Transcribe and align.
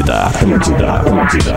Atlântida, 0.00 0.94
Atlântida. 0.94 1.54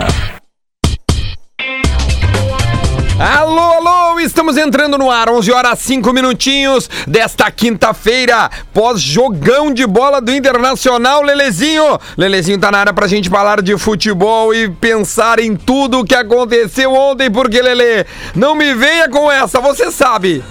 Alô, 3.18 3.58
alô, 3.58 4.20
estamos 4.20 4.58
entrando 4.58 4.98
no 4.98 5.10
ar, 5.10 5.30
11 5.30 5.50
horas 5.50 5.78
5 5.78 6.12
minutinhos 6.12 6.90
desta 7.06 7.50
quinta-feira, 7.50 8.50
pós-jogão 8.74 9.72
de 9.72 9.86
bola 9.86 10.20
do 10.20 10.30
Internacional, 10.30 11.22
Lelezinho. 11.22 11.98
Lelezinho 12.18 12.60
tá 12.60 12.70
na 12.70 12.80
área 12.80 12.92
pra 12.92 13.06
gente 13.06 13.30
falar 13.30 13.62
de 13.62 13.78
futebol 13.78 14.54
e 14.54 14.68
pensar 14.68 15.38
em 15.38 15.56
tudo 15.56 16.00
o 16.00 16.04
que 16.04 16.14
aconteceu 16.14 16.92
ontem, 16.92 17.30
porque, 17.30 17.62
Lele, 17.62 18.04
não 18.34 18.54
me 18.54 18.74
venha 18.74 19.08
com 19.08 19.32
essa, 19.32 19.60
você 19.60 19.90
sabe. 19.90 20.44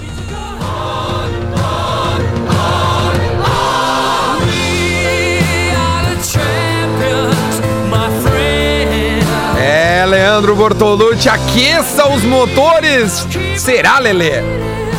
Leandro 10.15 10.55
Bortolucci, 10.55 11.27
aqueça 11.27 12.07
os 12.07 12.23
motores. 12.23 13.27
Será, 13.57 13.99
Lele? 13.99 14.31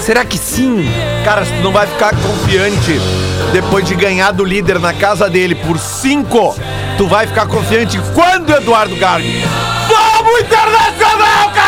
Será 0.05 0.27
que 0.27 0.37
sim? 0.37 0.87
Cara, 1.25 1.43
se 1.43 1.53
tu 1.53 1.63
não 1.63 1.73
vai 1.73 1.87
ficar 1.87 2.15
confiante 2.17 3.01
depois 3.51 3.87
de 3.87 3.95
ganhar 3.95 4.31
do 4.33 4.45
líder 4.45 4.79
na 4.79 4.93
casa 4.93 5.31
dele 5.31 5.55
por 5.55 5.79
5, 5.79 6.55
tu 6.99 7.09
vai 7.09 7.27
ficar 7.27 7.47
confiante 7.47 7.99
quando, 8.15 8.55
Eduardo 8.55 8.95
Garbi? 8.97 9.43
Vamos, 9.89 10.41
Internacional, 10.41 11.51
caralho! 11.55 11.66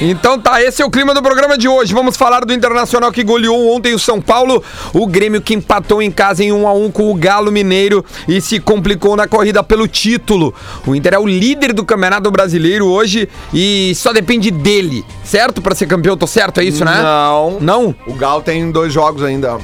Então 0.00 0.38
tá, 0.38 0.62
esse 0.62 0.82
é 0.82 0.84
o 0.84 0.90
clima 0.90 1.14
do 1.14 1.22
programa 1.22 1.56
de 1.56 1.66
hoje. 1.66 1.94
Vamos 1.94 2.18
falar 2.18 2.44
do 2.44 2.52
Internacional 2.52 3.10
que 3.10 3.24
goleou 3.24 3.74
ontem 3.74 3.94
o 3.94 3.98
São 3.98 4.20
Paulo, 4.20 4.62
o 4.92 5.06
Grêmio 5.06 5.40
que 5.40 5.54
empatou 5.54 6.02
em 6.02 6.10
casa 6.10 6.44
em 6.44 6.52
1 6.52 6.68
a 6.68 6.72
1 6.74 6.90
com 6.90 7.10
o 7.10 7.14
Galo 7.14 7.50
Mineiro 7.50 8.04
e 8.28 8.38
se 8.42 8.60
complicou 8.60 9.16
na 9.16 9.26
corrida 9.26 9.62
pelo 9.62 9.88
título. 9.88 10.54
O 10.86 10.94
Inter 10.94 11.14
é 11.14 11.18
o 11.18 11.26
líder 11.26 11.72
do 11.72 11.82
Campeonato 11.82 12.30
Brasileiro 12.30 12.86
hoje 12.86 13.26
e 13.54 13.94
só 13.96 14.12
depende 14.12 14.50
dele, 14.50 15.02
certo? 15.24 15.62
Pra 15.62 15.74
ser 15.74 15.86
campeão, 15.86 16.14
tô 16.14 16.26
certo, 16.26 16.60
é 16.60 16.64
isso, 16.64 16.84
né? 16.84 17.00
Não. 17.02 17.58
Não? 17.58 17.94
O 18.06 18.12
Galo 18.12 18.42
tem 18.42 18.70
dois 18.70 18.92
jogos 18.92 19.22
ainda, 19.22 19.56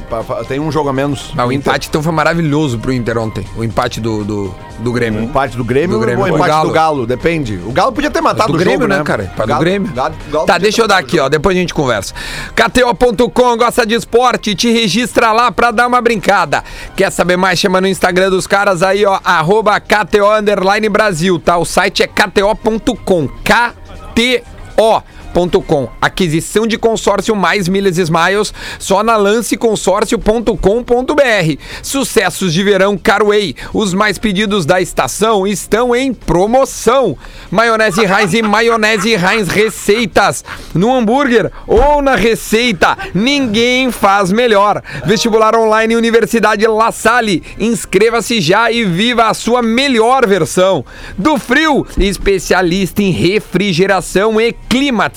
tem 0.49 0.59
um 0.59 0.73
jogo 0.73 0.89
a 0.89 0.95
menos. 0.95 1.31
Ah, 1.37 1.45
o 1.45 1.53
empate 1.53 1.89
então 1.89 2.03
foi 2.03 2.13
maravilhoso 2.13 2.79
pro 2.79 2.91
Inter 2.91 3.19
ontem. 3.19 3.47
O 3.55 3.63
empate 3.63 4.01
do, 4.01 4.25
do, 4.25 4.55
do 4.83 4.93
Grêmio. 4.93 5.23
empate 5.23 5.57
do 5.57 5.65
Grêmio, 5.65 5.97
Do 5.97 6.01
Grêmio. 6.01 6.25
ou 6.25 6.31
O 6.33 6.35
empate 6.35 6.49
Galo. 6.51 6.69
do 6.69 6.75
Galo, 6.75 7.07
depende. 7.07 7.57
O 7.65 7.73
Galo 7.73 7.93
podia 7.93 8.11
ter 8.11 8.21
matado 8.21 8.53
do 8.53 8.57
o 8.57 8.59
Grêmio, 8.59 8.81
jogo, 8.83 8.93
né, 8.95 9.03
cara? 9.05 9.33
Pra 9.35 9.47
do 9.47 9.57
Grêmio. 9.57 9.93
Galo- 9.93 10.15
Galo 10.31 10.47
tá, 10.47 10.59
deixa 10.59 10.83
eu 10.83 10.89
dar 10.89 10.99
aqui, 10.99 11.19
ó. 11.19 11.29
Depois 11.29 11.57
a 11.57 11.61
gente 11.61 11.73
conversa. 11.73 12.13
KTO.com, 12.55 13.57
gosta 13.57 13.87
de 13.87 13.95
esporte? 13.95 14.55
Te 14.55 14.71
registra 14.73 15.33
lá 15.33 15.51
pra 15.53 15.71
dar 15.71 15.87
uma 15.87 16.01
brincada. 16.01 16.63
Quer 16.97 17.11
saber 17.11 17.37
mais? 17.37 17.59
Chama 17.59 17.81
no 17.81 17.87
Instagram 17.89 18.31
dos 18.31 18.47
caras 18.47 18.83
aí, 18.83 19.05
ó. 19.07 19.19
Arroba 19.25 19.79
KTO 19.81 20.31
Underline 20.39 20.89
Brasil, 20.89 21.39
tá? 21.39 21.57
O 21.59 21.65
site 21.65 22.03
é 22.03 22.07
KTO.com. 22.07 23.29
KTO. 23.45 25.03
Com. 25.33 25.89
Aquisição 26.01 26.67
de 26.67 26.77
consórcio 26.77 27.35
mais 27.35 27.67
milhas 27.67 27.97
smiles 27.97 28.53
só 28.79 29.03
na 29.03 29.17
lanceconsórcio.com.br. 29.17 31.57
Sucessos 31.83 32.53
de 32.53 32.63
verão 32.63 32.99
Carway. 32.99 33.57
Os 33.73 33.95
mais 33.95 34.19
pedidos 34.19 34.67
da 34.67 34.81
estação 34.81 35.47
estão 35.47 35.97
em 35.97 36.13
promoção. 36.13 37.17
Maionese 37.51 38.03
Heinz 38.03 38.35
e 38.35 38.43
maionese 38.43 39.15
Heinz 39.15 39.49
receitas. 39.49 40.45
No 40.75 40.95
hambúrguer 40.95 41.51
ou 41.67 42.03
na 42.03 42.15
receita, 42.15 42.97
ninguém 43.15 43.91
faz 43.91 44.31
melhor. 44.31 44.83
Vestibular 45.07 45.57
online 45.57 45.97
Universidade 45.97 46.67
La 46.67 46.93
Salle. 46.93 47.43
Inscreva-se 47.59 48.41
já 48.41 48.71
e 48.71 48.85
viva 48.85 49.29
a 49.29 49.35
sua 49.35 49.63
melhor 49.63 50.27
versão. 50.27 50.85
Do 51.17 51.39
Frio, 51.39 51.87
especialista 51.97 53.03
em 53.03 53.11
refrigeração 53.11 54.41
e 54.41 54.53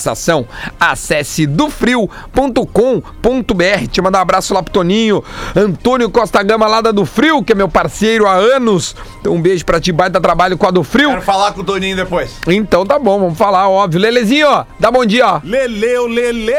climatização. 0.06 0.48
Acesse 0.80 1.48
dofrio.com.br. 1.48 3.88
Te 3.90 4.02
mandar 4.02 4.20
um 4.20 4.22
abraço 4.22 4.54
lá 4.54 4.62
pro 4.62 4.72
Toninho. 4.72 5.24
Antônio 5.56 6.10
Costa 6.10 6.44
Gama 6.44 6.68
lá 6.68 6.82
da 6.82 6.92
do 6.92 7.06
Frio, 7.06 7.44
que 7.44 7.54
é 7.54 7.56
meu 7.56 7.68
parceiro 7.68 8.28
há 8.28 8.34
anos. 8.34 8.96
Então 9.20 9.34
um 9.34 9.42
beijo 9.42 9.66
pra 9.66 9.80
ti, 9.80 9.92
baita 9.92 10.22
trabalho 10.22 10.58
com 10.58 10.68
a 10.68 10.72
do 10.72 10.84
Frio. 10.84 11.10
Quero 11.10 11.22
falar 11.22 11.54
com 11.54 11.62
o 11.62 11.64
Toninho 11.64 11.96
depois. 11.96 12.32
Então 12.48 12.86
tá 12.86 13.00
bom, 13.00 13.20
vamos 13.20 13.38
falar, 13.38 13.68
óbvio. 13.68 14.00
Lelezinho, 14.00 14.48
ó, 14.48 14.66
dá 14.80 14.92
bom 14.92 15.06
dia, 15.06 15.28
ó. 15.28 15.42
Leleu, 15.44 16.08
Lele! 16.08 16.54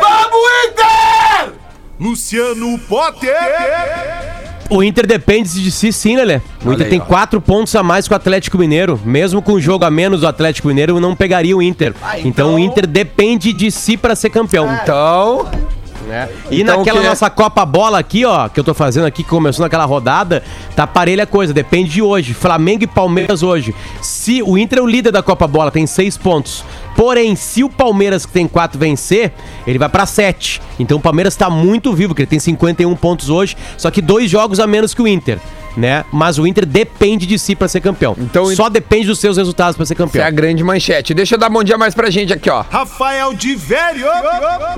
Vamos, 0.00 0.36
Inter! 0.68 1.52
Luciano 1.98 2.78
Potter! 2.80 4.25
O 4.68 4.82
Inter 4.82 5.06
depende 5.06 5.62
de 5.62 5.70
si, 5.70 5.92
sim, 5.92 6.16
Lelê. 6.16 6.40
O 6.64 6.72
Inter 6.72 6.86
aí, 6.86 6.90
tem 6.90 7.00
ó. 7.00 7.04
quatro 7.04 7.40
pontos 7.40 7.74
a 7.76 7.82
mais 7.82 8.08
que 8.08 8.12
o 8.14 8.16
Atlético 8.16 8.58
Mineiro. 8.58 9.00
Mesmo 9.04 9.40
com 9.40 9.52
o 9.52 9.60
jogo 9.60 9.84
a 9.84 9.90
menos 9.90 10.20
do 10.22 10.26
Atlético 10.28 10.68
Mineiro, 10.68 10.98
não 10.98 11.14
pegaria 11.14 11.56
o 11.56 11.62
Inter. 11.62 11.94
Ah, 12.02 12.18
então... 12.18 12.28
então- 12.28 12.54
o 12.54 12.58
Inter 12.58 12.86
depende 12.86 13.52
de 13.52 13.70
si 13.70 13.96
pra 13.96 14.16
ser 14.16 14.30
campeão. 14.30 14.68
Então, 14.82 15.46
E 16.50 16.60
Então, 16.62 16.78
naquela 16.78 16.98
o 17.00 17.02
quê? 17.02 17.08
nossa 17.08 17.28
Copa 17.28 17.64
Bola 17.66 17.98
aqui, 17.98 18.24
ó, 18.24 18.48
que 18.48 18.60
eu 18.60 18.64
tô 18.64 18.72
fazendo 18.72 19.06
aqui, 19.06 19.24
que 19.24 19.28
começou 19.28 19.64
naquela 19.64 19.84
rodada, 19.84 20.42
tá 20.76 20.86
parelha 20.86 21.24
a 21.24 21.26
coisa, 21.26 21.52
depende 21.52 21.90
de 21.90 22.02
hoje. 22.02 22.32
Flamengo 22.32 22.84
e 22.84 22.86
Palmeiras 22.86 23.42
hoje. 23.42 23.74
Se 24.00 24.40
o 24.42 24.56
Inter 24.56 24.78
é 24.78 24.82
o 24.82 24.86
líder 24.86 25.10
da 25.10 25.22
Copa 25.22 25.46
Bola, 25.48 25.70
tem 25.70 25.84
seis 25.86 26.16
pontos. 26.16 26.64
Porém, 26.96 27.36
se 27.36 27.62
o 27.62 27.68
Palmeiras, 27.68 28.24
que 28.24 28.32
tem 28.32 28.48
quatro, 28.48 28.78
vencer, 28.78 29.32
ele 29.66 29.78
vai 29.78 29.88
pra 29.88 30.06
sete. 30.06 30.60
Então 30.80 30.96
o 30.96 31.00
Palmeiras 31.00 31.36
tá 31.36 31.50
muito 31.50 31.92
vivo, 31.92 32.08
porque 32.10 32.22
ele 32.22 32.30
tem 32.30 32.38
51 32.38 32.94
pontos 32.96 33.28
hoje, 33.28 33.56
só 33.76 33.90
que 33.90 34.00
dois 34.00 34.30
jogos 34.30 34.58
a 34.58 34.66
menos 34.66 34.94
que 34.94 35.02
o 35.02 35.06
Inter. 35.08 35.38
Né? 35.76 36.06
Mas 36.10 36.38
o 36.38 36.46
Inter 36.46 36.64
depende 36.64 37.26
de 37.26 37.38
si 37.38 37.54
pra 37.54 37.68
ser 37.68 37.82
campeão. 37.82 38.16
Então, 38.18 38.46
Só 38.46 38.70
depende 38.70 39.08
dos 39.08 39.18
seus 39.18 39.36
resultados 39.36 39.76
pra 39.76 39.84
ser 39.84 39.92
essa 39.92 40.02
é 40.02 40.06
campeão. 40.06 40.26
a 40.26 40.30
grande 40.30 40.64
manchete. 40.64 41.12
Deixa 41.12 41.34
eu 41.34 41.38
dar 41.38 41.50
bom 41.50 41.62
dia 41.62 41.76
mais 41.76 41.94
pra 41.94 42.08
gente 42.08 42.32
aqui, 42.32 42.48
ó. 42.48 42.64
Rafael 42.70 43.34
de 43.34 43.54
Velho! 43.54 44.06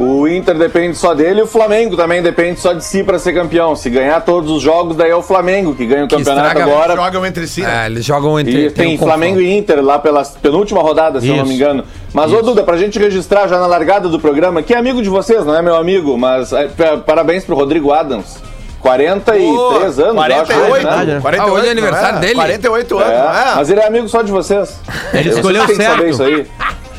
O 0.01 0.27
Inter 0.27 0.59
depende 0.59 0.97
só 0.99 1.15
dele 1.15 1.39
e 1.39 1.43
o 1.45 1.47
Flamengo 1.47 1.97
também 1.97 2.21
depende 2.21 2.59
só 2.59 2.73
de 2.73 2.85
si 2.85 3.05
para 3.05 3.17
ser 3.17 3.33
campeão. 3.33 3.77
Se 3.77 3.89
ganhar 3.89 4.21
todos 4.23 4.51
os 4.51 4.61
jogos, 4.61 4.97
daí 4.97 5.11
é 5.11 5.15
o 5.15 5.23
Flamengo 5.23 5.73
que 5.73 5.87
ganha 5.87 6.05
o 6.05 6.09
campeonato 6.09 6.49
estraga- 6.49 6.65
agora. 6.73 6.97
Jogam 6.97 7.25
entre 7.27 7.47
si, 7.47 7.61
né? 7.63 7.85
É, 7.85 7.87
eles 7.87 8.05
jogam 8.05 8.41
entre. 8.41 8.67
E 8.67 8.71
tem 8.73 8.97
um 8.97 8.99
Flamengo 8.99 9.37
confronto. 9.37 9.53
e 9.55 9.57
Inter 9.57 9.81
lá 9.81 10.01
pela 10.01 10.25
penúltima 10.25 10.83
rodada, 10.83 11.21
se 11.21 11.29
eu 11.29 11.37
não 11.37 11.45
me 11.45 11.51
Isso. 11.55 11.63
engano. 11.63 11.85
Mas, 12.13 12.33
ô 12.33 12.41
Duda, 12.43 12.63
pra 12.63 12.77
gente 12.77 12.99
registrar 12.99 13.47
já 13.49 13.59
na 13.59 13.67
largada 13.67 14.09
do 14.09 14.19
programa, 14.19 14.63
que 14.63 14.73
é 14.75 14.79
amigo 14.79 15.03
de 15.03 15.09
vocês, 15.09 15.45
não 15.45 15.55
é 15.55 15.61
meu 15.63 15.77
amigo, 15.77 16.17
mas 16.17 16.53
é, 16.53 16.67
pa- 16.69 16.97
parabéns 16.97 17.45
pro 17.45 17.55
Rodrigo 17.55 17.93
Adams. 17.93 18.39
43 18.81 19.99
anos, 19.99 19.99
eu 19.99 20.21
acho. 20.21 20.47
48, 20.47 20.87
né? 20.87 21.05
né? 21.15 21.21
48, 21.21 21.41
Ah, 21.41 21.47
hoje 21.53 21.67
é 21.67 21.71
aniversário 21.71 22.13
não 22.15 22.21
dele? 22.21 22.35
48 22.35 22.99
anos, 22.99 23.13
É, 23.13 23.19
não 23.19 23.31
é? 23.35 23.55
mas 23.57 23.71
ele 23.71 23.81
é 23.81 23.87
amigo 23.87 24.09
só 24.09 24.23
de 24.23 24.31
vocês. 24.33 24.81
Ele 25.13 25.23
Vocês 25.25 25.37
escolheu 25.37 25.67
que 25.67 25.75
certo. 25.75 25.91
saber 25.97 26.11
isso 26.11 26.23
aí. 26.23 26.47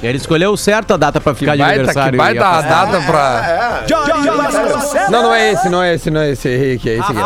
Ele 0.03 0.17
escolheu 0.17 0.55
certo 0.55 0.93
a 0.93 0.97
data 0.97 1.19
pra 1.19 1.33
ficar 1.33 1.53
de 1.53 1.57
Baita, 1.61 1.75
aniversário. 1.75 2.11
que 2.11 2.17
baita 2.17 2.45
a 2.45 2.49
afastar. 2.59 2.85
data 2.85 3.05
pra. 3.05 3.85
É. 3.87 5.09
Não, 5.11 5.23
não 5.23 5.35
é 5.35 5.51
esse, 5.51 5.69
não 5.69 5.81
é 5.83 5.93
esse, 5.95 6.09
não 6.11 6.21
é 6.21 6.29
esse. 6.31 6.47
Aqui, 6.47 6.89
é 6.89 6.93
esse 6.93 7.01
aqui. 7.11 7.19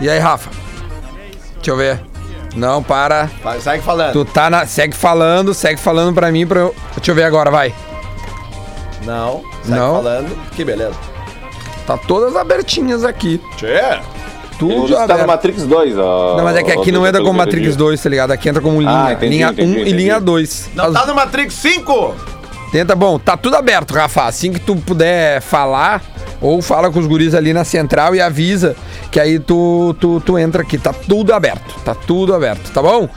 E 0.00 0.10
aí, 0.10 0.18
Rafa? 0.18 0.50
Deixa 1.56 1.70
eu 1.70 1.76
ver. 1.76 2.00
Não, 2.56 2.82
para. 2.82 3.28
Vai, 3.44 3.60
segue 3.60 3.82
falando. 3.84 4.12
Tu 4.12 4.24
tá 4.24 4.48
na. 4.50 4.66
Segue 4.66 4.96
falando, 4.96 5.52
segue 5.54 5.78
falando 5.80 6.14
pra 6.14 6.32
mim 6.32 6.46
pra 6.46 6.60
eu. 6.60 6.74
Deixa 6.96 7.10
eu 7.10 7.14
ver 7.14 7.24
agora, 7.24 7.50
vai. 7.50 7.72
Não, 9.04 9.42
segue 9.62 9.78
Não. 9.78 9.94
falando. 9.96 10.36
Que 10.52 10.64
beleza. 10.64 10.94
Tá 11.86 11.96
todas 11.96 12.34
abertinhas 12.34 13.04
aqui. 13.04 13.40
Tchê! 13.56 13.66
Ele 13.68 14.00
Tudo 14.58 14.86
que 14.86 14.92
tá 14.94 14.98
no 15.06 15.12
aberto. 15.12 15.26
Matrix 15.26 15.62
2. 15.64 15.98
ó, 15.98 16.36
Não, 16.38 16.44
mas 16.44 16.56
é 16.56 16.62
que 16.62 16.72
aqui 16.72 16.90
não 16.90 17.06
entra 17.06 17.20
como 17.20 17.34
Matrix 17.34 17.58
entendi. 17.66 17.76
2, 17.76 18.02
tá 18.02 18.08
ligado? 18.08 18.30
Aqui 18.32 18.48
entra 18.48 18.62
como 18.62 18.80
linha. 18.80 19.04
Ah, 19.04 19.12
entendi, 19.12 19.34
linha 19.36 19.48
entendi, 19.50 19.70
1 19.70 19.76
e 19.76 19.80
entendi. 19.82 19.92
linha 19.92 20.18
2. 20.20 20.70
Não 20.74 20.92
tá 20.92 21.04
no 21.06 21.14
Matrix 21.14 21.54
5? 21.54 22.14
Tenta, 22.72 22.96
bom, 22.96 23.18
tá 23.18 23.36
tudo 23.36 23.54
aberto, 23.54 23.92
Rafa. 23.92 24.24
Assim 24.24 24.50
que 24.52 24.58
tu 24.58 24.74
puder 24.76 25.42
falar, 25.42 26.02
ou 26.40 26.60
fala 26.62 26.90
com 26.90 26.98
os 26.98 27.06
guris 27.06 27.34
ali 27.34 27.52
na 27.52 27.64
central 27.64 28.14
e 28.14 28.20
avisa 28.20 28.74
que 29.10 29.20
aí 29.20 29.38
tu, 29.38 29.94
tu, 30.00 30.20
tu 30.20 30.38
entra 30.38 30.62
aqui. 30.62 30.76
Tá 30.78 30.92
tudo 30.92 31.32
aberto, 31.32 31.74
tá 31.84 31.94
tudo 31.94 32.34
aberto, 32.34 32.70
tá 32.72 32.82
bom? 32.82 33.08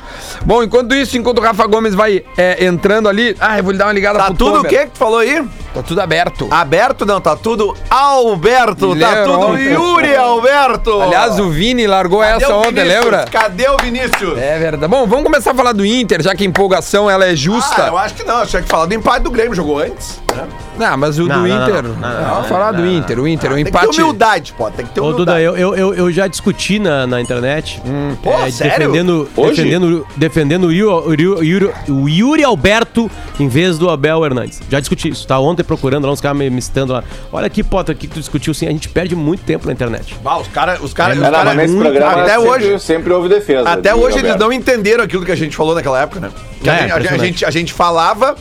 Bom, 0.46 0.64
enquanto 0.64 0.94
isso, 0.96 1.18
enquanto 1.18 1.40
o 1.40 1.42
Rafa 1.42 1.66
Gomes 1.68 1.94
vai 1.94 2.24
é, 2.38 2.66
entrando 2.66 3.10
ali. 3.10 3.36
Ah, 3.40 3.58
eu 3.58 3.64
vou 3.64 3.72
lhe 3.72 3.78
dar 3.78 3.86
uma 3.88 3.94
ligada 3.94 4.20
Tá 4.20 4.26
pro 4.26 4.36
tudo 4.36 4.52
o 4.52 4.56
Tomer. 4.58 4.70
que 4.72 4.78
que 4.86 4.92
tu 4.92 4.98
falou 4.98 5.20
aí? 5.20 5.44
Tá 5.74 5.84
tudo 5.84 6.02
aberto. 6.02 6.48
Aberto 6.50 7.06
não, 7.06 7.22
tá 7.22 7.36
tudo 7.36 7.76
Alberto, 7.90 8.88
tá 8.90 8.94
Guilherme, 8.94 9.26
tudo 9.26 9.40
ontem. 9.40 9.74
Yuri 9.74 10.16
Alberto. 10.16 11.02
Aliás, 11.02 11.40
o 11.40 11.50
Vini 11.50 11.86
largou 11.86 12.22
Cadê 12.22 12.44
essa 12.44 12.56
ontem, 12.56 12.72
Vinícius? 12.74 13.04
lembra? 13.04 13.26
Cadê 13.32 13.70
o 13.70 13.78
Vinícius? 13.78 14.38
É 14.38 14.58
verdade. 14.58 14.90
Bom, 14.90 15.06
vamos 15.06 15.24
começar 15.26 15.52
a 15.52 15.56
falar 15.56 15.74
do 15.74 15.86
Inter, 15.86 16.22
já 16.24 16.34
que 16.34 16.44
a 16.44 16.48
empolgação 16.48 17.10
ela 17.10 17.26
é 17.26 17.36
justa. 17.36 17.86
Ah, 17.86 17.88
eu 17.88 17.98
acho 17.98 18.16
que 18.16 18.24
não, 18.24 18.46
tinha 18.46 18.62
que 18.64 18.68
falar 18.68 18.88
do 18.88 18.94
empate 18.96 19.24
do 19.24 19.30
Grêmio, 19.32 19.54
jogou 19.54 19.80
antes. 19.80 20.20
Né? 20.36 20.48
Não, 20.78 20.98
mas 20.98 21.20
o 21.20 21.24
Não, 21.28 21.44
do 21.44 21.48
não, 21.48 21.58
não, 21.58 21.64
Inter. 21.68 21.84
não, 21.84 21.96
não, 21.96 22.30
Vamos 22.36 22.48
falar 22.48 22.72
do 22.72 22.86
Inter, 22.88 23.20
o 23.20 23.28
Inter, 23.28 23.52
o 23.52 23.56
Tem 23.56 23.64
que 23.64 23.70
empate. 23.70 23.90
ter 23.96 24.02
humildade, 24.02 24.54
pô. 24.58 24.72
Tem 24.72 24.86
que 24.86 24.94
ter 24.94 25.02
Ô, 25.02 25.10
humildade. 25.10 25.26
Duda, 25.26 25.42
eu, 25.42 25.58
eu, 25.58 25.76
eu, 25.76 25.94
eu 25.94 26.12
já 26.12 26.26
discuti 26.28 26.80
na, 26.80 27.06
na 27.06 27.20
internet. 27.22 27.82
Pô, 28.24 28.32
é, 28.32 28.50
sério? 28.50 28.88
Defendendo, 28.88 29.30
Hoje? 29.36 29.56
defendendo, 29.56 30.08
defendendo 30.16 30.64
o, 30.68 30.72
Yuri, 30.72 31.28
o, 31.28 31.44
Yuri, 31.44 31.72
o 31.90 32.08
Yuri 32.10 32.44
Alberto 32.44 33.12
em 33.40 33.48
vez 33.48 33.78
do 33.78 33.90
Abel 33.90 34.24
Hernandes. 34.26 34.62
Já 34.70 34.80
discuti 34.80 35.10
isso. 35.10 35.28
Tá 35.28 35.38
ontem 35.40 35.59
procurando 35.64 36.06
lá, 36.06 36.12
uns 36.14 36.22
caras 36.22 36.38
me, 36.38 36.50
me 36.50 36.62
citando 36.62 36.94
lá. 36.94 37.04
Olha 37.32 37.48
aqui, 37.48 37.64
Potter, 37.64 37.96
o 37.96 37.98
que 37.98 38.08
tu 38.08 38.20
discutiu 38.20 38.54
sim. 38.54 38.68
A 38.68 38.72
gente 38.72 38.90
perde 38.90 39.16
muito 39.16 39.44
tempo 39.44 39.66
na 39.68 39.74
internet. 39.74 40.16
Ah, 40.24 40.38
os 40.40 40.48
caras. 40.48 40.80
Os 40.82 40.94
cara, 40.94 41.14
os 41.14 41.20
Não, 41.20 41.26
não, 41.26 41.32
cara, 41.32 41.54
nesse 41.54 41.76
programa 41.78 42.22
até 42.22 42.36
sempre, 42.38 42.50
hoje. 42.50 42.80
sempre 42.80 43.14
houve 43.14 43.30
defesa. 43.30 43.70
Até 43.70 43.94
de 43.94 44.00
hoje 44.00 44.18
eles 44.18 44.32
Roberto. 44.32 44.40
não 44.40 44.54
entenderam 44.54 45.04
aquilo 45.04 45.26
que 45.26 45.32
a 45.32 45.36
gente 45.36 45.56
falou 45.56 45.76
naquela 45.76 46.02
época, 46.02 46.20
né? 46.20 46.32
Que 46.62 46.70
a, 46.70 46.74
É, 46.74 46.80
gente, 46.82 46.92
a, 47.08 47.18
gente, 47.18 47.46
a 47.46 47.52
gente 47.52 47.74
falava. 47.74 48.36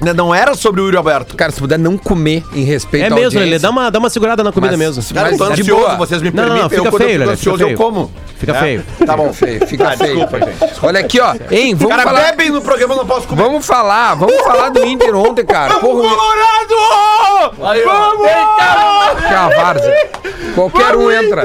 Né, 0.00 0.12
Não 0.12 0.34
era 0.34 0.54
sobre 0.54 0.80
o 0.80 0.84
Yuri 0.84 0.96
Alberto. 0.96 1.36
Cara, 1.36 1.50
se 1.52 1.60
puder 1.60 1.78
não 1.78 1.96
comer 1.98 2.44
em 2.54 2.62
respeito 2.64 3.04
É 3.04 3.06
à 3.06 3.10
mesmo, 3.10 3.24
audiência. 3.26 3.40
Lelê. 3.40 3.58
Dá 3.58 3.70
uma, 3.70 3.90
dá 3.90 3.98
uma 3.98 4.10
segurada 4.10 4.42
na 4.42 4.52
comida 4.52 4.76
Mas- 4.76 4.96
mesmo. 4.96 5.14
Cara, 5.14 5.30
eu 5.32 5.38
tô 5.38 5.44
Mas 5.46 5.54
de 5.56 5.62
ansioso, 5.62 5.82
boa. 5.84 5.96
vocês 5.96 6.22
me 6.22 6.30
Não, 6.30 6.42
não, 6.44 6.50
permitem. 6.54 6.78
eu, 6.78 6.84
fica 6.84 6.90
quando 6.90 7.02
eu 7.02 7.08
feio, 7.08 7.10
fico 7.10 7.24
Lelê, 7.24 7.36
fica 7.36 7.50
ansioso, 7.50 7.62
eu 7.62 7.66
feio. 7.68 7.78
como. 7.78 8.12
Fica 8.38 8.52
É. 8.52 8.60
feio. 8.60 8.84
Tá 9.06 9.16
bom. 9.16 9.32
Feio, 9.34 9.66
fica 9.66 9.88
Ah, 9.88 9.96
feio. 9.96 10.16
desculpa, 10.26 10.38
gente. 10.46 10.74
Olha 10.82 11.00
aqui, 11.00 11.20
ó. 11.20 11.34
Hein, 11.50 11.74
O 11.74 11.76
vamos 11.76 11.96
cara 11.96 12.02
falar. 12.08 12.20
bebem 12.30 12.50
no 12.50 12.62
programa, 12.62 12.94
eu 12.94 12.98
não 12.98 13.06
posso 13.06 13.26
comer. 13.28 13.42
Vamos 13.42 13.66
falar, 13.66 14.14
vamos 14.14 14.36
falar 14.42 14.70
do 14.70 14.82
Inter 14.86 15.14
ontem, 15.14 15.44
cara. 15.44 15.74
Porra, 15.74 16.08
Colorado! 16.08 17.62
Aí, 17.62 17.84
ó. 17.86 19.14
que 19.16 19.24
é 19.32 19.36
a 19.36 19.48
várzea. 19.48 20.08
Qualquer 20.54 20.96
um 20.96 21.10
entra. 21.10 21.44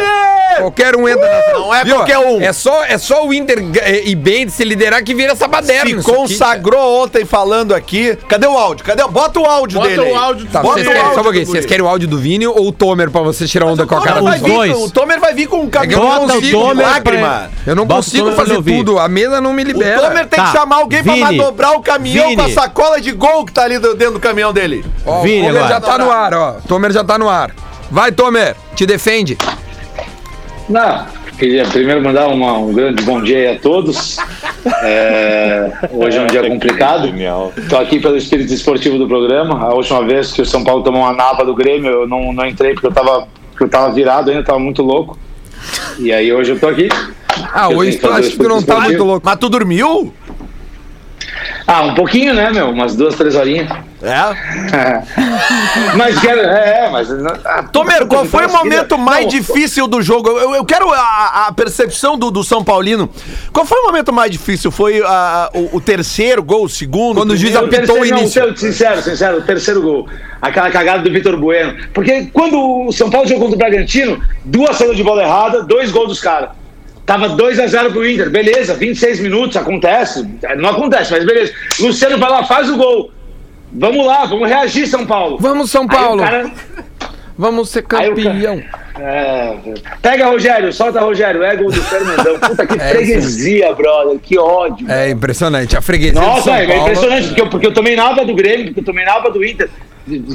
Qualquer 0.58 0.96
um 0.96 1.08
entra 1.08 1.28
nessa. 1.28 1.52
Não 1.54 1.74
é 1.76 1.84
Viu? 1.84 1.96
qualquer 1.98 2.18
um. 2.18 2.42
É 2.42 2.54
só, 2.54 2.84
é 2.86 2.98
só 2.98 3.26
o 3.28 3.34
Inter 3.34 3.60
eh, 3.82 4.04
e 4.06 4.16
bem 4.16 4.46
de 4.46 4.52
se 4.54 4.64
liderar 4.64 5.04
que 5.04 5.14
vira 5.14 5.34
essa 5.34 5.48
baderna. 5.50 5.90
Se 5.90 5.98
isso 5.98 6.10
aqui, 6.10 6.18
consagrou 6.18 7.04
ontem 7.04 7.26
falando 7.26 7.76
aqui. 7.76 8.18
Cadê 8.30 8.45
o 8.48 8.58
áudio? 8.58 8.86
Cadê? 8.86 9.04
o- 9.04 9.08
Bota 9.10 9.40
o 9.40 9.46
áudio 9.46 9.80
Bota 9.80 9.90
dele. 9.90 10.02
o 10.02 10.06
aí. 10.06 10.16
áudio. 10.16 10.48
Tá, 10.48 10.62
Bota 10.62 10.74
vocês 10.76 10.86
o 10.88 10.90
querem, 10.90 11.02
só 11.02 11.08
áudio 11.08 11.20
um 11.20 11.24
pouquinho, 11.24 11.46
vocês 11.48 11.66
querem 11.66 11.86
o 11.86 11.88
áudio 11.88 12.08
do 12.08 12.18
Vini 12.18 12.48
ou 12.48 12.68
o 12.68 12.72
Tomer 12.72 13.10
pra 13.12 13.22
vocês 13.22 13.50
tirar 13.50 13.66
onda 13.66 13.86
com 13.86 13.96
a 13.96 14.02
cara 14.02 14.22
dos 14.22 14.42
dois. 14.42 14.76
O 14.78 14.90
Tomer 14.90 15.20
vai 15.20 15.34
vir 15.34 15.48
com 15.48 15.58
um 15.62 15.70
caminhão 15.70 16.02
Bota 16.28 16.40
de 16.42 16.56
o 16.56 16.74
lágrima. 16.74 17.28
pra- 17.28 17.50
Eu 17.66 17.76
não 17.76 17.86
Bota 17.86 18.02
o 18.02 18.04
consigo 18.04 18.32
fazer 18.34 18.62
tudo, 18.62 19.00
a 19.00 19.08
mesa 19.08 19.40
não 19.42 19.54
me 19.54 19.64
O 19.64 19.66
libera. 19.68 20.02
Tomer 20.02 20.28
tem 20.28 20.40
Tá. 20.40 20.46
que 20.52 20.58
chamar 20.58 20.76
alguém 20.78 21.04
pra 21.04 21.16
manobrar 21.16 21.74
o 21.74 21.82
caminhão 21.82 22.30
Vini. 22.30 22.36
com 22.42 22.44
a 22.44 22.50
sacola 22.52 23.00
de 23.02 23.12
gol 23.12 23.46
que 23.46 23.52
tá 23.54 23.64
ali 23.64 23.80
dentro 23.80 24.12
do 24.14 24.20
caminhão 24.20 24.52
dele. 24.54 24.86
Ó, 25.06 25.22
Vini 25.22 25.50
o 25.50 25.54
Tomer 25.54 25.68
já 25.70 25.82
tá 25.82 25.98
no 25.98 26.12
ar, 26.12 26.34
ó. 26.34 26.52
Tomer 26.68 26.92
já 26.92 27.04
tá 27.04 27.18
no 27.18 27.30
ar. 27.30 27.52
Vai, 27.92 28.12
Tomer, 28.12 28.56
te 28.76 28.86
defende. 28.86 29.38
Não, 30.68 31.06
queria 31.38 31.66
primeiro 31.66 32.02
mandar 32.02 32.28
uma- 32.28 32.58
um 32.58 32.74
grande 32.74 33.04
bom 33.04 33.22
dia 33.22 33.38
aí 33.38 33.56
a 33.56 33.60
todos. 33.60 34.18
É, 34.84 35.72
hoje 35.92 36.18
é 36.18 36.22
um 36.22 36.28
dia 36.28 36.48
complicado. 36.48 37.10
Estou 37.58 37.80
aqui 37.80 38.00
pelo 38.00 38.18
espírito 38.18 38.54
esportivo 38.54 38.98
do 38.98 39.08
programa. 39.08 39.60
A 39.64 39.74
última 39.74 40.04
vez 40.06 40.32
que 40.32 40.42
o 40.42 40.46
São 40.46 40.64
Paulo 40.64 40.84
tomou 40.84 41.02
uma 41.02 41.14
nava 41.14 41.44
do 41.46 41.54
Grêmio, 41.54 41.90
eu 41.92 42.08
não, 42.08 42.32
não 42.34 42.46
entrei 42.46 42.74
porque 42.74 42.88
eu 42.88 42.92
estava 42.92 43.28
porque 43.52 43.64
eu 43.64 43.70
tava 43.70 43.94
virado 43.94 44.30
ainda, 44.30 44.42
estava 44.42 44.60
muito 44.60 44.82
louco. 44.82 45.18
E 45.98 46.12
aí 46.12 46.32
hoje 46.34 46.52
eu 46.52 46.60
tô 46.60 46.68
aqui. 46.68 46.90
Ah, 47.54 47.70
Eu 47.72 47.78
hoje 47.78 47.98
tu 47.98 48.10
acha 48.10 48.30
que 48.30 48.38
tu 48.38 48.50
não 48.50 48.62
tá 48.62 48.80
muito 48.82 49.04
louco. 49.04 49.26
Mas 49.26 49.38
tu 49.40 49.48
dormiu? 49.50 50.14
Ah, 51.68 51.84
um 51.84 51.96
pouquinho, 51.96 52.34
né, 52.34 52.52
meu? 52.52 52.70
Umas 52.70 52.96
duas, 52.96 53.16
três 53.16 53.34
horinhas. 53.36 53.70
É. 54.06 55.02
mas 55.98 56.20
quero. 56.20 56.42
É, 56.42 56.86
é, 56.86 56.90
mas. 56.90 57.10
ah, 57.44 57.64
Tomer, 57.64 58.06
qual 58.06 58.26
foi 58.26 58.46
o 58.46 58.48
Não, 58.48 58.60
momento 58.60 58.98
mais 58.98 59.24
não, 59.24 59.30
difícil 59.32 59.88
do 59.88 60.02
jogo? 60.02 60.30
Eu, 60.30 60.54
eu 60.54 60.64
quero 60.66 60.92
a, 60.92 61.48
a 61.48 61.52
percepção 61.54 62.18
do, 62.18 62.30
do 62.30 62.44
São 62.44 62.64
Paulino. 62.64 63.10
Qual 63.52 63.66
foi 63.66 63.80
o 63.80 63.84
momento 63.86 64.14
mais 64.14 64.32
difícil? 64.32 64.70
Foi 64.70 65.02
ah, 65.04 65.50
o, 65.54 65.78
o 65.78 65.82
terceiro 65.82 66.44
gol, 66.44 66.66
o 66.66 66.70
segundo? 66.70 67.18
Quando 67.18 67.32
o 67.32 67.38
juiz 67.38 67.56
apitou 67.56 67.98
o 67.98 68.00
terceiro, 68.00 68.06
início. 68.06 68.46
Não, 68.46 68.56
sincero, 68.56 69.02
sincero, 69.02 69.38
o 69.40 69.42
terceiro 69.42 69.82
gol. 69.82 70.08
Aquela 70.42 70.70
cagada 70.70 71.02
do 71.02 71.12
Vitor 71.12 71.36
Bueno. 71.38 71.76
Porque 71.94 72.28
quando 72.32 72.88
o 72.88 72.92
São 72.92 73.10
Paulo 73.10 73.28
jogou 73.28 73.50
contra 73.50 73.56
o 73.56 73.60
Bragantino, 73.60 74.22
duas 74.44 74.76
saídas 74.76 74.98
de 74.98 75.04
bola 75.04 75.24
errada, 75.24 75.64
dois 75.64 75.92
gols 75.92 76.10
dos 76.10 76.20
caras. 76.20 76.50
Tava 77.06 77.30
2x0 77.30 77.92
pro 77.92 78.08
Inter, 78.08 78.32
beleza, 78.32 78.74
26 78.74 79.20
minutos, 79.20 79.56
acontece. 79.56 80.28
Não 80.58 80.70
acontece, 80.70 81.12
mas 81.12 81.24
beleza. 81.24 81.54
Luciano 81.80 82.18
vai 82.18 82.30
lá, 82.30 82.44
faz 82.44 82.70
o 82.70 82.78
gol. 82.78 83.12
Vamos 83.78 84.06
lá, 84.06 84.26
vamos 84.26 84.48
reagir, 84.48 84.88
São 84.88 85.06
Paulo. 85.06 85.38
Vamos, 85.40 85.70
São 85.70 85.82
Aí 85.84 85.88
o 85.88 85.90
Paulo. 85.90 86.24
cara- 86.24 86.52
Vamos 87.38 87.70
ser 87.70 87.80
o 87.80 87.84
campeão. 87.84 88.64
É, 88.98 89.58
pega 90.02 90.28
Rogério, 90.28 90.72
solta 90.72 91.02
Rogério, 91.02 91.44
é 91.44 91.54
gol 91.58 91.70
do 91.70 91.82
Fernandão. 91.84 92.40
Puta 92.40 92.66
que 92.66 92.76
É 92.82 92.90
freguesia, 92.92 93.74
brother, 93.76 94.18
que 94.20 94.38
ódio. 94.40 94.90
É 94.90 95.10
impressionante. 95.10 95.76
A 95.76 95.82
freguesia 95.82 96.14
do 96.14 96.26
Nossa, 96.26 96.44
São 96.44 96.56
é, 96.56 96.66
Paulo. 96.66 96.82
impressionante, 96.84 97.28
porque 97.28 97.42
eu, 97.42 97.50
porque 97.50 97.68
eu 97.68 97.74
tomei 97.74 97.94
nava 97.98 98.24
do 98.24 98.34
Grêmio, 98.34 98.68
porque 98.68 98.80
eu 98.80 98.86
tomei 98.86 99.04
nava 99.04 99.30
do 99.30 99.44
Inter. 99.44 99.70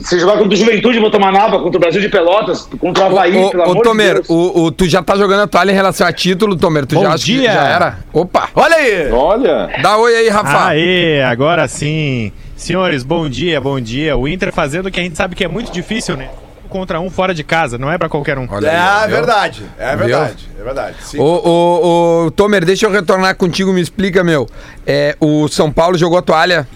Se 0.04 0.18
jogar 0.18 0.36
contra 0.36 0.52
o 0.52 0.56
Juventude, 0.56 0.98
vou 0.98 1.10
tomar 1.10 1.32
nava 1.32 1.58
contra 1.60 1.78
o 1.78 1.80
Brasil 1.80 2.02
de 2.02 2.08
Pelotas, 2.10 2.68
contra 2.78 3.04
o 3.04 3.06
Havaí, 3.06 3.34
Ô, 3.38 3.50
pelo 3.50 3.62
ô, 3.62 3.70
amor 3.70 3.82
Tomer, 3.82 4.08
de 4.08 4.14
Deus. 4.14 4.28
o, 4.28 4.64
o- 4.64 4.72
tu 4.72 4.86
já 4.86 5.00
tá 5.02 5.16
jogando 5.16 5.40
a 5.42 5.46
toalha 5.46 5.70
em 5.70 5.74
relação 5.74 6.06
a 6.06 6.12
título, 6.12 6.54
Tomer. 6.56 6.84
Tu 6.84 6.96
Bom 6.96 7.02
já 7.04 7.14
acha 7.14 7.24
que 7.24 7.32
dia. 7.38 7.52
já 7.52 7.64
era? 7.68 7.98
Opa! 8.12 8.48
Olha 8.54 8.76
aí! 8.76 9.10
Olha. 9.10 9.70
Dá 9.80 9.96
oi 9.96 10.14
aí, 10.16 10.28
Rafa. 10.28 10.66
Aê, 10.68 11.22
agora 11.22 11.66
sim. 11.66 12.30
Senhores, 12.64 13.02
bom 13.02 13.26
dia, 13.26 13.58
bom 13.58 13.80
dia. 13.80 14.14
O 14.18 14.28
Inter 14.28 14.52
fazendo 14.52 14.84
o 14.86 14.90
que 14.90 15.00
a 15.00 15.02
gente 15.02 15.16
sabe 15.16 15.34
que 15.34 15.42
é 15.42 15.48
muito 15.48 15.72
difícil, 15.72 16.14
né? 16.14 16.28
Contra 16.68 17.00
um 17.00 17.08
fora 17.08 17.32
de 17.32 17.42
casa, 17.42 17.78
não 17.78 17.90
é 17.90 17.96
pra 17.96 18.06
qualquer 18.06 18.36
um. 18.36 18.46
Olha 18.50 18.66
É, 18.68 18.76
aí, 18.78 19.06
viu? 19.08 19.16
verdade. 19.16 19.62
É 19.78 19.88
Viu? 19.96 19.98
verdade. 20.06 20.48
É 20.60 20.62
verdade. 20.62 20.96
Sim. 21.00 21.18
Ô, 21.18 21.24
ô, 21.24 22.26
ô, 22.26 22.30
Tomer, 22.30 22.62
deixa 22.62 22.84
eu 22.84 22.90
retornar 22.90 23.34
contigo, 23.34 23.72
me 23.72 23.80
explica, 23.80 24.22
meu. 24.22 24.46
É, 24.86 25.16
o 25.18 25.48
São 25.48 25.72
Paulo 25.72 25.96
jogou 25.96 26.18
a 26.18 26.22
toalha. 26.22 26.68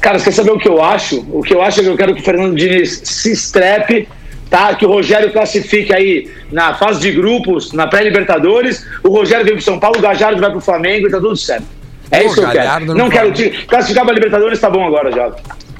Cara, 0.00 0.18
você 0.18 0.24
quer 0.24 0.32
saber 0.32 0.52
o 0.52 0.58
que 0.58 0.68
eu 0.68 0.82
acho? 0.82 1.20
O 1.30 1.42
que 1.42 1.52
eu 1.52 1.60
acho 1.60 1.80
é 1.80 1.82
que 1.82 1.88
eu 1.90 1.96
quero 1.98 2.14
que 2.14 2.22
o 2.22 2.24
Fernando 2.24 2.56
Diniz 2.56 3.02
se 3.04 3.32
estrepe, 3.32 4.08
tá? 4.48 4.74
Que 4.74 4.86
o 4.86 4.88
Rogério 4.88 5.30
classifique 5.30 5.92
aí 5.94 6.30
na 6.50 6.72
fase 6.74 7.00
de 7.00 7.12
grupos, 7.12 7.70
na 7.74 7.86
pré-Libertadores. 7.86 8.86
O 9.02 9.10
Rogério 9.10 9.44
vem 9.44 9.56
pro 9.56 9.62
São 9.62 9.78
Paulo, 9.78 9.98
o 9.98 10.02
Gajardo 10.02 10.40
vai 10.40 10.50
pro 10.50 10.60
Flamengo 10.62 11.06
e 11.06 11.10
tá 11.10 11.18
tudo 11.18 11.36
certo. 11.36 11.66
É 12.14 12.20
Pô, 12.20 12.26
isso 12.26 12.34
que 12.36 12.40
eu 12.40 12.50
quero. 12.50 12.84
no 12.86 12.94
Não 12.94 13.08
quero 13.10 13.32
te- 13.32 13.50
classificar 13.66 14.04
pra 14.04 14.14
Libertadores, 14.14 14.60
tá 14.60 14.70
bom 14.70 14.86
agora 14.86 15.10
já. 15.12 15.30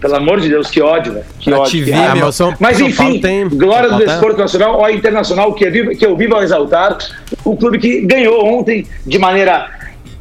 Pelo 0.01 0.17
amor 0.17 0.41
de 0.41 0.49
Deus, 0.51 0.71
que 0.71 0.83
ódio, 0.83 1.15
velho. 1.15 1.25
Que 1.41 1.51
Pra 1.51 1.61
ódio. 1.61 1.85
que 1.85 1.91
raiva. 1.91 2.15
meu. 2.17 2.33
São- 2.33 2.55
Mas 2.61 2.77
São 2.77 2.87
enfim, 2.89 3.21
tem- 3.21 3.49
glória 3.49 3.89
do 3.89 3.97
desporto 3.99 4.39
nacional 4.39 4.79
ou 4.79 4.91
internacional, 4.91 5.53
que, 5.55 5.65
é 5.65 5.71
vivo, 5.71 5.91
que 5.97 6.05
eu 6.05 6.15
vivo 6.17 6.37
a 6.37 6.43
exaltar, 6.43 6.99
o 7.45 7.57
clube 7.57 7.79
que 7.79 8.01
ganhou 8.03 8.45
ontem 8.45 8.87
de 9.07 9.19
maneira 9.19 9.71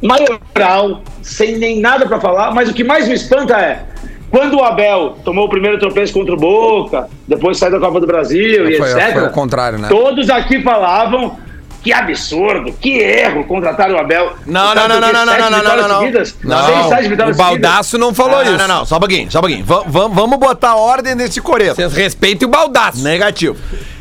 maioral, 0.00 1.02
sem 1.22 1.56
nem 1.58 1.80
nada 1.80 2.06
pra 2.06 2.20
falar, 2.20 2.52
mas 2.54 2.68
o 2.68 2.74
que 2.74 2.84
mais 2.84 3.08
me 3.08 3.14
espanta 3.14 3.58
é 3.58 3.82
quando 4.30 4.54
o 4.58 4.64
Abel 4.64 5.16
tomou 5.24 5.46
o 5.46 5.48
primeiro 5.48 5.78
tropeço 5.78 6.12
contra 6.12 6.34
o 6.34 6.36
Boca, 6.36 7.08
depois 7.28 7.56
saiu 7.58 7.72
da 7.72 7.78
Copa 7.80 8.00
do 8.00 8.06
Brasil 8.06 8.68
e 8.68 8.76
Foi- 8.78 8.90
etc. 8.90 9.12
foi 9.12 9.22
o 9.26 9.30
contrário, 9.30 9.78
né? 9.78 9.88
Todos 9.88 10.28
aqui 10.30 10.60
falavam 10.62 11.38
que 11.84 11.92
absurdo, 11.92 12.72
que 12.72 12.96
erro 12.98 13.44
contratar 13.44 13.90
o 13.92 13.98
Abel. 13.98 14.32
Não, 14.46 14.74
não, 14.74 14.88
não, 14.88 15.00
não, 15.00 15.12
não, 15.12 15.26
não, 15.26 15.50
não, 15.50 15.62
não, 15.62 15.88
não. 15.88 16.00
seguidas, 16.00 16.34
Não, 16.42 16.88
sete 16.88 17.12
o. 17.12 17.34
Baldaço 17.36 17.98
não 17.98 18.14
falou 18.14 18.42
não, 18.42 18.54
isso. 18.54 18.66
não, 18.66 18.78
não, 18.78 18.86
só 18.86 18.96
um 18.96 19.00
pouquinho, 19.00 19.30
só 19.30 19.38
um 19.38 19.42
pouquinho. 19.42 19.64
Va- 19.64 19.84
vamos 20.08 20.38
botar 20.38 20.76
ordem 20.76 21.14
nesse 21.14 21.42
coreto. 21.42 21.76
Vocês 21.76 21.92
respeitem 21.92 22.48
o 22.48 22.50
Baldaço. 22.50 23.02
Negativo. 23.04 23.56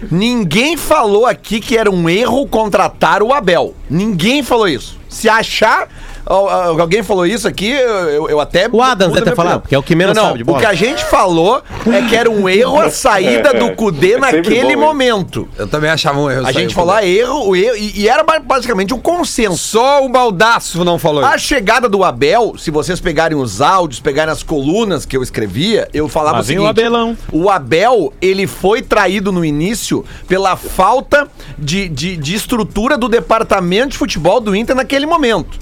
Ninguém 0.10 0.78
falou 0.78 1.26
aqui 1.26 1.60
que 1.60 1.78
era 1.78 1.92
um 1.92 2.10
erro 2.10 2.48
contratar 2.48 3.22
o 3.22 3.34
Abel. 3.34 3.76
Ninguém 3.90 4.42
falou 4.42 4.68
isso. 4.68 4.98
Se 5.10 5.28
achar. 5.28 5.88
Al- 6.26 6.50
al- 6.50 6.82
Alguém 6.82 7.04
falou 7.04 7.26
isso 7.26 7.48
aqui, 7.48 7.70
eu, 7.72 8.30
eu 8.30 8.40
até. 8.40 8.68
O 8.72 8.82
Adams 8.82 9.14
deve 9.14 9.26
ter 9.30 9.36
falado, 9.36 9.62
porque 9.62 9.76
é 9.76 9.78
o 9.78 9.84
que 9.84 9.96
menos 9.96 10.16
não, 10.16 10.24
não, 10.24 10.30
sabe 10.30 10.38
de 10.40 10.44
bola. 10.44 10.58
O 10.58 10.62
que 10.62 10.68
a 10.68 10.74
gente 10.74 11.04
falou 11.06 11.62
é 11.92 12.02
que 12.08 12.16
era 12.16 12.30
um 12.30 12.48
erro 12.50 12.80
a 12.80 12.90
saída 12.90 13.50
É, 13.50 13.60
do 13.60 13.66
é. 13.66 13.76
Cudê 13.76 14.14
É 14.14 14.20
sempre 14.20 14.38
naquele 14.38 14.76
bom 14.76 14.82
momento. 14.82 15.48
Eu 15.58 15.68
também 15.68 15.90
achava 15.90 16.20
um 16.20 16.30
erro. 16.30 16.46
A 16.48 16.52
gente 16.52 16.74
falou 16.74 16.94
ah, 16.94 17.06
erro, 17.06 17.50
o 17.50 17.56
erro, 17.56 17.76
e, 17.78 18.02
e 18.02 18.08
era 18.10 18.24
ba- 18.24 18.40
basicamente 18.40 18.94
um 18.94 19.00
consenso. 19.00 19.58
Só 19.58 20.04
o 20.06 20.10
Baldaço 20.10 20.84
não 20.84 20.98
falou 21.00 21.24
A 21.26 21.36
isso. 21.36 21.46
chegada 21.46 21.88
do 21.90 22.04
Abel, 22.04 22.56
se 22.58 22.70
vocês 22.72 23.00
pegarem 23.00 23.38
os 23.38 23.62
áudios, 23.62 24.00
pegarem 24.00 24.32
as 24.32 24.44
colunas 24.44 25.06
que 25.06 25.16
eu 25.18 25.24
escrevia, 25.24 25.88
eu 25.94 26.08
falava 26.08 26.40
o 26.40 26.44
seguinte: 26.44 26.64
o 26.66 26.68
Abelão. 26.68 27.18
o 27.32 27.50
Abel, 27.50 28.14
ele 28.22 28.48
foi 28.48 28.82
traído 28.82 29.32
no 29.32 29.44
início 29.44 30.04
pela 30.28 30.56
falta 30.56 31.28
de, 31.58 31.88
de, 31.90 32.16
de 32.18 32.36
estrutura 32.36 32.98
do 32.98 33.08
departamento 33.10 33.90
de 33.90 33.98
futebol 33.98 34.40
do 34.40 34.56
Inter 34.56 34.76
naquele 34.76 35.06
momento. 35.06 35.58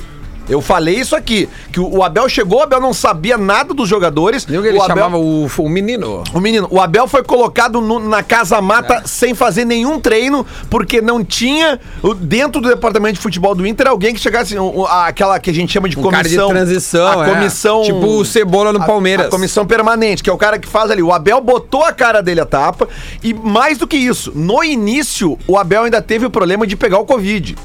Eu 0.49 0.59
falei 0.61 0.95
isso 0.95 1.15
aqui, 1.15 1.47
que 1.71 1.79
o 1.79 1.91
o 1.97 2.03
Abel 2.03 2.27
chegou, 2.27 2.59
o 2.59 2.63
Abel 2.63 2.79
não 2.81 2.93
sabia 2.93 3.37
nada 3.37 3.73
dos 3.73 3.87
jogadores. 3.87 4.43
Viu 4.43 4.61
que 4.61 4.67
ele 4.69 4.77
o 4.77 4.81
Abel, 4.81 4.95
chamava 4.97 5.17
o, 5.17 5.45
o 5.45 5.69
menino? 5.69 6.23
o 6.33 6.39
menino, 6.39 6.67
o 6.71 6.79
Abel 6.81 7.07
foi 7.07 7.23
colocado 7.23 7.79
no- 7.79 7.99
na 7.99 8.23
casa 8.23 8.59
mata 8.61 9.03
sem 9.05 9.35
fazer 9.35 9.65
nenhum 9.65 9.99
treino, 9.99 10.45
porque 10.69 10.99
não 11.01 11.23
tinha 11.23 11.79
o- 12.01 12.13
dentro 12.13 12.59
do 12.61 12.69
departamento 12.69 13.15
de 13.15 13.19
futebol 13.21 13.53
do 13.53 13.65
Inter 13.67 13.87
alguém 13.87 14.13
que 14.13 14.19
chegasse 14.19 14.57
o- 14.57 14.79
o- 14.81 14.85
aquela 14.87 15.39
que 15.39 15.49
a 15.49 15.53
gente 15.53 15.71
chama 15.71 15.87
de 15.87 15.97
Um 15.97 16.03
cara 16.09 16.23
de 16.23 16.29
comissão, 16.35 16.49
transição, 16.49 17.19
a 17.21 17.27
é. 17.27 17.33
comissão, 17.33 17.81
Tipo 17.83 18.05
o 18.17 18.25
Cebola 18.25 18.73
no 18.73 18.81
a- 18.81 18.85
Palmeiras. 18.85 19.27
a 19.27 19.29
comissão 19.29 19.65
permanente, 19.65 20.23
que 20.23 20.29
é 20.29 20.33
o 20.33 20.37
cara 20.37 20.57
que 20.57 20.67
faz 20.67 20.89
ali. 20.91 21.03
O 21.03 21.11
Abel 21.13 21.39
botou 21.39 21.83
a 21.83 21.93
cara 21.93 22.21
dele 22.21 22.41
a 22.41 22.45
tapa 22.45 22.87
e 23.23 23.33
mais 23.33 23.77
do 23.77 23.85
que 23.87 23.95
isso, 23.97 24.31
no 24.35 24.63
início 24.63 25.37
o 25.47 25.57
Abel 25.57 25.83
ainda 25.83 26.01
teve 26.01 26.25
o 26.25 26.29
problema 26.29 26.65
de 26.65 26.75
pegar 26.75 26.97
o 26.99 27.05
Covid. 27.05 27.55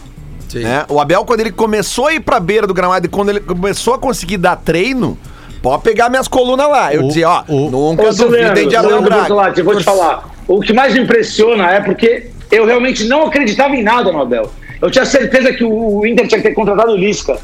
Sim. 0.59 0.65
né? 0.65 0.85
O 0.89 1.01
Abel, 1.01 1.25
quando 1.25 1.41
ele 1.41 1.53
começou 1.53 2.07
a 2.07 2.15
ir 2.15 2.21
pra 2.21 2.39
beira 2.41 2.67
do 2.67 2.75
gramado 2.75 3.07
e 3.07 3.09
quando 3.09 3.31
ele 3.31 3.41
começou 3.41 3.95
a 3.95 3.99
conseguir 3.99 4.37
dar 4.39 4.57
treino, 4.57 5.19
Pode 5.63 5.83
pegar 5.83 6.09
minhas 6.09 6.29
colunas 6.29 6.69
lá. 6.69 6.95
Eu 6.95 7.03
O- 7.05 7.09
dizia, 7.09 7.29
ó, 7.29 7.43
o- 7.49 7.71
nunca 7.71 8.13
duvidem 8.13 8.69
de 8.69 8.77
Abel 8.77 9.03
Braga. 9.03 9.53
Eu 9.59 9.65
vou 9.65 9.75
te 9.77 9.83
falar. 9.83 10.29
O 10.47 10.61
que 10.61 10.73
mais 10.73 10.95
me 10.95 11.01
impressiona 11.01 11.71
é 11.73 11.81
porque 11.81 12.29
eu 12.53 12.65
realmente 12.67 13.05
não 13.09 13.27
acreditava 13.27 13.75
em 13.75 13.83
nada 13.83 14.13
no 14.13 14.21
Abel. 14.21 14.49
Eu 14.81 14.91
tinha 14.93 15.05
certeza 15.05 15.53
que 15.53 15.65
o 15.65 16.07
Inter 16.07 16.29
tinha 16.29 16.41
que 16.41 16.49
ter 16.49 16.55
contratado 16.55 16.93
o 16.93 16.97
Lisca. 16.97 17.39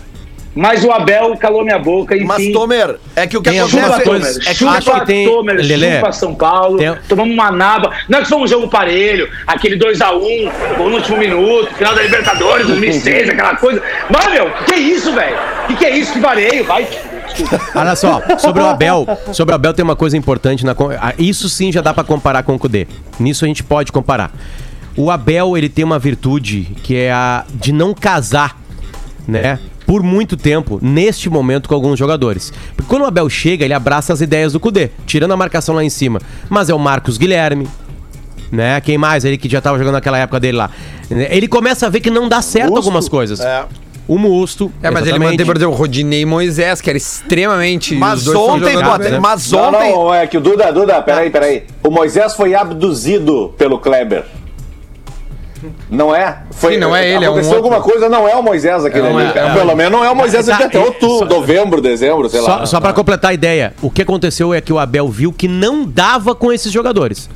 Mas 0.55 0.85
o 0.85 0.93
Abel 0.93 1.35
calou 1.39 1.65
minha 1.65 1.79
boca, 1.79 2.15
enfim. 2.15 2.27
Mas, 2.27 2.53
Tomer, 2.53 2.97
é 3.17 3.27
que 3.27 3.39
o 3.39 3.43
que 3.43 3.49
Tem 3.51 3.61
acontece... 3.61 4.03
coisas- 4.03 4.35
Tomer. 4.35 4.49
é 4.49 4.51
que 4.51 4.55
chupa, 4.55 4.73
acho 4.73 4.93
que 5.01 5.07
tem- 5.07 5.27
Tomer. 5.27 5.57
Lelê, 5.57 5.95
chupa 5.97 6.13
São 6.13 6.35
Paulo. 6.35 6.77
tem- 6.77 6.95
Tomamos 7.09 7.33
uma 7.33 7.51
naba. 7.51 7.91
Não 8.09 8.19
é 8.19 8.23
que 8.23 8.29
foi 8.29 8.39
um 8.39 8.47
jogo 8.47 8.69
parelho, 8.69 9.29
aquele 9.47 9.77
2x1, 9.77 10.53
gol 10.77 10.91
no 10.91 10.97
último 10.97 11.17
minuto, 11.17 11.73
final 11.75 11.95
da 11.95 12.03
Libertadores, 12.03 12.67
2006, 12.67 13.31
aquela 13.31 13.57
coisa. 13.57 13.83
Mas, 14.11 14.31
meu, 14.31 14.51
que, 14.67 14.75
é 14.75 14.79
isso, 14.79 15.13
velho? 15.15 15.37
Que 15.69 15.75
que 15.77 15.85
é 15.87 15.97
isso? 15.97 16.13
Que 16.13 16.21
vareio? 16.21 16.65
Vai. 16.65 16.87
Olha 17.75 17.97
só, 17.97 18.21
sobre 18.39 18.63
o 18.63 18.67
Abel, 18.67 19.07
sobre 19.33 19.53
o 19.53 19.55
Abel 19.55 19.73
tem 19.73 19.83
uma 19.83 19.97
coisa 19.97 20.17
importante 20.19 20.67
na 20.67 20.73
ah, 21.01 21.15
isso 21.19 21.49
sim 21.49 21.73
já 21.73 21.81
dá 21.81 21.95
pra 21.95 22.05
comparar 22.05 22.43
com 22.43 22.55
o 22.55 22.59
Cudê. 22.59 22.87
Nisso 23.19 23.45
a 23.47 23.49
gente 23.49 23.63
pode 23.65 23.91
comparar. 23.91 24.31
O 24.97 25.11
Abel, 25.11 25.57
ele 25.57 25.71
tem 25.71 25.83
uma 25.85 25.99
virtude 25.99 26.69
que 26.83 26.95
é 26.97 27.11
a 27.11 27.45
de 27.55 27.73
não 27.73 27.95
casar, 27.95 28.59
né? 29.27 29.59
Por 29.93 30.03
muito 30.03 30.39
tempo, 30.39 30.79
neste 30.81 31.29
momento, 31.29 31.69
com 31.69 31.75
alguns 31.75 31.99
jogadores. 31.99 32.51
Porque 32.75 32.89
quando 32.89 33.03
o 33.03 33.05
Abel 33.05 33.29
chega, 33.29 33.63
ele 33.63 33.75
abraça 33.75 34.11
as 34.11 34.23
ideias 34.23 34.55
do 34.55 34.59
Cudê, 34.59 34.89
tirando 35.05 35.33
a 35.33 35.37
marcação 35.37 35.75
lá 35.75 35.85
em 35.85 35.91
cima. 35.91 36.19
Mas 36.49 36.71
é 36.71 36.75
o 36.75 36.79
Marcos 36.79 37.19
Guilherme, 37.19 37.69
né? 38.51 38.81
Quem 38.81 38.97
mais? 38.97 39.23
Ele 39.27 39.37
que 39.37 39.51
já 39.51 39.61
tava 39.61 39.77
jogando 39.77 39.93
naquela 39.93 40.17
época 40.17 40.41
dele 40.41 40.57
lá. 40.57 40.71
Ele 41.11 41.47
começa 41.47 41.89
a 41.89 41.91
ver 41.91 42.01
que 42.01 42.11
não 42.11 42.27
dá 42.27 42.41
certo 42.41 42.71
Musto. 42.71 42.79
algumas 42.79 43.07
coisas. 43.07 43.41
É. 43.41 43.67
O 44.09 44.17
Musto. 44.17 44.73
É, 44.83 44.91
mas 44.91 45.03
ele 45.03 45.11
exatamente. 45.11 45.31
mantém, 45.33 45.45
por 45.45 45.57
exemplo, 45.59 45.75
o 45.75 45.77
Rodinei 45.77 46.23
e 46.23 46.25
Moisés, 46.25 46.81
que 46.81 46.89
era 46.89 46.97
extremamente. 46.97 47.95
Mas 47.95 48.27
ontem, 48.29 48.73
jogadores, 48.73 49.13
né? 49.13 49.19
mas 49.21 49.53
Não, 49.53 49.69
ontem... 49.69 49.93
não, 49.93 50.15
é 50.15 50.27
que 50.27 50.39
o 50.39 50.41
Duda, 50.41 50.73
Duda, 50.73 51.03
peraí, 51.03 51.29
peraí. 51.29 51.65
O 51.83 51.91
Moisés 51.91 52.35
foi 52.35 52.55
abduzido 52.55 53.53
pelo 53.59 53.79
Kleber. 53.79 54.25
Não 55.91 56.15
é? 56.15 56.39
Foi, 56.51 56.75
Sim, 56.75 56.79
não 56.81 56.95
é 56.95 57.07
ele, 57.09 57.25
é 57.25 57.29
um 57.29 57.33
Aconteceu 57.33 57.57
outro. 57.57 57.73
alguma 57.75 57.83
coisa, 57.83 58.09
não 58.09 58.29
é 58.29 58.35
o 58.35 58.43
Moisés 58.43 58.85
aquele 58.85 59.09
Não 59.09 59.19
ali. 59.19 59.33
é, 59.39 59.39
é. 59.47 59.55
Pelo 59.55 59.75
menos 59.77 59.93
não 59.93 60.05
é 60.05 60.11
o 60.11 60.17
Moisés 60.17 60.47
Tá, 60.47 60.55
aqui 60.55 60.63
até 60.65 60.79
outubro, 60.79 61.29
novembro, 61.29 61.81
dezembro, 61.81 62.29
sei 62.29 62.41
Só, 62.41 62.57
lá. 62.57 62.67
só 62.67 62.81
para 62.81 62.93
completar 62.93 63.31
a 63.31 63.35
ideia, 63.35 63.75
o 63.83 63.91
que 63.91 64.03
aconteceu 64.03 64.53
é 64.55 64.61
que 64.61 64.73
o 64.73 64.79
Abel 64.79 65.09
viu 65.09 65.33
que 65.33 65.47
não 65.49 65.85
dava 65.85 66.35
com 66.35 66.53
esses 66.53 66.73
jogadores. 66.73 67.29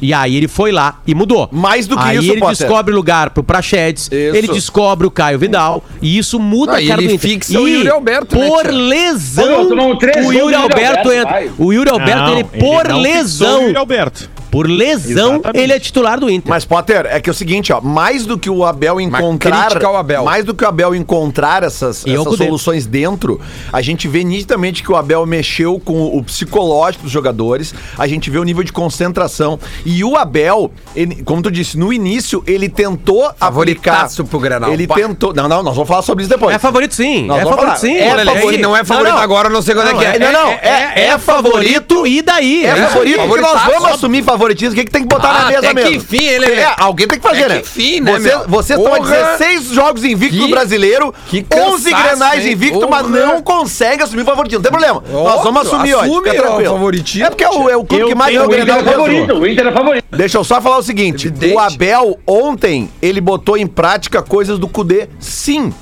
E 0.00 0.12
aí 0.12 0.36
ele 0.36 0.48
foi 0.48 0.72
lá 0.72 1.00
e 1.06 1.14
mudou. 1.14 1.48
Mais 1.52 1.86
do 1.86 1.96
que 1.96 2.02
aí 2.02 2.16
isso, 2.18 2.32
ele 2.32 2.40
Potter. 2.40 2.56
descobre 2.56 2.92
lugar 2.92 3.30
pro 3.30 3.44
Prachedes, 3.44 4.06
Isso. 4.10 4.36
ele 4.36 4.48
descobre 4.48 5.06
o 5.06 5.10
Caio 5.12 5.38
Vidal, 5.38 5.84
e 6.00 6.18
isso 6.18 6.40
muda 6.40 6.72
a 6.74 6.82
e 6.82 6.88
cara 6.88 7.00
ele 7.00 7.08
do 7.10 7.14
Inter. 7.14 7.30
fixa 7.30 7.60
o 7.60 7.68
E 7.68 7.74
Yuri 7.74 7.88
Alberto, 7.88 8.36
né, 8.36 8.48
Por 8.48 8.62
tia? 8.62 8.72
lesão, 8.72 9.44
o 9.44 10.32
Yuri 10.32 10.38
Yuri 10.38 10.54
Alberto 10.56 10.98
Alberto, 10.98 11.12
entra. 11.12 11.30
vai. 11.30 11.50
O 11.56 11.72
Yuri 11.72 11.88
Alberto, 11.90 12.20
Não, 12.22 12.32
ele 12.32 12.44
por 12.44 12.90
o 12.90 12.96
lesão, 12.98 13.72
Alberto. 13.76 14.28
Por 14.52 14.68
lesão, 14.68 15.32
Exatamente. 15.36 15.58
ele 15.64 15.72
é 15.72 15.80
titular 15.80 16.20
do 16.20 16.28
Inter. 16.30 16.50
Mas, 16.50 16.64
Potter, 16.64 17.06
é 17.08 17.18
que 17.20 17.28
é 17.28 17.32
o 17.32 17.34
seguinte, 17.34 17.72
ó, 17.72 17.80
mais 17.80 18.26
do 18.26 18.38
que 18.38 18.50
o 18.50 18.64
Abel 18.64 19.00
encontrar. 19.00 19.82
ao 19.84 19.96
Abel. 19.96 20.24
Mais 20.24 20.44
do 20.44 20.54
que 20.54 20.62
o 20.62 20.68
Abel 20.68 20.94
encontrar 20.94 21.62
essas, 21.62 22.04
E 22.06 22.14
essas 22.14 22.36
soluções 22.36 22.84
dentro, 22.86 23.40
a 23.72 23.80
gente 23.80 24.06
vê 24.06 24.22
nitidamente 24.22 24.82
que 24.82 24.92
o 24.92 24.96
Abel 24.96 25.24
mexeu 25.24 25.80
com 25.80 26.04
o 26.16 26.22
psicológico 26.22 27.04
dos 27.04 27.12
jogadores, 27.12 27.74
a 27.98 28.06
gente 28.06 28.28
vê 28.30 28.38
o 28.38 28.44
nível 28.44 28.62
de 28.62 28.72
concentração. 28.72 29.58
E 29.86 30.04
o 30.04 30.16
Abel, 30.16 30.70
ele- 30.94 31.22
como 31.24 31.40
tu 31.40 31.50
disse, 31.50 31.78
no 31.78 31.90
início, 31.92 32.44
ele 32.46 32.68
tentou 32.68 33.32
aplicar. 33.40 34.08
Pro 34.28 34.38
Grenal. 34.38 34.70
Ele 34.72 34.86
Pá. 34.86 34.96
tentou. 34.96 35.32
Não, 35.34 35.48
não, 35.48 35.62
nós 35.62 35.74
vamos 35.74 35.88
falar 35.88 36.02
sobre 36.02 36.24
isso 36.24 36.30
depois. 36.30 36.54
É 36.54 36.58
favorito 36.58 36.94
sim, 36.94 37.24
Nós 37.26 37.38
é 37.38 37.42
favorito 37.44 37.64
falar. 37.64 37.76
sim. 37.76 37.94
É 37.94 38.10
ele 38.12 38.24
favorito. 38.24 38.60
não 38.60 38.76
é 38.76 38.84
favorito 38.84 39.08
Não, 39.10 39.16
não. 39.16 39.22
agora, 39.24 39.48
eu 39.48 39.52
não 39.52 39.62
sei 39.62 39.74
quando 39.74 39.88
é 39.90 39.94
que 39.94 40.04
é. 40.04 40.18
Não, 40.18 40.32
não, 40.32 40.48
é, 40.50 41.06
é, 41.06 41.18
favorito. 41.18 42.06
e 42.06 42.20
daí? 42.20 42.64
É 42.66 42.68
É 42.68 42.76
favorito 42.88 43.20
porque 43.26 43.40
nós 43.40 43.62
vamos 43.64 43.84
assumir 43.86 44.22
favoritismo. 44.42 44.72
O 44.72 44.74
que, 44.76 44.84
que 44.84 44.90
tem 44.90 45.02
que 45.02 45.08
botar 45.08 45.30
Ah, 45.30 45.38
na 45.42 45.46
mesa 45.46 45.58
até 45.58 45.68
que 45.68 45.74
mesmo? 45.74 45.90
enfim, 45.96 46.24
ele- 46.24 46.46
É, 46.46 46.74
alguém 46.78 47.06
tem 47.06 47.18
que 47.18 47.26
fazer, 47.26 47.44
Até 47.44 47.54
né? 47.54 47.60
que 47.60 47.66
enfim, 47.68 48.00
né, 48.00 48.12
Você-? 48.18 48.36
Vocês 48.48 48.78
estão 48.78 48.94
a 48.94 48.96
Porra. 48.98 49.10
16 49.10 49.64
jogos 49.68 50.04
invicto 50.04 50.36
Que- 50.36 50.42
no 50.42 50.48
brasileiro, 50.48 51.14
que 51.28 51.46
11 51.54 51.90
cansaço, 51.90 52.08
grenais 52.08 52.44
hein? 52.46 52.52
invicto, 52.52 52.88
mas 52.90 53.08
não 53.08 53.42
consegue 53.42 54.02
assumir 54.02 54.22
o 54.22 54.24
favoritismo. 54.24 54.62
Não 54.64 54.70
tem 54.70 54.78
problema. 54.78 55.02
Nós 55.10 55.42
vamos 55.42 55.62
assumir 55.66 55.94
hoje. 55.94 56.04
assume 56.10 56.28
Fica 56.30 56.42
o 56.42 56.46
tranquilo. 56.46 56.72
favoritismo, 56.72 57.26
É 57.26 57.30
porque 57.30 57.44
é 57.44 57.50
o, 57.50 57.68
é 57.70 57.76
o 57.76 57.84
clube 57.84 58.02
Eu 58.02 58.08
que 58.08 58.14
mais 58.14 58.32
ganhou 58.34 58.48
O 58.48 58.50
o 58.50 58.54
Inter 58.54 58.62
é 58.62 58.64
Grenal. 58.76 58.92
favorito, 58.92 59.34
o 59.34 59.46
Inter 59.46 59.66
é 59.66 59.72
favorito. 59.72 60.04
Deixa 60.10 60.38
eu 60.38 60.44
só 60.44 60.60
falar 60.60 60.78
o 60.78 60.82
seguinte: 60.82 61.28
Evidente. 61.28 61.54
o 61.54 61.58
Abel, 61.58 62.18
ontem, 62.26 62.90
ele 63.00 63.20
botou 63.20 63.56
em 63.56 63.66
prática 63.66 64.22
coisas 64.22 64.58
do 64.58 64.68
Cudê, 64.68 65.08
sim. 65.18 65.72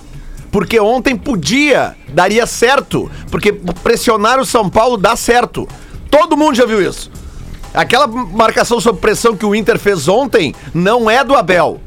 Porque 0.52 0.80
ontem 0.80 1.16
podia, 1.16 1.94
daria 2.08 2.44
certo. 2.46 3.08
Porque 3.30 3.52
pressionar 3.84 4.40
o 4.40 4.44
São 4.44 4.68
Paulo 4.68 4.96
dá 4.96 5.14
certo. 5.14 5.68
Todo 6.10 6.36
mundo 6.36 6.56
já 6.56 6.66
viu 6.66 6.82
isso. 6.82 7.08
Aquela 7.72 8.06
marcação 8.06 8.80
sob 8.80 8.98
pressão 8.98 9.36
que 9.36 9.46
o 9.46 9.54
Inter 9.54 9.78
fez 9.78 10.08
ontem 10.08 10.54
não 10.74 11.08
é 11.10 11.22
do 11.22 11.36
Abel. 11.36 11.80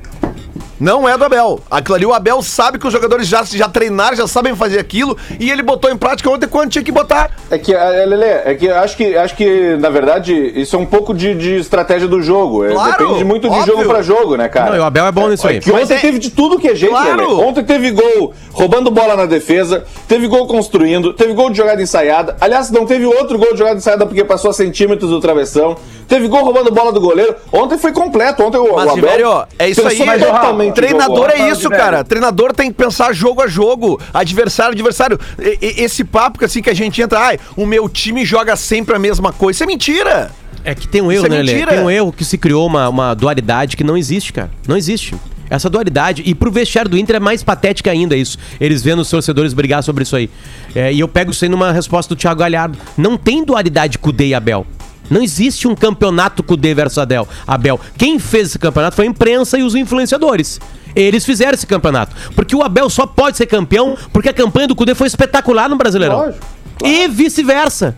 Não 0.83 1.07
é 1.07 1.17
do 1.17 1.23
Abel. 1.23 1.61
Aquilo 1.71 1.95
ali, 1.95 2.05
o 2.05 2.13
Abel 2.13 2.41
sabe 2.41 2.77
que 2.77 2.85
os 2.85 2.91
jogadores 2.91 3.25
já, 3.25 3.41
já 3.45 3.69
treinaram, 3.69 4.17
já 4.17 4.27
sabem 4.27 4.53
fazer 4.53 4.79
aquilo, 4.79 5.17
e 5.39 5.49
ele 5.49 5.63
botou 5.63 5.89
em 5.89 5.95
prática 5.95 6.29
ontem 6.29 6.45
quando 6.45 6.71
tinha 6.71 6.83
que 6.83 6.91
botar. 6.91 7.31
É 7.49 7.57
que, 7.57 7.73
é, 7.73 8.05
Lelê, 8.05 8.25
é 8.43 8.53
que 8.53 8.69
acho 8.69 8.97
que, 8.97 9.15
acho 9.15 9.33
que, 9.33 9.77
na 9.77 9.89
verdade, 9.89 10.33
isso 10.59 10.75
é 10.75 10.79
um 10.79 10.85
pouco 10.85 11.13
de, 11.13 11.33
de 11.35 11.55
estratégia 11.55 12.05
do 12.05 12.21
jogo. 12.21 12.65
É, 12.65 12.73
Claro, 12.73 12.97
depende 13.07 13.23
muito 13.23 13.49
de 13.49 13.55
óbvio. 13.55 13.77
jogo 13.77 13.87
pra 13.87 14.01
jogo, 14.01 14.35
né, 14.35 14.49
cara? 14.49 14.71
Não, 14.71 14.75
e 14.75 14.79
o 14.79 14.83
Abel 14.83 15.05
é 15.05 15.11
bom 15.13 15.29
nisso 15.29 15.47
aí. 15.47 15.61
que 15.61 15.71
ontem 15.71 15.93
é- 15.93 15.99
teve 15.99 16.19
de 16.19 16.29
tudo 16.31 16.59
que 16.59 16.67
é 16.67 16.75
jeito, 16.75 16.91
Claro. 16.91 17.29
Lelê. 17.31 17.43
Ontem 17.47 17.63
teve 17.63 17.89
gol 17.91 18.33
roubando 18.51 18.91
bola 18.91 19.15
na 19.15 19.25
defesa, 19.25 19.85
teve 20.05 20.27
gol 20.27 20.45
construindo, 20.47 21.13
teve 21.13 21.31
gol 21.33 21.49
de 21.49 21.55
jogada 21.55 21.81
ensaiada. 21.81 22.35
Aliás, 22.41 22.69
não 22.71 22.85
teve 22.85 23.05
outro 23.05 23.37
gol 23.37 23.53
de 23.53 23.59
jogada 23.59 23.77
ensaiada 23.77 24.05
porque 24.05 24.25
passou 24.25 24.51
a 24.51 24.53
centímetros 24.53 25.09
do 25.09 25.21
travessão. 25.21 25.77
Teve 26.07 26.27
gol 26.27 26.43
roubando 26.43 26.72
bola 26.72 26.91
do 26.91 27.00
goleiro. 27.00 27.36
Ontem 27.51 27.77
foi 27.77 27.91
completo. 27.91 28.43
Ontem 28.43 28.57
o, 28.57 28.75
Mas, 28.75 28.86
o 28.88 28.91
Abel 28.91 29.48
é 29.57 29.69
isso 29.69 29.88
aí. 29.88 29.98
totalmente 30.19 30.72
o 30.72 30.74
treinador 30.74 31.29
é 31.29 31.50
isso, 31.50 31.62
Tiverio. 31.62 31.77
cara. 31.83 32.03
Treinador 32.03 32.53
tem 32.53 32.69
que 32.72 32.77
pensar 32.77 33.13
jogo 33.13 33.41
a 33.41 33.48
jogo, 33.48 34.00
adversário 34.13 34.72
a 34.72 34.74
adversário. 34.74 35.19
E- 35.39 35.57
e- 35.62 35.83
esse 35.83 36.03
papo 36.03 36.39
que 36.39 36.45
assim 36.45 36.62
que 36.62 36.69
a 36.69 36.74
gente 36.74 37.01
entra, 37.01 37.19
ai, 37.19 37.39
o 37.55 37.65
meu 37.65 37.88
time 37.89 38.25
joga 38.25 38.55
sempre 38.55 38.95
a 38.95 39.00
mesma 39.00 39.31
coisa. 39.33 39.57
Isso 39.57 39.63
é 39.63 39.67
mentira. 39.67 40.31
É 40.65 40.74
que 40.74 40.88
tem 40.88 41.01
um 41.01 41.12
erro, 41.12 41.25
Isso 41.25 41.33
é 41.33 41.38
né, 41.38 41.43
mentira. 41.43 41.72
Tem 41.72 41.79
um 41.83 41.89
erro 41.89 42.12
que 42.13 42.24
se 42.24 42.38
criou 42.38 42.65
uma, 42.65 42.88
uma 42.88 43.13
dualidade 43.13 43.75
que 43.75 43.83
não 43.83 43.98
existe, 43.98 44.31
cara. 44.31 44.50
Não 44.67 44.77
existe. 44.77 45.13
Essa 45.50 45.69
dualidade. 45.69 46.24
E 46.25 46.33
pro 46.33 46.50
vestiário 46.50 46.89
do 46.89 46.98
Inter 46.98 47.17
é 47.17 47.19
mais 47.19 47.43
patética 47.43 47.91
ainda 47.91 48.15
isso. 48.15 48.38
Eles 48.60 48.81
vendo 48.81 49.00
os 49.00 49.10
torcedores 49.10 49.53
brigar 49.53 49.83
sobre 49.83 50.03
isso 50.03 50.15
aí. 50.15 50.29
É, 50.74 50.91
e 50.91 51.00
eu 51.01 51.07
pego 51.07 51.31
isso 51.31 51.43
aí 51.43 51.50
numa 51.50 51.72
resposta 51.72 52.15
do 52.15 52.17
Thiago 52.17 52.39
Galhardo. 52.39 52.77
Não 52.98 53.17
tem 53.17 53.43
dualidade 53.43 53.98
Cudê 54.00 54.27
e 54.27 54.33
Abel. 54.33 54.65
Não 55.10 55.22
existe 55.22 55.67
um 55.67 55.75
campeonato 55.75 56.41
Cudê 56.43 56.74
versus 56.74 56.98
Adel, 56.98 57.27
Abel. 57.45 57.79
Quem 57.98 58.17
fez 58.19 58.50
esse 58.50 58.60
campeonato 58.60 58.95
foi 58.95 59.05
a 59.05 59.10
imprensa 59.10 59.57
e 59.60 59.63
os 59.63 59.75
influenciadores. 59.75 60.60
Eles 60.95 61.25
fizeram 61.25 61.53
esse 61.53 61.65
campeonato. 61.67 62.15
Porque 62.36 62.55
o 62.55 62.62
Abel 62.63 62.89
só 62.89 63.05
pode 63.05 63.38
ser 63.38 63.45
campeão 63.48 63.98
porque 64.12 64.29
a 64.29 64.33
campanha 64.33 64.67
do 64.67 64.75
Cudê 64.75 64.93
foi 64.95 65.07
espetacular 65.07 65.67
no 65.69 65.75
Brasileirão. 65.75 66.17
Lógico, 66.17 66.45
E 66.83 67.07
vice-versa. 67.07 67.95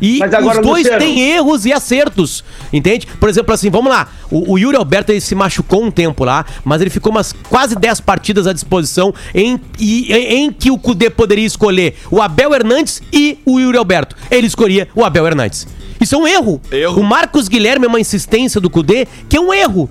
E 0.00 0.22
agora, 0.22 0.60
os 0.60 0.64
dois 0.64 0.84
Luciano- 0.84 0.98
têm 1.04 1.20
erros 1.32 1.66
e 1.66 1.72
acertos, 1.72 2.44
entende? 2.72 3.04
Por 3.18 3.28
exemplo, 3.28 3.52
assim, 3.52 3.68
vamos 3.68 3.90
lá. 3.90 4.06
O, 4.30 4.52
o 4.52 4.56
Yuri 4.58 4.76
Alberto 4.76 5.10
ele 5.10 5.20
se 5.20 5.34
machucou 5.34 5.82
um 5.82 5.90
tempo 5.90 6.22
lá, 6.24 6.46
mas 6.64 6.80
ele 6.80 6.88
ficou 6.88 7.10
umas 7.10 7.32
quase 7.32 7.74
10 7.74 8.00
partidas 8.02 8.46
à 8.46 8.52
disposição 8.52 9.12
em, 9.34 9.60
e- 9.76 10.12
em, 10.12 10.44
em 10.44 10.52
que 10.52 10.70
o 10.70 10.78
Cudê 10.78 11.10
poderia 11.10 11.44
escolher 11.44 11.96
o 12.12 12.22
Abel 12.22 12.54
Hernandes 12.54 13.02
e 13.12 13.38
o 13.44 13.58
Yuri 13.58 13.76
Alberto. 13.76 14.14
Ele 14.30 14.46
escolhia 14.46 14.86
o 14.94 15.04
Abel 15.04 15.26
Hernandes. 15.26 15.66
Isso 16.00 16.14
é 16.14 16.18
um 16.18 16.26
erro. 16.26 16.60
Erro. 16.70 17.00
O 17.00 17.04
Marcos 17.04 17.48
Guilherme 17.48 17.86
é 17.86 17.88
uma 17.88 18.00
insistência 18.00 18.60
do 18.60 18.68
Cudê 18.70 19.06
que 19.28 19.36
é 19.36 19.40
um 19.40 19.52
erro. 19.52 19.88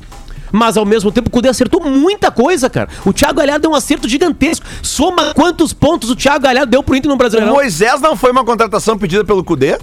Mas 0.52 0.78
ao 0.78 0.86
mesmo 0.86 1.12
tempo 1.12 1.28
o 1.28 1.32
Cudê 1.32 1.50
acertou 1.50 1.82
muita 1.84 2.32
coisa, 2.32 2.70
cara. 2.70 2.88
O 3.06 3.12
Thiago 3.12 3.34
Galhardo 3.36 3.64
deu 3.64 3.72
um 3.72 3.76
acerto 3.76 4.08
gigantesco. 4.08 4.66
Soma 4.82 5.34
quantos 5.34 5.74
pontos 5.74 6.10
o 6.10 6.16
Thiago 6.16 6.40
Galhardo 6.44 6.72
deu 6.72 6.82
pro 6.82 6.96
Inter 6.96 7.10
no 7.10 7.16
O 7.16 7.18
Brasileirão? 7.18 7.54
Moisés 7.54 8.00
não 8.00 8.16
foi 8.16 8.32
uma 8.32 8.46
contratação 8.46 8.98
pedida 8.98 9.26
pelo 9.26 9.44
Cudê? 9.44 9.78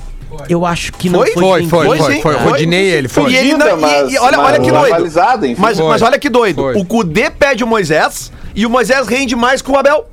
Eu 0.48 0.66
acho 0.66 0.92
que 0.94 1.08
não 1.08 1.20
Foi? 1.20 1.32
foi. 1.32 1.42
Foi, 1.42 1.66
foi, 1.68 1.86
Foi, 1.86 1.98
foi. 1.98 2.14
sim. 2.16 2.22
foi. 2.22 2.34
O 2.34 2.38
Foi. 2.40 2.50
Rodinei, 2.52 2.86
ele 2.90 3.08
foi. 3.08 3.30
E 3.30 3.36
ele 3.36 3.54
não, 3.56 3.78
e- 3.78 3.80
mas- 3.80 4.12
e 4.12 4.18
olha, 4.18 4.36
mas 4.38 4.46
olha 4.46 4.60
que 4.60 4.72
doido. 4.72 5.56
mas, 5.58 5.78
mas 5.78 6.02
olha 6.02 6.18
que 6.18 6.28
doido. 6.28 6.56
Foi. 6.62 6.74
O 6.76 6.84
Cudê 6.84 7.30
pede 7.30 7.62
o 7.62 7.66
Moisés 7.66 8.32
e 8.54 8.66
o 8.66 8.70
Moisés 8.70 9.06
rende 9.06 9.36
mais 9.36 9.62
com 9.62 9.72
o 9.72 9.78
Abel. 9.78 10.06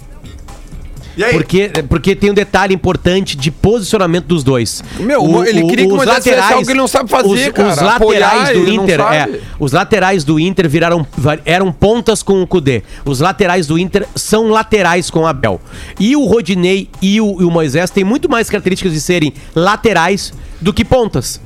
Porque, 1.31 1.69
porque 1.89 2.15
tem 2.15 2.31
um 2.31 2.33
detalhe 2.33 2.73
importante 2.73 3.37
de 3.37 3.51
posicionamento 3.51 4.25
dos 4.25 4.43
dois. 4.43 4.83
Meu, 4.99 5.23
o- 5.23 5.45
ele 5.45 5.63
queria 5.65 5.85
que 5.85 5.91
o 5.91 5.95
os 5.95 6.05
Moisés 6.05 6.23
fizesse 6.23 6.53
algo 6.53 6.65
que 6.65 6.71
ele 6.71 6.79
não 6.79 6.87
sabe 6.87 7.09
fazer, 7.09 7.27
os, 7.49 7.53
cara. 7.53 7.69
Os 7.71 7.77
Apoiar, 7.79 8.19
laterais 8.35 8.49
do 8.57 8.63
ele 8.67 8.77
não 8.77 8.83
Inter, 8.83 8.99
é, 9.01 9.39
os 9.59 9.71
laterais 9.71 10.23
do 10.23 10.39
Inter 10.39 10.69
viraram 10.69 11.05
eram 11.45 11.71
pontas 11.71 12.23
com 12.23 12.41
o 12.41 12.47
Cudê. 12.47 12.83
Os 13.05 13.19
laterais 13.19 13.67
do 13.67 13.77
Inter 13.77 14.07
são 14.15 14.49
laterais 14.49 15.09
com 15.09 15.19
o 15.21 15.27
Abel. 15.27 15.59
E 15.99 16.15
o 16.15 16.25
Rodinei 16.25 16.89
e 17.01 17.19
o, 17.21 17.41
e 17.41 17.43
o 17.43 17.51
Moisés 17.51 17.89
têm 17.89 18.03
muito 18.03 18.29
mais 18.29 18.49
características 18.49 18.93
de 18.93 19.01
serem 19.01 19.33
laterais 19.55 20.33
do 20.59 20.73
que 20.73 20.83
pontas. 20.85 21.39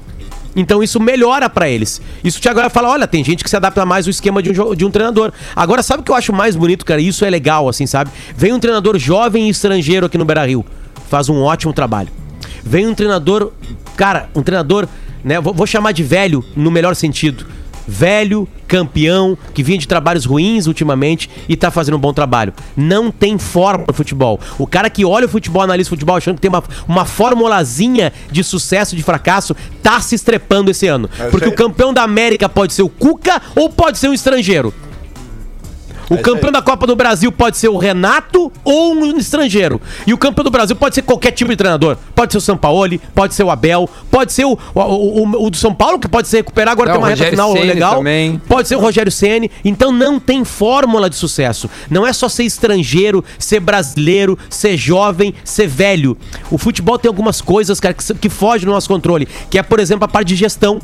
Então 0.55 0.81
isso 0.81 0.99
melhora 0.99 1.49
pra 1.49 1.69
eles. 1.69 2.01
Isso 2.23 2.37
o 2.37 2.41
Thiago 2.41 2.59
vai 2.59 2.69
falar, 2.69 2.89
olha, 2.89 3.07
tem 3.07 3.23
gente 3.23 3.43
que 3.43 3.49
se 3.49 3.55
adapta 3.55 3.85
mais 3.85 4.05
ao 4.05 4.11
esquema 4.11 4.41
de 4.41 4.49
um, 4.59 4.75
de 4.75 4.85
um 4.85 4.91
treinador. 4.91 5.31
Agora, 5.55 5.83
sabe 5.83 6.01
o 6.01 6.03
que 6.03 6.11
eu 6.11 6.15
acho 6.15 6.31
mais 6.31 6.55
bonito, 6.55 6.85
cara? 6.85 7.01
Isso 7.01 7.25
é 7.25 7.29
legal, 7.29 7.67
assim, 7.67 7.85
sabe? 7.85 8.09
Vem 8.35 8.53
um 8.53 8.59
treinador 8.59 8.97
jovem 8.97 9.47
e 9.47 9.49
estrangeiro 9.49 10.05
aqui 10.05 10.17
no 10.17 10.25
Beira-Rio. 10.25 10.65
Faz 11.09 11.27
um 11.27 11.41
ótimo 11.41 11.73
trabalho. 11.73 12.09
Vem 12.63 12.87
um 12.87 12.95
treinador, 12.95 13.51
cara, 13.97 14.29
um 14.33 14.41
treinador, 14.41 14.87
né? 15.23 15.39
Vou, 15.39 15.53
vou 15.53 15.67
chamar 15.67 15.91
de 15.91 16.03
velho 16.03 16.43
no 16.55 16.71
melhor 16.71 16.95
sentido. 16.95 17.45
Velho, 17.87 18.47
campeão, 18.67 19.37
que 19.53 19.63
vinha 19.63 19.77
de 19.77 19.87
trabalhos 19.87 20.25
ruins 20.25 20.67
ultimamente 20.67 21.29
e 21.47 21.55
tá 21.55 21.69
fazendo 21.69 21.97
um 21.97 21.99
bom 21.99 22.13
trabalho. 22.13 22.53
Não 22.75 23.11
tem 23.11 23.37
fórmula 23.37 23.85
no 23.87 23.93
futebol. 23.93 24.39
O 24.57 24.65
cara 24.65 24.89
que 24.89 25.05
olha 25.05 25.25
o 25.25 25.29
futebol, 25.29 25.61
analisa 25.61 25.87
o 25.87 25.91
futebol, 25.91 26.15
achando 26.15 26.35
que 26.35 26.41
tem 26.41 26.49
uma, 26.49 26.63
uma 26.87 27.05
formulazinha 27.05 28.11
de 28.31 28.43
sucesso, 28.43 28.95
de 28.95 29.03
fracasso, 29.03 29.55
tá 29.81 29.99
se 30.01 30.15
estrepando 30.15 30.71
esse 30.71 30.87
ano. 30.87 31.09
Porque 31.31 31.47
o 31.47 31.53
campeão 31.53 31.93
da 31.93 32.03
América 32.03 32.49
pode 32.49 32.73
ser 32.73 32.81
o 32.81 32.89
Cuca 32.89 33.41
ou 33.55 33.69
pode 33.69 33.97
ser 33.97 34.09
um 34.09 34.13
estrangeiro. 34.13 34.73
O 36.09 36.17
campeão 36.19 36.51
da 36.51 36.61
Copa 36.61 36.85
do 36.85 36.95
Brasil 36.95 37.31
pode 37.31 37.57
ser 37.57 37.67
o 37.69 37.77
Renato 37.77 38.51
ou 38.63 38.93
um 38.93 39.17
estrangeiro. 39.17 39.81
E 40.05 40.13
o 40.13 40.17
campeão 40.17 40.43
do 40.43 40.51
Brasil 40.51 40.75
pode 40.75 40.95
ser 40.95 41.01
qualquer 41.01 41.31
tipo 41.31 41.49
de 41.51 41.57
treinador. 41.57 41.97
Pode 42.13 42.31
ser 42.31 42.37
o 42.37 42.41
Sampaoli, 42.41 42.99
pode 43.13 43.33
ser 43.33 43.43
o 43.43 43.49
Abel, 43.49 43.89
pode 44.11 44.31
ser 44.31 44.45
o, 44.45 44.57
o, 44.73 44.81
o- 44.81 45.45
o 45.45 45.49
do 45.49 45.57
São 45.57 45.73
Paulo, 45.73 45.97
que 45.99 46.07
pode 46.07 46.27
se 46.27 46.37
recuperar 46.37 46.71
agora 46.73 46.91
É, 46.91 46.93
tem 46.93 47.01
uma 47.01 47.09
reta 47.09 47.25
final 47.25 47.51
Ceni 47.53 47.65
legal. 47.65 47.95
também. 47.97 48.41
Pode 48.47 48.67
ser 48.67 48.75
o 48.75 48.79
Rogério 48.79 49.11
Ceni. 49.11 49.49
Então 49.63 49.91
não 49.91 50.19
tem 50.19 50.43
fórmula 50.45 51.09
de 51.09 51.15
sucesso. 51.15 51.69
Não 51.89 52.05
é 52.05 52.13
só 52.13 52.29
ser 52.29 52.43
estrangeiro, 52.43 53.23
ser 53.39 53.59
brasileiro, 53.59 54.37
ser 54.49 54.77
jovem, 54.77 55.33
ser 55.43 55.67
velho. 55.67 56.17
O 56.51 56.57
futebol 56.57 56.97
tem 56.99 57.09
algumas 57.09 57.41
coisas, 57.41 57.79
cara, 57.79 57.93
que, 57.93 58.13
que 58.13 58.29
fogem 58.29 58.65
do 58.65 58.71
nosso 58.71 58.87
controle. 58.87 59.27
Que 59.49 59.57
é, 59.59 59.63
por 59.63 59.79
exemplo, 59.79 60.05
a 60.05 60.07
parte 60.07 60.27
de 60.29 60.35
gestão. 60.35 60.79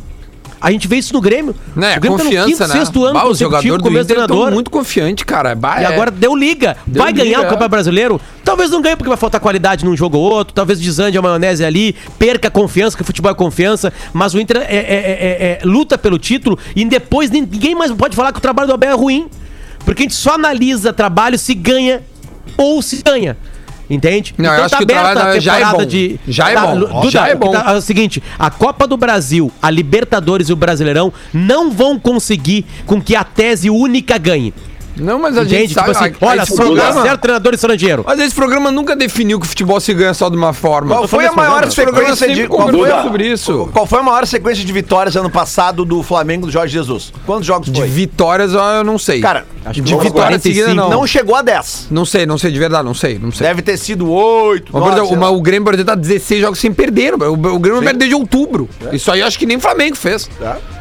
A 0.62 0.72
gente 0.72 0.88
vê 0.88 0.98
isso 0.98 1.12
no 1.12 1.20
Grêmio. 1.20 1.56
Né, 1.76 1.98
o 1.98 2.00
Grêmio 2.00 2.18
tá 2.20 2.24
no 2.24 2.30
confiança, 2.30 2.48
quinto, 2.50 2.68
né? 2.68 2.80
sexto 2.80 3.04
ano 3.04 3.14
Bah, 3.16 3.26
os 3.28 3.40
jogadores 3.40 3.82
do 3.82 3.90
Inter 3.90 4.06
treinador. 4.06 4.52
muito 4.52 4.70
confiantes, 4.70 5.24
cara. 5.24 5.56
Bah, 5.56 5.82
E 5.82 5.84
é. 5.84 5.88
agora 5.88 6.12
deu 6.12 6.36
liga. 6.36 6.78
Deu 6.86 7.02
vai 7.02 7.12
ganhar 7.12 7.26
liga, 7.26 7.40
o 7.40 7.42
é. 7.42 7.46
Campeonato 7.46 7.70
Brasileiro? 7.70 8.22
Talvez 8.46 8.70
não 8.70 8.80
ganhe 8.80 8.96
porque 8.96 9.10
vai 9.10 9.18
faltar 9.18 9.42
qualidade 9.42 9.84
num 9.84 9.98
jogo 9.98 10.18
ou 10.20 10.32
outro. 10.32 10.54
Talvez 10.54 10.80
desande 10.80 11.18
a 11.18 11.22
maionese 11.22 11.66
ali, 11.66 11.96
perca 12.20 12.48
a 12.48 12.52
confiança, 12.52 12.96
que 12.96 13.02
o 13.02 13.06
futebol 13.06 13.32
é 13.32 13.36
confiança. 13.36 13.92
Mas 14.14 14.36
o 14.36 14.40
Inter 14.40 14.58
é- 14.58 14.62
é- 14.62 14.68
é- 14.78 15.60
é- 15.64 15.66
luta 15.66 15.98
pelo 15.98 16.20
título 16.20 16.60
e 16.76 16.86
depois 16.86 17.32
ninguém 17.32 17.74
mais 17.74 17.92
pode 17.92 18.16
falar 18.16 18.32
que 18.32 18.38
o 18.38 18.42
trabalho 18.42 18.68
do 18.68 18.74
Abel 18.76 18.92
é 18.92 18.96
ruim. 18.96 19.28
Porque 19.84 20.04
a 20.04 20.06
gente 20.06 20.14
só 20.16 20.36
analisa 20.36 20.94
trabalho 20.94 21.40
se 21.40 21.56
ganha 21.56 22.04
ou 22.56 22.84
se 22.84 23.02
ganha. 23.04 23.36
Entende? 23.92 24.34
Não, 24.38 24.54
eu 24.54 24.64
acho 24.64 24.78
que 24.78 24.84
o 24.84 24.86
aberta 24.86 25.12
trabalho 25.12 25.38
a 25.38 25.40
já 25.40 25.52
é 25.52 25.56
temporada 25.58 25.78
bom. 25.84 25.86
de. 25.86 26.20
Já 26.28 26.50
é 26.50 26.54
Tá, 26.54 26.68
bom. 26.68 26.80
Duda, 26.80 27.10
Já 27.12 27.28
é 27.28 27.36
bom. 27.36 27.52
tá- 27.52 27.66
é 27.74 27.76
o 27.76 27.82
seguinte, 27.82 28.24
a 28.40 28.50
Copa 28.50 28.88
do 28.88 28.96
Brasil, 28.96 29.52
a 29.62 29.70
Libertadores 29.70 30.48
e 30.48 30.54
o 30.54 30.56
Brasileirão 30.56 31.12
não 31.34 31.70
vão 31.70 32.00
conseguir 32.00 32.66
com 32.86 33.02
que 33.02 33.16
a 33.18 33.24
tese 33.26 33.70
única 33.70 34.18
ganhe. 34.18 34.54
Não, 34.98 35.20
mas 35.20 35.38
a 35.38 35.42
Entende? 35.44 35.58
gente 35.62 35.74
sabe. 35.74 35.94
tipo 35.94 36.04
assim, 36.04 36.14
a- 36.22 36.28
olha, 36.28 36.42
esse 36.44 36.56
só 36.56 36.64
programa- 36.66 37.02
certo 37.04 37.22
treinador 37.22 37.54
estrangeiro. 37.54 38.04
Mas 38.06 38.20
esse 38.20 38.36
programa 38.36 38.72
nunca 38.72 38.96
definiu 38.96 39.40
que 39.40 39.46
o 39.46 39.50
futebol 39.50 39.80
se 39.80 39.94
ganha 39.94 40.14
só 40.14 40.30
de 40.30 40.36
uma 40.36 40.54
forma. 40.54 40.94
Qual 40.96 41.08
foi 41.08 41.26
a 41.26 41.32
maior 41.32 41.62
programa- 41.74 42.16
sequência 42.16 42.36
de 42.36 42.48
qual 42.48 42.68
foi, 42.70 42.90
sobre 43.04 43.28
isso? 43.32 43.70
Qual 43.74 43.86
foi 43.88 44.00
a 44.00 44.04
maior 44.04 44.28
sequência 44.28 44.64
de 44.66 44.74
vitórias 44.74 45.16
ano 45.16 45.30
passado 45.30 45.86
do 45.86 46.04
Flamengo 46.04 46.46
do 46.48 46.52
Jorge 46.52 46.74
Jesus? 46.74 47.14
Quantos 47.26 47.46
jogos 47.46 47.72
De 47.72 47.80
foi? 47.80 47.88
vitórias 47.90 48.56
ah, 48.56 48.78
eu 48.80 48.84
não 48.84 48.98
sei. 49.00 49.22
Cara, 49.22 49.46
Acho 49.66 49.82
de 49.82 49.82
vitória 49.94 50.12
45, 50.12 50.42
seguida 50.56 50.74
não. 50.74 50.90
não 50.90 51.08
chegou 51.08 51.36
a 51.36 51.42
10. 51.42 51.88
Não 51.90 52.06
sei, 52.06 52.26
não 52.26 52.38
sei 52.38 52.52
de 52.52 52.60
verdade, 52.60 52.84
não 52.84 52.94
sei, 52.94 53.18
não 53.18 53.32
sei. 53.32 53.48
Deve 53.48 53.62
ter 53.62 53.78
sido 53.78 54.10
8, 54.12 54.72
Mas, 54.74 54.84
por 54.84 54.92
exemplo, 54.94 55.16
uma- 55.16 55.30
o 55.30 55.42
Grêmio, 55.42 55.64
por 55.66 55.74
exemplo, 55.74 55.94
tá 55.94 55.96
16 56.00 56.42
jogos 56.42 56.60
sem 56.60 56.72
perder. 56.74 57.14
O, 57.16 57.34
o 57.34 57.38
Grêmio 57.60 57.76
não 57.78 57.84
perde 57.84 58.00
desde 58.00 58.16
outubro. 58.16 58.68
Isso 58.92 59.12
aí 59.12 59.22
eu 59.22 59.28
acho 59.28 59.40
que 59.40 59.46
nem 59.46 59.58
o 59.58 59.60
Flamengo 59.62 59.96
fez. 59.96 60.30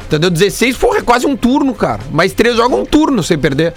Entendeu? 0.05 0.29
16, 0.29 0.75
porra, 0.75 0.97
é 0.97 1.01
quase 1.01 1.25
um 1.25 1.37
turno, 1.37 1.73
cara. 1.73 2.01
Mais 2.11 2.33
três 2.33 2.57
jogos 2.57 2.77
um 2.77 2.83
turno 2.85 3.23
sem 3.23 3.37
perder. 3.37 3.73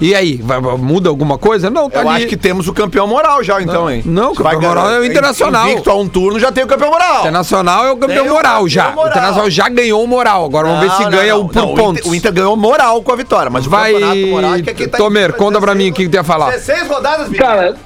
E 0.00 0.14
aí, 0.14 0.36
vai- 0.42 0.60
muda 0.60 1.08
alguma 1.08 1.38
coisa? 1.38 1.70
Não, 1.70 1.88
tá 1.88 2.02
Eu 2.02 2.08
ali. 2.08 2.18
acho 2.18 2.26
que 2.28 2.36
temos 2.36 2.68
o 2.68 2.72
campeão 2.74 3.06
moral 3.06 3.42
já, 3.42 3.62
então, 3.62 3.90
hein? 3.90 4.02
Não, 4.04 4.32
o 4.32 4.34
campeão 4.34 4.60
moral 4.60 4.90
é 4.90 5.00
o 5.00 5.04
Internacional. 5.04 5.68
Invicto 5.70 5.90
a 5.90 5.94
um 5.94 6.06
turno 6.08 6.38
já 6.38 6.52
tem 6.52 6.64
o 6.64 6.66
campeão 6.66 6.90
moral. 6.90 7.20
Internacional 7.20 7.86
é 7.86 7.92
o 7.92 7.96
campeão 7.96 8.22
Tem 8.24 8.30
o 8.30 8.34
moral 8.34 8.52
campeão 8.52 8.68
já. 8.68 8.90
moral. 8.90 9.04
O 9.04 9.08
Internacional 9.08 9.50
já 9.50 9.68
ganhou 9.68 10.04
o 10.04 10.06
moral. 10.06 10.44
Agora 10.44 10.68
vamos 10.68 10.82
ver 10.82 10.90
se 10.96 11.02
Não, 11.02 11.10
ganha 11.10 11.32
não, 11.32 11.40
o 11.40 11.42
não. 11.44 11.48
por 11.48 11.56
Não, 11.62 11.72
o 11.72 11.74
pontos. 11.76 12.00
Inter, 12.00 12.12
o 12.12 12.14
Inter 12.14 12.32
ganhou 12.32 12.56
moral 12.56 13.02
com 13.02 13.12
a 13.12 13.16
vitória, 13.16 13.50
mas 13.50 13.64
Vai, 13.66 13.92
o 13.92 13.94
campeonato 13.94 14.26
moral 14.28 14.54
é 14.54 14.62
que 14.62 14.70
é 14.70 14.74
quem 14.74 14.88
tá 14.88 14.98
Tomer, 14.98 15.32
conta 15.32 15.60
pra 15.60 15.74
mim 15.74 15.88
o 15.90 15.92
que 15.94 16.08
tu 16.08 16.14
ia 16.14 16.24
falar. 16.24 16.50
16 16.50 16.88
rodadas, 16.88 17.28
Vitor. 17.28 17.46
Cara, 17.46 17.76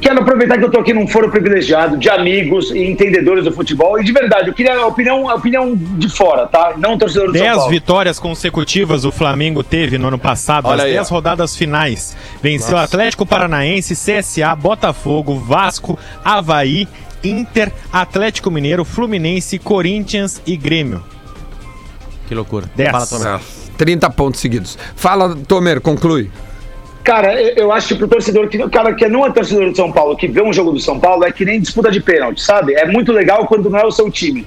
quero 0.00 0.20
aproveitar 0.20 0.58
que 0.58 0.64
eu 0.64 0.70
tô 0.70 0.80
aqui 0.80 0.92
num 0.92 1.06
foro 1.06 1.30
privilegiado 1.30 1.96
de 1.96 2.08
amigos 2.08 2.70
e 2.70 2.78
entendedores 2.84 3.44
do 3.44 3.52
futebol. 3.52 4.00
E 4.00 4.04
de 4.04 4.12
verdade, 4.12 4.48
eu 4.48 4.54
queria 4.54 4.76
a 4.76 4.86
opinião, 4.86 5.28
a 5.28 5.34
opinião 5.34 5.74
de 5.74 6.08
fora, 6.08 6.46
tá? 6.46 6.74
Não 6.76 6.96
torcedor 6.98 7.28
do 7.28 7.32
São 7.38 7.42
10 7.46 7.56
Paulo. 7.56 7.70
vitórias 7.70 8.18
consecutivas 8.18 9.04
o 9.04 9.12
Flamengo 9.12 9.62
teve 9.62 9.98
no 9.98 10.08
ano 10.08 10.18
passado, 10.18 10.66
Olha 10.66 10.82
as 10.82 10.88
aí, 10.88 10.92
10 10.94 11.10
ó. 11.10 11.14
rodadas 11.14 11.56
finais. 11.56 12.16
Venceu 12.42 12.76
Atlético 12.76 13.26
Paranaense, 13.26 13.94
CSA, 13.94 14.54
Botafogo, 14.56 15.38
Vasco, 15.38 15.98
Havaí, 16.24 16.88
Inter, 17.22 17.72
Atlético 17.92 18.50
Mineiro, 18.50 18.84
Fluminense, 18.84 19.58
Corinthians 19.58 20.40
e 20.46 20.56
Grêmio. 20.56 21.02
Que 22.28 22.34
loucura. 22.34 22.66
10. 22.74 22.90
Fala, 22.90 23.06
Tomé. 23.06 23.28
Ah, 23.28 23.40
30 23.76 24.10
pontos 24.10 24.40
seguidos. 24.40 24.78
Fala, 24.96 25.36
Tomer, 25.46 25.80
conclui. 25.80 26.30
Cara, 27.06 27.40
eu 27.40 27.70
acho 27.70 27.86
que 27.86 27.94
pro 27.94 28.08
torcedor 28.08 28.48
que 28.48 28.60
o 28.60 28.68
cara 28.68 28.92
que 28.92 29.06
não 29.08 29.24
é 29.24 29.30
torcedor 29.30 29.70
do 29.70 29.76
São 29.76 29.92
Paulo, 29.92 30.16
que 30.16 30.26
vê 30.26 30.42
um 30.42 30.52
jogo 30.52 30.72
do 30.72 30.80
São 30.80 30.98
Paulo, 30.98 31.24
é 31.24 31.30
que 31.30 31.44
nem 31.44 31.60
disputa 31.60 31.88
de 31.88 32.00
pênalti, 32.00 32.42
sabe? 32.42 32.74
É 32.74 32.84
muito 32.84 33.12
legal 33.12 33.46
quando 33.46 33.70
não 33.70 33.78
é 33.78 33.86
o 33.86 33.92
seu 33.92 34.10
time. 34.10 34.44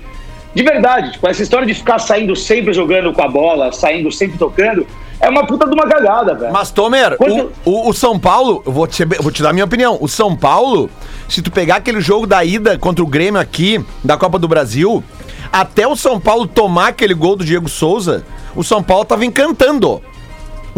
De 0.53 0.61
verdade, 0.61 1.13
tipo, 1.13 1.25
essa 1.25 1.41
história 1.41 1.65
de 1.65 1.73
ficar 1.73 1.99
saindo 1.99 2.35
sempre 2.35 2.73
jogando 2.73 3.13
com 3.13 3.21
a 3.23 3.29
bola, 3.29 3.71
saindo 3.71 4.11
sempre 4.11 4.37
tocando, 4.37 4.85
é 5.21 5.29
uma 5.29 5.45
puta 5.47 5.65
de 5.67 5.73
uma 5.73 5.87
cagada, 5.87 6.33
velho. 6.35 6.51
Mas, 6.51 6.69
Tomer, 6.69 7.15
Quando- 7.15 7.49
o, 7.63 7.71
o- 7.71 7.89
o 7.91 7.93
São 7.93 8.19
Paulo, 8.19 8.61
eu 8.65 8.71
vou 8.73 8.85
te, 8.87 9.05
vou 9.05 9.31
te 9.31 9.41
dar 9.41 9.51
a 9.51 9.53
minha 9.53 9.63
opinião. 9.65 9.97
O 10.01 10.09
São 10.09 10.35
Paulo, 10.35 10.89
se 11.29 11.41
tu 11.41 11.49
pegar 11.51 11.77
aquele 11.77 12.01
jogo 12.01 12.27
da 12.27 12.43
ida 12.43 12.77
contra 12.77 13.01
o 13.01 13.07
Grêmio 13.07 13.39
aqui, 13.39 13.79
da 14.03 14.17
Copa 14.17 14.37
do 14.37 14.49
Brasil, 14.49 15.01
até 15.49 15.87
o 15.87 15.95
São 15.95 16.19
Paulo 16.19 16.45
tomar 16.45 16.89
aquele 16.89 17.13
gol 17.13 17.37
do 17.37 17.45
Diego 17.45 17.69
Souza, 17.69 18.25
o 18.53 18.63
São 18.65 18.83
Paulo 18.83 19.05
tava 19.05 19.23
encantando. 19.23 20.01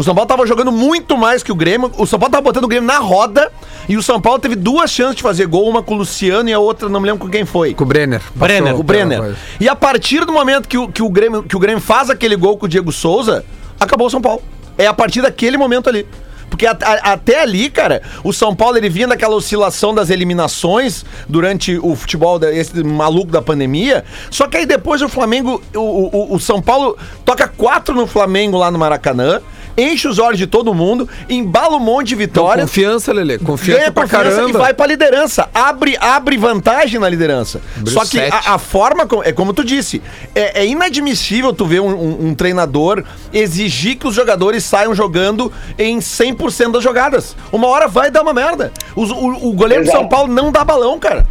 O 0.02 0.04
São 0.04 0.16
Paulo 0.16 0.26
tava 0.26 0.44
jogando 0.48 0.72
muito 0.72 1.16
mais 1.16 1.44
que 1.44 1.52
o 1.52 1.54
Grêmio. 1.54 1.88
O 1.96 2.04
São 2.08 2.18
Paulo 2.18 2.32
tava 2.32 2.42
botando 2.42 2.64
o 2.64 2.66
Grêmio 2.68 2.88
na 2.88 2.98
roda. 2.98 3.52
E 3.88 3.96
o 3.96 4.02
São 4.02 4.20
Paulo 4.20 4.40
teve 4.40 4.56
duas 4.56 4.90
chances 4.90 5.14
de 5.14 5.22
fazer 5.22 5.46
gol, 5.46 5.68
uma 5.68 5.80
com 5.80 5.94
o 5.94 5.98
Luciano 5.98 6.48
e 6.48 6.52
a 6.52 6.58
outra, 6.58 6.88
não 6.88 6.98
me 6.98 7.06
lembro 7.06 7.20
com 7.24 7.30
quem 7.30 7.44
foi. 7.44 7.72
Com 7.72 7.84
o 7.84 7.86
Brenner. 7.86 8.20
Brenner, 8.34 8.62
Passou 8.64 8.80
O 8.80 8.82
Brenner. 8.82 9.36
E 9.60 9.68
a 9.68 9.76
partir 9.76 10.24
do 10.24 10.32
momento 10.32 10.66
que 10.68 10.76
o, 10.76 10.88
que 10.88 11.04
o, 11.04 11.08
Grêmio, 11.08 11.44
que 11.44 11.54
o 11.54 11.58
Grêmio 11.60 11.80
faz 11.80 12.10
aquele 12.10 12.34
gol 12.34 12.56
com 12.58 12.66
o 12.66 12.68
Diego 12.68 12.90
Souza, 12.90 13.44
acabou 13.78 14.08
o 14.08 14.10
São 14.10 14.20
Paulo. 14.20 14.42
É 14.76 14.88
a 14.88 14.92
partir 14.92 15.22
daquele 15.22 15.56
momento 15.56 15.88
ali. 15.88 16.04
Porque 16.50 16.66
a- 16.66 16.76
a- 16.82 17.12
até 17.12 17.40
ali, 17.40 17.70
cara, 17.70 18.02
o 18.24 18.32
São 18.32 18.56
Paulo 18.56 18.76
ele 18.76 18.88
vinha 18.90 19.06
daquela 19.06 19.36
oscilação 19.36 19.94
das 19.94 20.10
eliminações 20.10 21.04
durante 21.28 21.78
o 21.78 21.94
futebol, 21.94 22.40
da- 22.40 22.52
esse 22.52 22.82
maluco 22.82 23.30
da 23.30 23.40
pandemia. 23.40 24.04
Só 24.32 24.48
que 24.48 24.56
aí 24.56 24.66
depois 24.66 25.00
o 25.00 25.08
Flamengo, 25.08 25.62
o, 25.74 25.78
o- 25.78 26.34
o 26.34 26.40
São 26.40 26.60
Paulo 26.60 26.96
toca 27.24 27.46
quatro 27.46 27.94
no 27.94 28.06
Flamengo 28.06 28.58
lá 28.58 28.68
no 28.70 28.78
Maracanã, 28.80 29.40
enche 29.76 30.08
os 30.08 30.18
olhos 30.18 30.38
de 30.38 30.46
todo 30.46 30.72
mundo, 30.74 31.08
embala 31.28 31.76
um 31.76 31.80
monte 31.80 32.08
de 32.08 32.14
Então, 32.14 32.26
vitórias 32.44 32.68
confiança, 32.68 33.12
Lelê. 33.12 33.38
Confiança 33.38 33.80
ganha 33.80 33.92
pra 33.92 34.02
confiança 34.04 34.30
caramba. 34.30 34.48
e 34.50 34.52
vai 34.52 34.74
pra 34.74 34.86
liderança. 34.86 35.48
Abre, 35.54 35.96
abre 36.00 36.36
vantagem 36.36 37.00
na 37.00 37.08
liderança. 37.08 37.60
Abriu 37.78 37.92
Só 37.92 38.04
que 38.04 38.18
a, 38.20 38.54
a 38.54 38.58
forma, 38.58 39.06
é 39.24 39.32
como 39.32 39.52
tu 39.52 39.64
disse, 39.64 40.02
é, 40.34 40.60
é 40.62 40.66
inadmissível 40.66 41.52
tu 41.52 41.64
ver 41.66 41.80
um, 41.80 41.88
um- 41.88 42.26
um 42.28 42.34
treinador 42.34 43.04
exigir 43.32 43.96
que 43.96 44.06
os 44.06 44.14
jogadores 44.14 44.64
saiam 44.64 44.94
jogando 44.94 45.52
em 45.78 45.98
100% 45.98 46.72
das 46.72 46.82
jogadas. 46.82 47.36
Uma 47.50 47.66
hora 47.68 47.88
vai 47.88 48.10
dar 48.10 48.22
uma 48.22 48.32
merda. 48.32 48.72
Os- 48.96 49.10
o, 49.10 49.48
o 49.48 49.52
goleiro 49.52 49.84
do 49.84 49.88
Exato. 49.88 50.00
São 50.02 50.08
Paulo 50.08 50.32
não 50.32 50.50
dá 50.52 50.64
balão, 50.64 50.98
cara. 50.98 51.26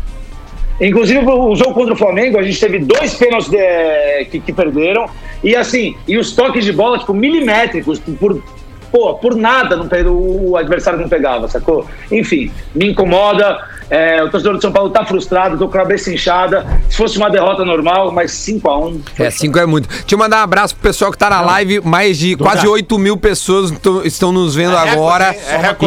Inclusive, 0.81 1.19
o 1.23 1.55
jogo 1.55 1.73
contra 1.73 1.93
o 1.93 1.97
Flamengo, 1.97 2.39
a 2.39 2.43
gente 2.43 2.59
teve 2.59 2.79
dois 2.79 3.13
pênaltis 3.13 3.49
de- 3.49 4.25
que, 4.31 4.39
que 4.39 4.51
perderam. 4.51 5.05
E 5.43 5.55
assim, 5.55 5.95
e 6.07 6.17
os 6.17 6.33
toques 6.35 6.65
de 6.65 6.71
bola, 6.73 6.97
tipo, 6.97 7.13
milimétricos, 7.13 7.99
por, 7.99 8.41
pô, 8.91 9.13
por 9.15 9.35
nada 9.35 9.75
não, 9.75 9.87
o 10.11 10.57
adversário 10.57 10.99
não 10.99 11.07
pegava, 11.07 11.47
sacou? 11.47 11.85
Enfim, 12.11 12.51
me 12.73 12.89
incomoda. 12.89 13.59
É, 13.91 14.23
o 14.23 14.29
torcedor 14.31 14.55
do 14.55 14.61
São 14.61 14.71
Paulo 14.71 14.89
tá 14.89 15.05
frustrado, 15.05 15.57
tô 15.57 15.67
com 15.67 15.77
a 15.77 15.81
cabeça 15.81 16.13
inchada. 16.13 16.65
Se 16.89 16.95
fosse 16.95 17.17
uma 17.17 17.29
derrota 17.29 17.65
normal, 17.65 18.09
mas 18.09 18.31
5x1. 18.31 19.01
É, 19.19 19.29
5 19.29 19.59
é 19.59 19.65
muito. 19.65 19.89
Deixa 19.89 20.05
eu 20.13 20.17
mandar 20.17 20.39
um 20.39 20.43
abraço 20.43 20.73
pro 20.75 20.83
pessoal 20.83 21.11
que 21.11 21.17
tá 21.17 21.29
na 21.29 21.41
live. 21.41 21.81
Mais 21.81 22.17
de 22.17 22.37
quase 22.37 22.65
8 22.65 22.97
mil 22.97 23.17
pessoas 23.17 23.73
estão 24.05 24.31
nos 24.31 24.55
vendo 24.55 24.77
agora. 24.77 25.35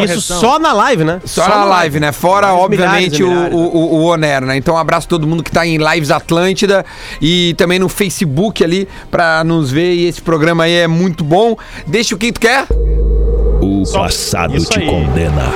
Isso 0.05 0.21
só 0.21 0.59
na 0.59 0.71
live, 0.71 1.03
né? 1.03 1.19
Só, 1.25 1.49
na 1.49 1.63
live, 1.63 1.99
né? 1.99 2.11
Fora, 2.11 2.47
Mais 2.49 2.59
obviamente, 2.59 3.23
milhares 3.23 3.53
o, 3.53 3.57
milhares. 3.57 3.73
o, 3.73 3.77
o 3.77 4.03
Oner, 4.05 4.41
né? 4.45 4.55
Então, 4.57 4.75
um 4.75 4.77
abraço 4.77 5.07
a 5.07 5.09
todo 5.09 5.25
mundo 5.25 5.41
que 5.41 5.49
tá 5.51 5.65
em 5.65 5.77
Lives 5.77 6.11
Atlântida 6.11 6.85
e 7.19 7.55
também 7.57 7.79
no 7.79 7.89
Facebook 7.89 8.63
ali 8.63 8.87
pra 9.09 9.43
nos 9.43 9.71
ver. 9.71 9.95
E 9.95 10.05
esse 10.05 10.21
programa 10.21 10.65
aí 10.65 10.73
é 10.73 10.87
muito 10.87 11.23
bom. 11.23 11.57
Deixa 11.87 12.13
o 12.13 12.17
que 12.19 12.31
tu 12.31 12.39
quer. 12.39 12.67
O 13.61 13.83
Só- 13.83 14.03
passado 14.03 14.55
isso 14.55 14.69
te 14.69 14.79
aí. 14.79 14.85
condena. 14.85 15.51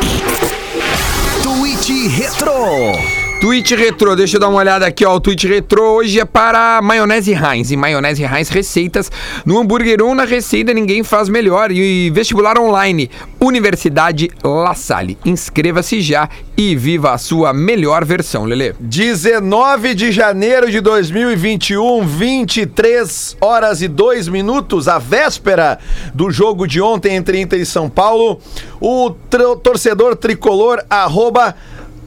Tweet 1.89 2.07
Retro. 2.07 3.19
Tweet 3.41 3.73
retrô, 3.73 4.17
deixa 4.17 4.35
eu 4.35 4.41
dar 4.41 4.49
uma 4.49 4.59
olhada 4.59 4.85
aqui, 4.85 5.05
ó. 5.05 5.15
O 5.15 5.19
tweet 5.19 5.47
retrô 5.47 5.93
hoje 5.93 6.19
é 6.19 6.25
para 6.25 6.81
maionese 6.81 7.31
Heinz. 7.31 7.71
E 7.71 7.77
maionese 7.77 8.21
Heinz 8.21 8.49
receitas 8.49 9.09
no 9.45 9.57
hambúrguer 9.57 10.01
ou 10.01 10.13
na 10.13 10.25
receita 10.25 10.73
ninguém 10.73 11.03
faz 11.03 11.29
melhor. 11.29 11.71
E 11.71 12.09
vestibular 12.09 12.59
online, 12.59 13.09
Universidade 13.39 14.29
La 14.43 14.75
Salle. 14.75 15.17
Inscreva-se 15.23 16.01
já 16.01 16.27
e 16.57 16.75
viva 16.75 17.13
a 17.13 17.17
sua 17.17 17.53
melhor 17.53 18.03
versão, 18.03 18.43
Lelê. 18.43 18.73
19 18.77 19.95
de 19.95 20.11
janeiro 20.11 20.69
de 20.69 20.81
2021, 20.81 22.05
23 22.05 23.37
horas 23.39 23.81
e 23.81 23.87
2 23.87 24.27
minutos, 24.27 24.89
a 24.89 24.99
véspera 24.99 25.79
do 26.13 26.29
jogo 26.29 26.67
de 26.67 26.81
ontem 26.81 27.15
entre 27.15 27.39
Inter 27.39 27.61
e 27.61 27.65
São 27.65 27.89
Paulo. 27.89 28.41
O 28.81 29.11
torcedor 29.63 30.17
tricolor, 30.17 30.83
arroba 30.89 31.55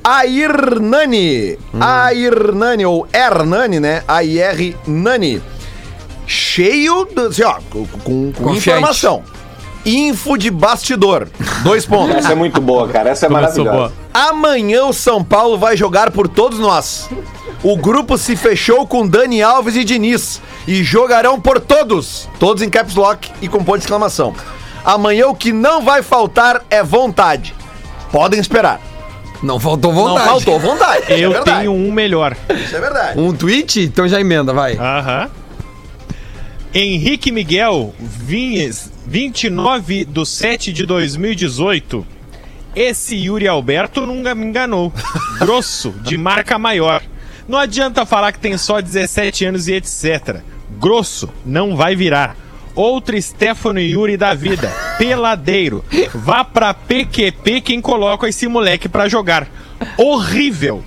Airnani. 0.04 1.58
Airnani, 1.80 2.84
ou 2.86 3.06
Hernani, 3.12 3.80
né? 3.80 4.02
A-I-R 4.06 4.76
Nani. 4.86 5.42
Cheio, 6.26 7.04
de, 7.06 7.20
assim, 7.26 7.42
ó, 7.42 7.56
com, 7.70 8.32
com- 8.32 8.54
informação. 8.54 9.22
Info 9.84 10.36
de 10.38 10.50
bastidor. 10.50 11.28
Dois 11.64 11.84
pontos. 11.84 12.14
Essa 12.16 12.32
é 12.32 12.34
muito 12.34 12.60
boa, 12.60 12.88
cara. 12.88 13.10
Essa 13.10 13.26
é 13.26 13.28
Começou 13.28 13.64
maravilhosa. 13.64 13.76
boa. 13.88 13.92
Amanhã 14.14 14.84
o 14.84 14.92
São 14.92 15.24
Paulo 15.24 15.58
vai 15.58 15.76
jogar 15.76 16.10
por 16.12 16.28
todos 16.28 16.58
nós. 16.60 17.10
O 17.64 17.76
grupo 17.76 18.16
se 18.16 18.36
fechou 18.36 18.86
com 18.86 19.06
Dani 19.06 19.42
Alves 19.42 19.74
e 19.76 19.84
Diniz 19.84 20.40
e 20.66 20.82
jogarão 20.84 21.40
por 21.40 21.60
todos, 21.60 22.28
todos 22.38 22.62
em 22.62 22.70
caps 22.70 22.94
lock 22.94 23.30
e 23.40 23.48
com 23.48 23.62
ponto 23.62 23.78
de 23.78 23.84
exclamação. 23.84 24.34
Amanhã 24.84 25.26
o 25.28 25.34
que 25.34 25.52
não 25.52 25.82
vai 25.82 26.02
faltar 26.02 26.64
é 26.70 26.82
vontade. 26.82 27.54
Podem 28.12 28.38
esperar. 28.40 28.80
Não 29.42 29.59
faltou 29.59 29.92
Não 29.92 30.02
vontade. 30.09 30.28
faltou 30.28 30.59
vontade. 30.61 31.12
é 31.12 31.18
Eu 31.18 31.33
verdade. 31.33 31.59
tenho 31.61 31.72
um 31.72 31.90
melhor. 31.90 32.37
Isso 32.55 32.76
é 32.76 32.81
verdade. 32.81 33.18
Um 33.18 33.33
tweet? 33.35 33.81
Então 33.81 34.07
já 34.07 34.20
emenda, 34.20 34.52
vai. 34.52 34.76
Aham. 34.76 35.28
Henrique 36.74 37.31
Miguel, 37.31 37.94
Vinhes, 37.98 38.90
29 39.07 40.05
de 40.07 40.26
7 40.26 40.72
de 40.72 40.87
2018. 40.87 42.07
Esse 42.74 43.14
Yuri 43.16 43.46
Alberto 43.46 44.07
nunca 44.07 44.35
me 44.35 44.46
enganou. 44.46 44.90
Grosso, 45.38 45.90
de 46.02 46.16
marca 46.16 46.59
maior. 46.59 47.02
Não 47.46 47.59
adianta 47.59 48.07
falar 48.07 48.33
que 48.33 48.38
tem 48.38 48.57
só 48.57 48.81
17 48.81 49.44
anos 49.44 49.68
e 49.68 49.74
etc. 49.74 50.37
Grosso, 50.81 51.28
não 51.44 51.76
vai 51.76 51.94
virar. 51.94 52.35
Outro 52.74 53.20
Stefano 53.20 53.78
Yuri 53.80 54.16
da 54.16 54.35
vida. 54.35 54.70
Peladeiro. 54.98 55.85
Vá 56.14 56.42
pra 56.44 56.72
PQP 56.72 57.61
quem 57.61 57.80
coloca 57.80 58.28
esse 58.28 58.46
moleque 58.48 58.88
pra 58.88 59.08
jogar. 59.08 59.46
Horrível. 59.96 60.82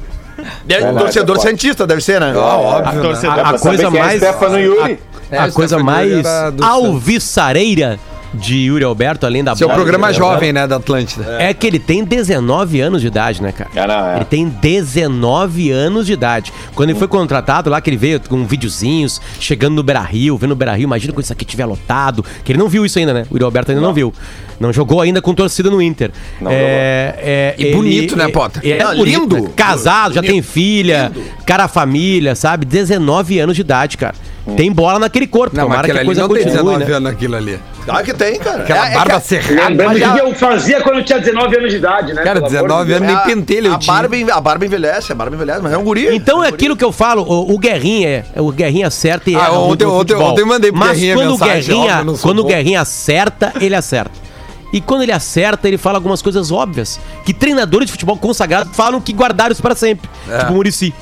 É, 0.68 0.92
torcedor 0.92 1.36
é 1.36 1.40
foda. 1.40 1.50
cientista 1.50 1.88
deve 1.88 2.02
ser, 2.02 2.20
né? 2.20 2.34
óbvio. 2.36 2.90
A 2.90 2.94
né? 2.94 3.02
torcedor- 3.02 3.40
A 3.40 3.44
Pra 3.50 3.58
saber 3.58 3.78
coisa 3.78 3.92
quem 3.92 4.00
é 4.00 4.04
mais- 4.04 4.22
Stefano 4.22 4.60
Yuri. 4.60 5.00
É, 5.32 5.38
a 5.40 5.46
o 5.46 5.52
coisa 5.54 5.76
Stefano 5.80 5.86
mais 5.86 6.26
alvissareira 6.62 8.00
de 8.36 8.58
Yuri 8.58 8.84
Alberto, 8.84 9.26
além 9.26 9.44
da 9.44 9.56
Seu 9.56 9.68
bola, 9.68 9.80
programa 9.80 10.14
jovem, 10.14 10.54
né, 10.54 10.68
da 10.68 10.76
Atlântida. 10.78 11.38
É 11.40 11.54
que 11.54 11.66
ele 11.66 11.80
tem 11.80 12.04
19 12.04 12.82
anos 12.82 13.02
de 13.02 13.08
idade, 13.08 13.42
né, 13.42 13.52
cara? 13.52 13.70
É, 13.74 13.88
não, 13.88 14.10
é. 14.10 14.16
Ele 14.18 14.26
tem 14.26 14.48
19 14.48 15.72
anos 15.72 16.06
de 16.06 16.14
idade. 16.14 16.54
Quando 16.74 16.90
ele 16.90 17.00
foi 17.00 17.08
contratado 17.08 17.70
lá, 17.70 17.80
que 17.82 17.90
ele 17.90 17.98
veio 17.98 18.20
com 18.20 18.46
videozinhos, 18.46 19.22
chegando 19.40 19.76
no 19.76 19.84
Beira 19.84 20.02
Rio, 20.02 20.38
vendo 20.38 20.52
o 20.52 20.56
Beira 20.56 20.74
Rio, 20.74 20.84
imagina 20.84 21.14
quando 21.14 21.24
isso 21.24 21.34
aqui 21.34 21.44
estiver 21.44 21.66
lotado. 21.66 22.24
Que 22.44 22.52
ele 22.52 22.60
não 22.60 22.68
viu 22.68 22.86
isso 22.86 23.00
ainda, 23.00 23.14
né? 23.14 23.26
O 23.30 23.36
Yuri 23.36 23.46
Alberto 23.46 23.72
ainda 23.72 23.82
não, 23.82 23.94
viu. 23.94 24.14
Não 24.60 24.72
jogou 24.72 25.02
ainda 25.02 25.22
com 25.22 25.34
torcida 25.34 25.70
no 25.70 25.82
Inter. 25.82 26.12
Não 26.40 26.52
é, 26.52 27.16
é, 27.18 27.56
E 27.58 27.74
bonito, 27.74 28.16
né, 28.16 28.28
Potter? 28.30 28.62
É, 28.66 28.84
Não, 28.84 28.96
bonito, 28.96 29.20
lindo. 29.22 29.42
né? 29.42 29.50
Casado, 29.56 30.16
já 30.16 30.22
tem 30.22 30.42
filha, 30.42 31.12
cara 31.46 31.68
família, 31.68 32.36
sabe? 32.36 32.66
19 32.66 33.40
anos 33.40 33.56
de 33.56 33.62
idade, 33.62 33.98
cara. 33.98 34.16
Tem 34.56 34.72
bola 34.72 35.00
naquele 35.00 35.26
corpo. 35.26 35.56
Não, 35.56 35.64
Tomara 35.64 35.82
que 35.84 35.92
aquele 35.92 35.98
a 35.98 36.02
ali 36.02 36.06
coisa 36.08 36.22
não 36.22 36.28
tem 36.30 36.38
continue, 36.44 36.58
19 36.58 36.86
né? 36.86 36.98
anos 36.98 37.12
aquilo 37.12 37.36
ali. 37.36 37.60
Ah, 37.88 38.04
que 38.04 38.14
tem, 38.14 38.38
cara. 38.40 38.64
Aquela 38.64 38.88
É- 38.88 38.92
é 38.92 38.94
barba 38.94 39.10
que 39.10 39.16
a- 39.16 39.20
cerrada. 39.20 39.70
Lembrando 39.70 39.96
o 39.96 40.14
que 40.14 40.20
eu 40.22 40.36
fazia 40.36 40.82
quando 40.82 40.98
eu 40.98 41.04
tinha 41.06 41.20
19 41.20 41.58
anos 41.58 41.72
de 41.72 41.78
idade, 41.78 42.14
né? 42.14 42.22
Cara, 42.24 42.42
Pelo 42.42 42.46
amor 42.48 42.50
de 42.50 42.54
19 42.56 42.86
Deus. 42.86 42.98
anos 43.02 43.08
nem 43.08 43.16
a- 43.16 43.20
pentelho 43.26 43.68
eu 43.68 43.74
a 43.74 43.78
tinha. 43.80 43.94
barba, 43.94 44.16
a 44.34 44.42
barba 44.42 44.66
envelhece, 44.66 45.12
a 45.12 45.16
barba 45.16 45.36
envelhece, 45.36 45.62
mas 45.64 45.74
é 45.74 45.78
um 45.78 45.84
guri. 45.84 46.16
Então 46.16 46.36
é 46.36 46.38
um 46.38 46.42
guri. 46.52 46.54
aquilo 46.56 46.76
que 46.78 46.84
eu 46.84 46.92
falo, 46.92 47.24
o, 47.24 47.54
o 47.56 47.58
Guerrinha, 47.60 48.26
é- 48.36 48.42
o 48.42 48.52
Guerrinha 48.52 48.88
acerta 48.88 49.30
e 49.32 49.36
Ah, 49.36 49.40
erra 49.40 49.52
ontem- 49.54 49.84
eu 49.86 50.46
mandei 50.48 50.72
pro 50.72 50.80
Mas 50.80 50.92
Guerrinha 50.92 51.16
quando 51.16 51.28
o 51.28 51.32
mensagem, 51.32 51.64
Guerrinha, 51.76 51.98
óbvio, 52.00 52.18
quando 52.22 52.40
o. 52.40 52.44
Guerrinha 52.46 52.82
acerta, 52.82 53.54
ele 53.60 53.76
acerta. 53.76 54.12
E 54.74 54.82
quando 54.82 55.04
ele 55.04 55.12
acerta, 55.12 55.68
ele 55.68 55.78
fala 55.78 55.98
algumas 55.98 56.22
coisas 56.22 56.52
óbvias, 56.52 57.00
que 57.26 57.34
treinadores 57.34 57.86
de 57.88 57.92
futebol 57.94 58.18
consagrados 58.18 58.76
falam 58.76 59.00
que 59.02 59.14
guardaram 59.14 59.52
isso 59.52 59.62
pra 59.62 59.74
sempre. 59.74 60.10
É. 60.30 60.40
Tipo 60.40 60.52
o 60.52 60.56
Murici, 60.56 60.94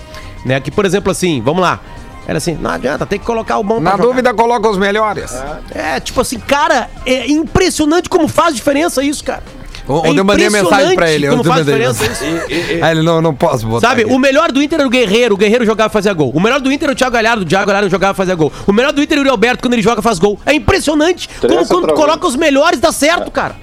né? 0.46 0.60
Que 0.60 0.70
por 0.70 0.86
exemplo 0.86 1.12
assim, 1.12 1.42
vamos 1.42 1.62
lá. 1.62 1.80
Era 2.28 2.38
assim, 2.38 2.58
não 2.60 2.72
adianta, 2.72 3.06
tem 3.06 3.20
que 3.20 3.26
colocar 3.26 3.58
o 3.58 3.64
bom 3.64 3.80
Na 3.80 3.92
pra 3.92 3.98
jogar. 3.98 4.04
dúvida, 4.10 4.34
coloca 4.34 4.70
os 4.70 4.78
melhores. 4.78 5.32
É, 5.72 6.00
tipo 6.00 6.22
assim, 6.22 6.40
cara, 6.40 6.90
é 7.06 7.30
impressionante 7.30 8.08
como 8.08 8.28
faz 8.28 8.56
diferença 8.56 9.04
isso, 9.04 9.24
cara. 9.24 9.44
Ontem 9.88 10.18
eu 10.18 10.24
mandei 10.26 10.50
mensagem 10.50 10.96
pra 10.96 11.12
ele. 11.12 11.28
Como 11.28 11.44
faz 11.44 11.60
mandei 11.66 11.74
diferença 11.74 12.04
mensagem. 12.08 12.74
isso. 12.76 12.84
Ah, 12.84 12.92
ele 12.92 13.02
não, 13.02 13.22
não 13.22 13.34
posso 13.34 13.66
botar. 13.68 13.90
Sabe, 13.90 14.04
aqui. 14.04 14.14
o 14.14 14.18
melhor 14.20 14.52
do 14.52 14.62
Inter 14.62 14.80
era 14.80 14.88
o 14.88 14.92
Guerreiro. 14.92 15.36
O 15.36 15.38
Guerreiro 15.38 15.66
jogava 15.66 15.90
e 15.90 15.94
fazia 15.94 16.14
gol. 16.14 16.32
O 16.34 16.40
melhor 16.40 16.60
do 16.62 16.72
Inter 16.72 16.86
era 16.88 16.94
o 16.94 16.96
Thiago 16.96 17.14
Galhardo. 17.14 17.44
O 17.44 17.46
Thiago 17.46 17.66
Galhardo 17.68 17.90
jogava 17.90 18.14
e 18.14 18.18
fazia 18.18 18.36
gol. 18.36 18.52
O 18.68 18.72
melhor 18.74 18.92
do 18.94 19.02
Inter 19.02 19.18
é 19.18 19.20
o 19.20 19.22
Yuri 19.22 19.30
Alberto. 19.30 19.62
Quando 19.62 19.74
ele 19.74 19.82
joga, 19.82 20.02
faz 20.02 20.20
gol. 20.20 20.40
É 20.46 20.54
impressionante. 20.54 21.30
Como 21.42 21.68
quando 21.68 21.94
coloca 21.94 22.26
os 22.28 22.36
melhores, 22.36 22.80
dá 22.80 22.92
certo, 22.92 23.30
cara. 23.32 23.56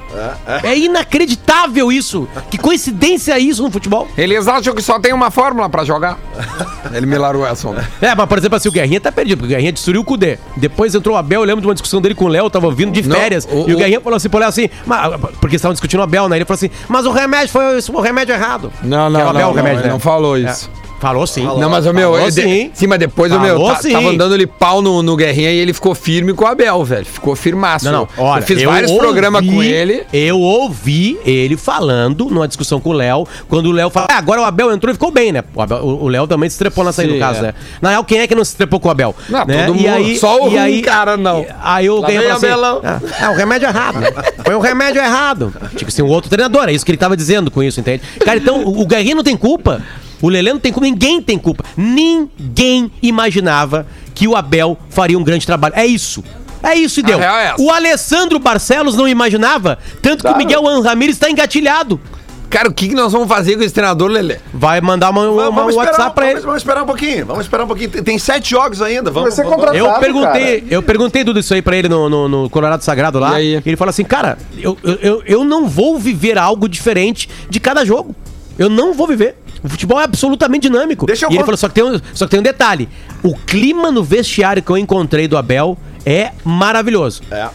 É 0.62 0.76
inacreditável 0.76 1.90
isso. 1.92 2.28
Que 2.50 2.58
coincidência 2.58 3.32
é 3.32 3.38
isso 3.38 3.62
no 3.62 3.70
futebol. 3.70 4.08
Eles 4.16 4.46
acham 4.48 4.74
que 4.74 4.82
só 4.82 4.98
tem 4.98 5.12
uma 5.12 5.30
fórmula 5.30 5.68
pra 5.68 5.84
jogar. 5.84 6.18
ele 6.92 7.06
me 7.06 7.16
largou 7.18 7.46
essa 7.46 7.68
onda. 7.68 7.88
É, 8.00 8.14
mas 8.14 8.26
por 8.28 8.38
exemplo 8.38 8.56
assim, 8.56 8.68
o 8.68 8.72
Guerrinha 8.72 9.00
tá 9.00 9.12
perdido. 9.12 9.38
Porque 9.38 9.52
o 9.52 9.56
Guerrinha 9.56 9.72
destruiu 9.72 10.00
o 10.00 10.04
Cudê. 10.04 10.38
Depois 10.56 10.94
entrou 10.94 11.14
o 11.14 11.18
Abel. 11.18 11.40
Eu 11.42 11.46
lembro 11.46 11.60
de 11.60 11.66
uma 11.66 11.74
discussão 11.74 12.00
dele 12.00 12.14
com 12.14 12.24
o 12.24 12.28
Léo. 12.28 12.46
Eu 12.46 12.50
tava 12.50 12.70
vindo 12.72 12.90
de 12.92 13.06
Não, 13.06 13.14
férias. 13.16 13.46
o- 13.50 13.68
e 13.68 13.72
o 13.72 13.76
o- 13.76 13.78
Guerrinha 13.78 14.00
falou 14.00 14.16
assim 14.16 14.28
pro 14.28 14.38
Léo 14.40 14.48
assim... 14.48 14.68
Mas, 14.86 15.12
porque 15.40 15.56
estavam 15.56 15.72
discutindo 15.74 16.00
o 16.00 16.02
Abel, 16.10 16.28
né? 16.28 16.36
Ele 16.36 16.44
falou 16.44 16.56
assim... 16.56 16.70
Mas 16.88 17.06
o 17.06 17.12
remédio 17.12 17.48
foi 17.48 17.78
o 17.78 18.00
remédio 18.00 18.34
errado. 18.34 18.72
Não, 18.82 19.06
Que 19.06 19.12
não, 19.12 19.20
o 19.20 19.24
não, 19.24 19.30
Abel, 19.30 19.42
não, 19.42 19.50
o 19.50 19.54
remédio, 19.54 19.78
ele 19.78 19.86
né? 19.86 19.92
não 19.92 20.00
falou 20.00 20.36
isso. 20.36 20.70
Falou 21.00 21.26
sim. 21.26 21.42
Não, 21.44 21.70
mas 21.70 21.86
o 21.86 21.92
meu, 21.94 22.10
Falou 22.12 22.26
eu 22.26 22.30
sim. 22.30 22.70
sim, 22.74 22.86
mas 22.86 22.98
depois 22.98 23.32
o 23.32 23.40
meu 23.40 23.56
Falou 23.56 23.70
tá, 23.74 23.80
sim. 23.80 23.88
estavam 23.88 24.14
dando 24.16 24.34
ele 24.34 24.46
pau 24.46 24.82
no, 24.82 25.02
no 25.02 25.16
Guerrinha 25.16 25.50
e 25.50 25.56
ele 25.58 25.72
ficou 25.72 25.94
firme 25.94 26.34
com 26.34 26.44
o 26.44 26.46
Abel, 26.46 26.84
velho. 26.84 27.06
Ficou 27.06 27.34
firmaço. 27.34 27.86
Não, 27.86 27.92
não, 27.92 28.08
olha, 28.24 28.42
eu 28.42 28.46
fiz 28.46 28.62
vários 28.62 28.90
ouvi- 28.90 29.02
programas 29.02 29.46
com 29.46 29.62
ele. 29.62 30.04
Eu 30.12 30.38
ouvi 30.38 31.18
ele 31.24 31.56
falando 31.56 32.26
numa 32.26 32.46
discussão 32.46 32.78
com 32.80 32.90
o 32.90 32.92
Léo, 32.92 33.26
quando 33.48 33.66
o 33.66 33.72
Léo 33.72 33.88
fala, 33.88 34.08
ah, 34.10 34.18
agora 34.18 34.42
o 34.42 34.44
Abel 34.44 34.70
entrou 34.72 34.90
e 34.90 34.94
ficou 34.94 35.10
bem, 35.10 35.32
né? 35.32 35.42
O, 35.54 35.62
Abel- 35.62 35.78
o- 35.82 36.04
o 36.04 36.08
Léo 36.08 36.26
também 36.26 36.50
se 36.50 36.58
trepou 36.58 36.86
aí, 36.86 36.92
Sim, 36.92 37.06
no 37.06 37.18
caso, 37.18 37.38
é. 37.38 37.42
né? 37.44 37.54
Na 37.80 37.88
real, 37.90 38.04
quem 38.04 38.18
é 38.20 38.26
que 38.26 38.34
não 38.34 38.44
se 38.44 38.54
trepou 38.54 38.78
com 38.78 38.88
o 38.88 38.90
Abel? 38.90 39.16
Não, 39.28 39.46
né? 39.46 39.66
todo 39.66 39.76
E 39.78 39.82
mundo. 39.82 39.94
aí, 39.94 40.18
Só 40.18 40.44
o 40.48 40.52
e 40.52 40.58
aí, 40.58 40.80
um 40.80 40.82
cara 40.82 41.16
não. 41.16 41.46
Aí 41.62 41.88
o 41.88 42.02
Guerrinha 42.02 42.38
falou 42.38 42.76
Abelão. 42.76 42.80
assim, 42.84 43.14
ah, 43.20 43.24
é 43.24 43.28
o 43.30 43.34
remédio 43.34 43.66
errado. 43.68 43.98
Foi 44.44 44.54
o 44.54 44.60
remédio 44.60 45.00
errado. 45.00 45.52
Tipo 45.76 45.88
assim, 45.88 46.02
um 46.02 46.08
outro 46.08 46.28
treinador, 46.28 46.68
é 46.68 46.72
isso 46.72 46.84
que 46.84 46.90
ele 46.90 46.98
tava 46.98 47.16
dizendo 47.16 47.50
com 47.50 47.62
isso, 47.62 47.80
entende? 47.80 48.02
Cara, 48.22 48.36
então, 48.38 48.62
o 48.64 48.80
o 48.82 48.86
Guerrinha 48.86 49.14
não 49.14 49.22
tem 49.22 49.36
culpa. 49.36 49.80
O 50.22 50.28
Lelê 50.28 50.52
não 50.52 50.60
tem 50.60 50.72
culpa, 50.72 50.86
ninguém 50.86 51.20
tem 51.22 51.38
culpa. 51.38 51.64
Ninguém 51.76 52.90
imaginava 53.02 53.86
que 54.14 54.26
o 54.28 54.36
Abel 54.36 54.76
faria 54.90 55.18
um 55.18 55.24
grande 55.24 55.46
trabalho. 55.46 55.74
É 55.76 55.86
isso. 55.86 56.22
É 56.62 56.74
isso 56.74 57.00
e 57.00 57.02
deu. 57.02 57.18
é 57.22 57.54
o 57.58 57.70
Alessandro 57.70 58.38
Barcelos 58.38 58.94
não 58.94 59.08
imaginava, 59.08 59.78
tanto 60.02 60.18
que 60.22 60.28
o 60.30 60.34
Claro. 60.34 60.36
Miguel 60.38 60.82
Ramírez 60.82 61.16
está 61.16 61.30
engatilhado. 61.30 61.98
Cara, 62.50 62.68
o 62.68 62.72
que, 62.74 62.88
que 62.88 62.94
nós 62.96 63.12
vamos 63.12 63.28
fazer 63.28 63.56
com 63.56 63.62
esse 63.62 63.72
treinador, 63.72 64.10
Lelê? 64.10 64.38
Vai 64.52 64.80
mandar 64.80 65.08
uma, 65.10 65.22
uma- 65.30 65.44
Vamos, 65.44 65.64
um 65.66 65.68
esperar, 65.70 65.86
WhatsApp 65.92 66.14
pra 66.16 66.24
vamos, 66.24 66.36
ele. 66.38 66.46
vamos 66.46 66.60
esperar 66.62 66.82
um 66.82 66.86
pouquinho. 66.86 67.24
Vamos 67.26 67.42
esperar 67.44 67.64
um 67.64 67.66
pouquinho. 67.68 67.90
Tem, 67.90 68.02
tem 68.02 68.18
sete 68.18 68.50
jogos 68.50 68.82
ainda. 68.82 69.08
Vamos, 69.10 69.34
Vai 69.36 69.44
ser 69.46 69.48
vamos-. 69.48 69.72
Eu 69.74 69.88
perguntei, 70.00 70.60
cara. 70.60 70.74
eu 70.74 70.82
perguntei 70.82 71.24
tudo 71.24 71.38
isso 71.38 71.54
aí 71.54 71.62
pra 71.62 71.76
ele 71.76 71.88
no, 71.88 72.08
no, 72.10 72.28
no 72.28 72.50
Colorado 72.50 72.82
Sagrado 72.82 73.20
lá. 73.20 73.40
E 73.40 73.54
aí? 73.56 73.62
ele 73.64 73.76
falou 73.76 73.90
assim, 73.90 74.02
cara, 74.04 74.36
eu, 74.58 74.76
eu- 74.82 74.98
eu, 75.00 75.22
eu 75.24 75.44
não 75.44 75.68
vou 75.68 75.96
viver 75.96 76.36
algo 76.36 76.68
diferente 76.68 77.28
de 77.48 77.60
cada 77.60 77.84
jogo. 77.84 78.14
Eu 78.60 78.68
não 78.68 78.92
vou 78.92 79.06
viver. 79.06 79.36
O 79.64 79.68
futebol 79.70 79.98
é 79.98 80.04
absolutamente 80.04 80.68
dinâmico. 80.68 81.06
Deixa 81.06 81.24
eu 81.24 81.30
e 81.30 81.34
ele 81.34 81.44
falou, 81.44 81.56
só 81.56 81.66
que, 81.66 81.74
tem 81.74 81.82
um, 81.82 81.98
só 82.12 82.26
que 82.26 82.30
tem 82.30 82.40
um 82.40 82.42
detalhe. 82.42 82.90
O 83.22 83.34
clima 83.34 83.90
no 83.90 84.04
vestiário 84.04 84.62
que 84.62 84.70
eu 84.70 84.76
encontrei 84.76 85.26
do 85.26 85.38
Abel 85.38 85.78
é 86.04 86.32
maravilhoso. 86.44 87.22
É. 87.30 87.48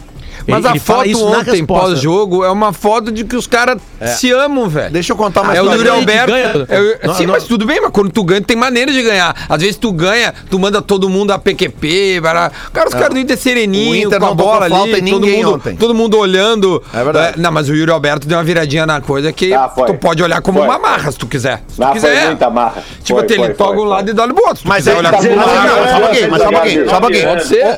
Mas 0.46 0.58
Ele- 0.58 0.68
a 0.68 0.70
ele 0.70 0.80
foto 0.80 1.24
ontem, 1.26 1.64
pós-jogo, 1.66 2.44
é 2.44 2.50
uma 2.50 2.72
foto 2.72 3.10
de 3.10 3.24
que 3.24 3.34
os 3.36 3.46
caras 3.46 3.78
se 4.16 4.30
amam, 4.32 4.68
velho. 4.68 4.92
Deixa 4.92 5.12
eu 5.12 5.16
contar 5.16 5.42
uma 5.42 5.54
É 5.56 5.60
o 5.60 5.64
história. 5.64 5.78
Yuri 5.78 5.90
Mas 5.90 5.98
ele 5.98 6.20
Alberto. 6.20 6.66
ganha. 6.66 6.66
é 6.68 6.80
o- 6.80 7.06
Não, 7.08 7.14
sim, 7.14 7.26
não. 7.26 7.32
mas 7.34 7.44
tudo 7.44 7.66
bem, 7.66 7.80
mas 7.80 7.90
quando 7.90 8.10
tu 8.10 8.22
ganha, 8.24 8.40
tem 8.40 8.56
maneira 8.56 8.92
de 8.92 9.02
ganhar. 9.02 9.34
Às 9.48 9.60
vezes 9.60 9.76
tu 9.76 9.92
ganha, 9.92 10.32
tu 10.50 10.58
manda 10.58 10.80
todo 10.80 11.08
mundo 11.08 11.32
a 11.32 11.38
PQP. 11.38 12.20
Bará. 12.20 12.50
Cara, 12.72 12.88
os 12.88 12.94
caras 12.94 13.10
do 13.10 13.18
Inter 13.18 13.36
sereninho, 13.36 13.92
O 13.92 13.96
Inter 13.96 14.20
com 14.20 14.26
a 14.26 14.34
bola 14.34 14.66
ali, 14.66 14.74
todo 15.00 15.20
ninguém 15.20 15.44
mundo, 15.44 15.54
ontem. 15.56 15.76
todo 15.76 15.94
mundo 15.94 16.16
olhando. 16.18 16.82
É 16.94 17.02
verdade. 17.04 17.40
não, 17.40 17.50
mas 17.50 17.68
o 17.68 17.74
Yuri 17.74 17.90
Alberto 17.90 18.26
deu 18.26 18.38
uma 18.38 18.44
viradinha 18.44 18.86
na 18.86 19.00
coisa 19.00 19.32
que 19.32 19.52
Ah, 19.52 19.68
foi. 19.68 19.86
tu 19.86 19.94
pode 19.94 20.22
olhar 20.22 20.40
como 20.42 20.58
Foi. 20.58 20.68
uma 20.68 20.78
marra, 20.78 21.10
se 21.10 21.18
tu 21.18 21.26
quiser. 21.26 21.62
Se 21.68 21.76
tu 21.76 21.82
Ah, 21.82 21.86
foi 21.88 21.94
quiser. 22.00 22.26
muita 22.26 22.50
marra. 22.50 22.82
Tipo, 23.02 23.18
Foi, 23.20 23.28
ele 23.28 23.36
foi, 23.46 23.54
toca 23.54 23.70
foi, 23.70 23.76
um 23.76 23.80
foi. 23.80 23.88
lado 23.88 24.10
e 24.10 24.14
dá 24.14 24.26
no 24.26 24.34
outro. 24.36 24.62
Mas 24.64 24.86
é, 24.86 24.94
olhar 24.94 25.10
tá, 25.10 25.18
como 25.18 25.32
uma 25.32 25.46
marra, 25.46 25.66
não, 25.66 25.76
só 25.88 25.96
um 25.96 26.00
pouquinho, 26.00 26.30
mas 26.30 26.42
só 26.42 26.48
um 26.48 27.00
pouquinho. 27.00 27.26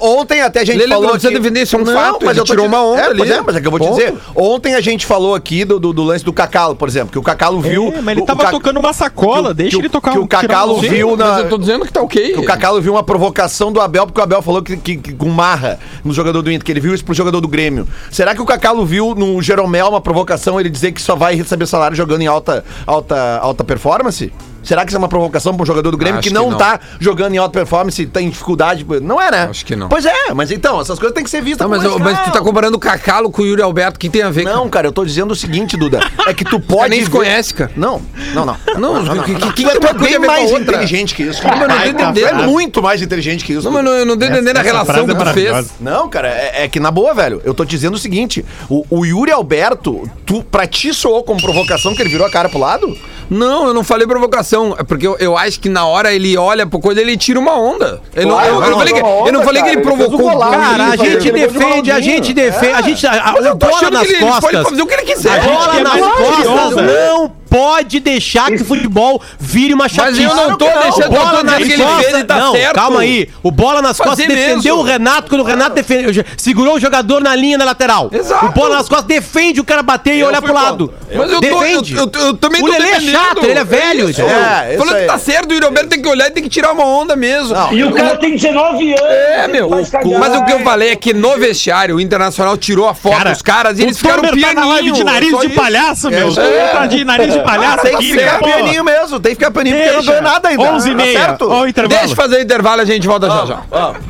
O- 0.01 0.19
Ontem 0.21 0.41
até 0.43 0.61
a 0.61 0.65
gente 0.65 0.87
falou 0.89 1.03
não 1.03 1.11
precisa 1.11 1.33
defender, 1.33 1.63
isso 1.63 1.77
é 1.77 1.79
um 1.79 1.85
não, 1.85 1.93
fato, 1.93 2.19
mas 2.25 2.37
eu 2.37 2.45
tô 2.45 2.55
te- 2.63 2.69
uma 2.69 2.83
onda 2.85 3.01
é, 3.01 3.07
ali. 3.07 3.19
Pois 3.19 3.31
é, 3.31 3.41
mas 3.41 3.57
é 3.57 3.61
que 3.61 3.67
eu 3.67 3.71
vou 3.71 3.81
te 3.81 3.87
Ponto. 3.87 3.97
dizer. 3.99 4.15
Ontem 4.35 4.75
a 4.75 4.81
gente 4.81 5.05
falou 5.07 5.35
aqui 5.35 5.65
do, 5.65 5.79
do, 5.79 5.93
do 5.93 6.03
lance 6.03 6.25
do 6.25 6.33
Cacalo, 6.33 6.75
por 6.77 6.89
exemplo, 6.89 7.11
que 7.13 7.19
o 7.19 7.23
Cacalo 7.23 7.61
viu. 7.61 7.89
É, 7.89 8.01
mas 8.01 8.13
ele 8.13 8.23
o- 8.23 8.27
tava 8.27 8.41
o 8.41 8.45
Ca- 8.45 8.51
tocando 8.51 8.79
uma 8.81 8.93
sacola, 8.93 9.53
deixa 9.55 9.71
que 9.71 9.77
o- 9.77 9.81
ele 9.81 9.89
tocar 9.89 10.13
que 10.13 10.19
o 10.19 10.27
tirar 10.27 10.43
Cacalo 10.43 10.81
viu 10.81 11.17
na. 11.17 11.27
Mas 11.33 11.39
eu 11.45 11.49
tô 11.49 11.59
dizendo 11.59 11.85
que 11.85 11.93
tá 11.93 12.01
ok. 12.03 12.33
que 12.33 12.39
o 12.41 12.45
Cacalo 12.45 12.81
viu 12.81 12.93
uma 12.95 13.03
provocação 13.03 13.73
do 13.73 13.81
Abel, 13.81 14.07
porque 14.07 14.21
o 14.21 14.23
Abel 14.25 14.43
falou 14.43 14.63
que, 14.63 14.77
que, 14.77 14.97
que 14.97 15.13
com 15.13 15.29
marra 15.29 15.79
no 16.05 16.13
jogador 16.13 16.43
do 16.43 16.51
Inter, 16.51 16.65
que 16.65 16.73
ele 16.73 16.81
viu 16.81 16.95
isso 16.95 17.05
pro 17.05 17.15
jogador 17.15 17.41
do 17.41 17.49
Grêmio. 17.49 17.87
Será 18.11 18.35
que 18.35 18.41
o 18.43 18.47
Cacalo 18.47 18.85
viu 18.87 19.15
no 19.15 19.41
Jeromel 19.43 19.89
uma 19.89 20.01
provocação 20.01 20.59
ele 20.61 20.69
dizer 20.71 20.93
que 20.93 21.01
só 21.03 21.15
vai 21.17 21.35
receber 21.35 21.67
salário 21.67 21.97
jogando 21.97 22.23
em 22.23 22.27
alta, 22.27 22.65
alta, 22.87 23.39
alta 23.43 23.65
performance? 23.65 24.33
Será 24.69 24.83
que 24.85 24.89
isso 24.91 24.97
é 24.97 24.99
uma 24.99 25.09
provocação 25.09 25.55
para 25.55 25.63
um 25.63 25.67
jogador 25.67 25.91
do 25.91 25.97
Grêmio 25.97 26.19
Acho 26.19 26.29
que 26.29 26.29
que 26.29 26.35
não, 26.39 26.51
não. 26.51 26.59
tá 26.59 26.79
jogando 27.01 27.33
em 27.35 27.39
alta 27.39 27.59
performance, 27.59 28.05
tem 28.05 28.29
dificuldade? 28.29 28.85
Não 29.01 29.19
é, 29.19 29.31
né? 29.31 29.47
Acho 29.49 29.65
que 29.65 29.75
não. 29.75 29.89
Pois 29.89 30.05
é, 30.05 30.13
mas 30.35 30.51
então, 30.51 30.79
essas 30.79 30.99
coisas 30.99 31.15
têm 31.15 31.25
que 31.25 31.31
ser 31.31 31.41
vistas 31.41 31.67
Não, 31.67 31.75
mas, 31.75 31.83
eu- 31.83 31.99
mas 31.99 32.23
tu 32.25 32.31
tá 32.33 32.41
comparando 32.43 32.77
o 32.77 32.79
Cacalo 32.79 33.31
com 33.31 33.41
o 33.41 33.47
Yuri 33.47 33.63
Alberto. 33.63 33.99
Que 33.99 34.11
tem 34.11 34.21
a 34.21 34.29
ver? 34.29 34.45
Não, 34.45 34.69
cara, 34.69 34.87
eu 34.87 34.93
tô 34.93 35.07
dizendo 35.07 35.31
o 35.31 35.35
seguinte, 35.35 35.75
Duda. 35.75 36.01
É 36.27 36.35
que 36.35 36.45
tu 36.45 36.61
pode. 36.61 36.91
nem 36.91 37.01
se 37.03 37.07
ver- 37.09 37.17
conhece, 37.17 37.55
cara. 37.55 37.71
Não, 37.75 38.03
não, 38.35 38.45
não. 38.45 38.57
Não, 39.03 39.23
que- 39.23 39.35
que- 39.37 39.53
que 39.55 39.63
tu 39.63 39.71
é, 39.71 39.73
que 39.75 39.81
tu 39.81 39.87
é 39.87 39.95
bem 39.95 40.19
mais 40.19 40.51
outra? 40.53 40.63
inteligente 40.75 41.15
que 41.15 41.23
isso. 41.23 41.43
Não, 41.43 41.57
mas 41.57 41.87
eu 41.87 41.95
não 41.95 42.13
tô 42.13 42.21
é 42.27 42.33
muito 42.47 42.83
mais 42.83 43.01
inteligente 43.01 43.47
que 43.47 43.55
isso. 43.55 43.63
Não, 43.65 43.73
mas 43.73 43.83
eu 43.87 43.91
não, 43.91 43.99
eu 44.01 44.05
não 44.05 44.19
tô 44.19 44.27
entendendo 44.27 44.59
a 44.59 44.61
relação 44.61 44.95
frase 44.95 45.07
que 45.07 45.23
é 45.23 45.25
tu 45.25 45.33
fez. 45.33 45.67
Não, 45.81 46.11
cara, 46.11 46.29
é, 46.29 46.65
é 46.65 46.69
que 46.69 46.79
na 46.79 46.91
boa, 46.91 47.15
velho, 47.15 47.41
eu 47.43 47.55
tô 47.55 47.65
dizendo 47.65 47.95
o 47.95 47.99
seguinte: 47.99 48.45
o, 48.69 48.85
o 48.91 49.07
Yuri 49.07 49.31
Alberto, 49.33 50.11
tu, 50.27 50.45
pra 50.45 50.67
ti 50.67 50.93
soou 50.93 51.25
como 51.25 51.41
provocação 51.41 51.95
que 51.95 52.03
ele 52.03 52.11
virou 52.11 52.27
a 52.27 52.31
cara 52.31 52.51
pro 52.51 52.59
lado? 52.59 52.95
Não, 53.31 53.67
eu 53.67 53.75
não 53.75 53.85
falei 53.85 54.07
provocação. 54.07 54.75
É 54.79 54.83
porque 54.83 55.07
eu, 55.07 55.17
eu 55.19 55.37
acho 55.37 55.61
que 55.61 55.69
na 55.69 55.85
hora 55.87 56.13
ele 56.13 56.37
olha 56.37 56.67
pro 56.67 56.81
coisa 56.81 57.01
ele 57.01 57.17
tira 57.17 57.39
uma 57.39 57.55
onda. 57.59 58.01
Eu 58.15 58.27
não, 58.27 58.35
Claro, 58.35 58.49
eu, 58.49 58.55
eu 58.55 58.61
não 58.61 58.71
não, 58.71 58.79
falei 58.79 58.95
que, 58.95 59.01
uma 59.01 59.09
eu 59.09 59.33
não 59.33 59.41
onda, 59.41 59.45
falei 59.45 59.63
que 59.63 59.69
cara, 59.69 59.81
ele 59.81 59.89
ele 59.89 59.97
provocou. 59.97 60.19
um 60.29 60.33
golaço. 60.33 60.53
Cara, 60.59 60.85
a 60.85 60.95
Ele 60.95 61.21
gente 61.21 61.33
defende, 61.33 61.91
a 61.93 62.01
gente 62.01 62.33
defende, 62.33 62.73
a 62.75 62.83
gente. 62.83 63.07
A, 63.07 63.13
a, 63.13 63.35
eu 63.37 63.57
tô 63.57 63.67
bola 63.67 63.77
achando 63.77 63.93
nas 63.95 64.07
que 64.07 64.13
ele 64.15 64.19
pode 64.27 64.41
costas. 64.41 64.69
fazer 64.69 64.83
o 64.83 64.87
que 64.87 64.95
ele 64.95 65.03
quiser. 65.03 65.39
A 65.41 65.43
bola 65.45 65.81
nas 65.81 66.01
costas 66.01 66.77
não 66.77 67.38
pode 67.49 68.01
deixar 68.01 68.47
que 68.49 68.63
o 68.63 68.65
futebol 68.65 69.21
vire 69.39 69.75
uma 69.75 69.85
Mas 69.85 69.93
chatice. 69.93 70.23
eu 70.23 70.35
não 70.35 70.57
tô 70.57 70.67
que 70.67 70.79
deixando, 70.79 71.03
tô 71.05 71.11
bola 71.11 71.43
nas 71.43 71.61
ele 71.61 71.77
costas. 71.77 72.07
fez 72.13 72.25
tá 72.25 72.37
não, 72.39 72.53
certo. 72.53 72.75
calma 72.75 73.01
aí. 73.01 73.29
O 73.43 73.51
bola 73.51 73.81
nas 73.83 73.97
Fazer 73.97 74.11
costas 74.11 74.27
defendeu 74.29 74.77
mesmo. 74.77 74.79
o 74.81 74.83
Renato 74.83 75.29
quando 75.29 75.41
o 75.41 75.45
Renato 75.45 75.75
defendeu, 75.75 76.25
segurou 76.37 76.75
o 76.77 76.81
jogador 76.81 77.21
na 77.23 77.35
linha 77.35 77.59
na 77.59 77.65
lateral. 77.65 78.09
Exato. 78.13 78.47
O 78.47 78.49
bola 78.51 78.77
nas 78.77 78.89
costas 78.89 79.07
defende 79.07 79.61
o 79.61 79.65
cara 79.65 79.83
bater 79.83 80.15
e 80.15 80.21
Eu 80.21 80.29
olhar 80.29 80.43
pro 80.43 80.53
lado. 80.53 80.93
Mas 81.15 81.31
eu, 81.33 81.41
tô, 81.41 81.47
eu, 81.47 81.61
defende. 81.61 81.95
eu, 81.97 82.11
eu 82.21 82.35
também 82.35 82.63
O 82.63 82.67
tô 82.67 82.73
Lelê 82.73 82.89
é 82.91 83.01
chato, 83.01 83.45
ele 83.45 83.59
é 83.59 83.65
velho, 83.65 84.11
Isso. 84.11 84.21
É, 84.23 84.75
isso 84.75 84.79
Falando 84.85 85.01
que 85.01 85.07
tá 85.07 85.19
certo, 85.19 85.51
o 85.51 85.55
Yuri 85.55 85.65
Alberto 85.67 85.89
tem 85.89 86.03
que 86.03 86.09
olhar 86.09 86.29
e 86.29 86.31
tem 86.31 86.43
que 86.43 86.49
tirar 86.49 86.73
uma 86.73 86.85
onda 86.85 87.17
mesmo. 87.17 87.55
Não, 87.55 87.73
E 87.73 87.85
o 87.85 87.93
cara 87.93 88.17
tem 88.17 88.33
19 88.37 88.93
anos. 88.93 89.01
É, 89.03 89.49
meu. 89.49 89.71
Mas 89.71 90.37
o 90.37 90.45
que 90.45 90.53
eu 90.53 90.61
falei 90.61 90.91
é 90.91 90.97
que 90.97 91.13
no 91.15 91.37
vestiário 91.39 91.97
o 91.97 92.01
Internacional 92.01 92.57
tirou 92.57 92.89
a 92.89 92.95
foto 92.95 93.17
Cara, 93.17 93.31
dos 93.33 93.43
caras 93.43 93.79
e 93.79 93.83
o 93.83 93.85
eles 93.87 93.97
ficaram 93.99 94.23
tá 94.23 94.31
na 94.55 94.67
live 94.67 94.83
pianinho. 94.93 94.95
de 94.95 95.05
nariz 95.05 95.39
de 95.41 95.49
palhaço, 95.51 96.11
meu. 96.11 96.29
É. 96.39 96.69
Tá 96.69 96.87
de 96.87 97.05
nariz 97.05 97.35
de 97.39 97.45
palhaço 97.45 97.83
Tem 97.83 97.95
aqui, 97.95 98.07
que 98.13 98.19
ficar 98.19 98.39
pô. 98.39 98.45
pianinho 98.47 98.85
mesmo, 98.85 99.21
tem 99.21 99.33
que 99.35 99.39
ficar 99.39 99.51
pianinho 99.51 99.77
porque 99.77 99.93
não 99.97 100.05
ganhou 100.05 100.23
nada 100.23 100.49
ainda. 100.49 100.63
11 100.63 100.89
e 100.89 100.91
Tá 100.93 100.97
meia. 100.97 101.19
certo? 101.21 101.51
Ó 101.51 101.61
o 101.63 101.69
intervalo. 101.69 101.99
Deixa 101.99 102.13
eu 102.13 102.17
fazer 102.17 102.37
o 102.37 102.43
intervalo 102.43 102.81
e 102.81 102.83
a 102.83 102.87
gente 102.87 103.07
volta 103.07 103.29
já 103.31 103.47
já. 103.47 103.59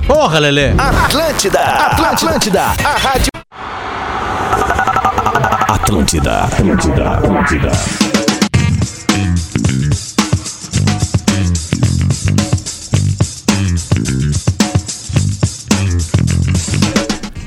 Porra, 0.07 0.38
Lelê. 0.38 0.71
Atlântida, 1.05 1.61
Atlântida, 1.61 2.62
a 2.62 2.99
rádio. 2.99 3.29
Atlântida, 5.69 6.45
Atlântida, 6.45 7.11
Atlântida. 7.12 7.71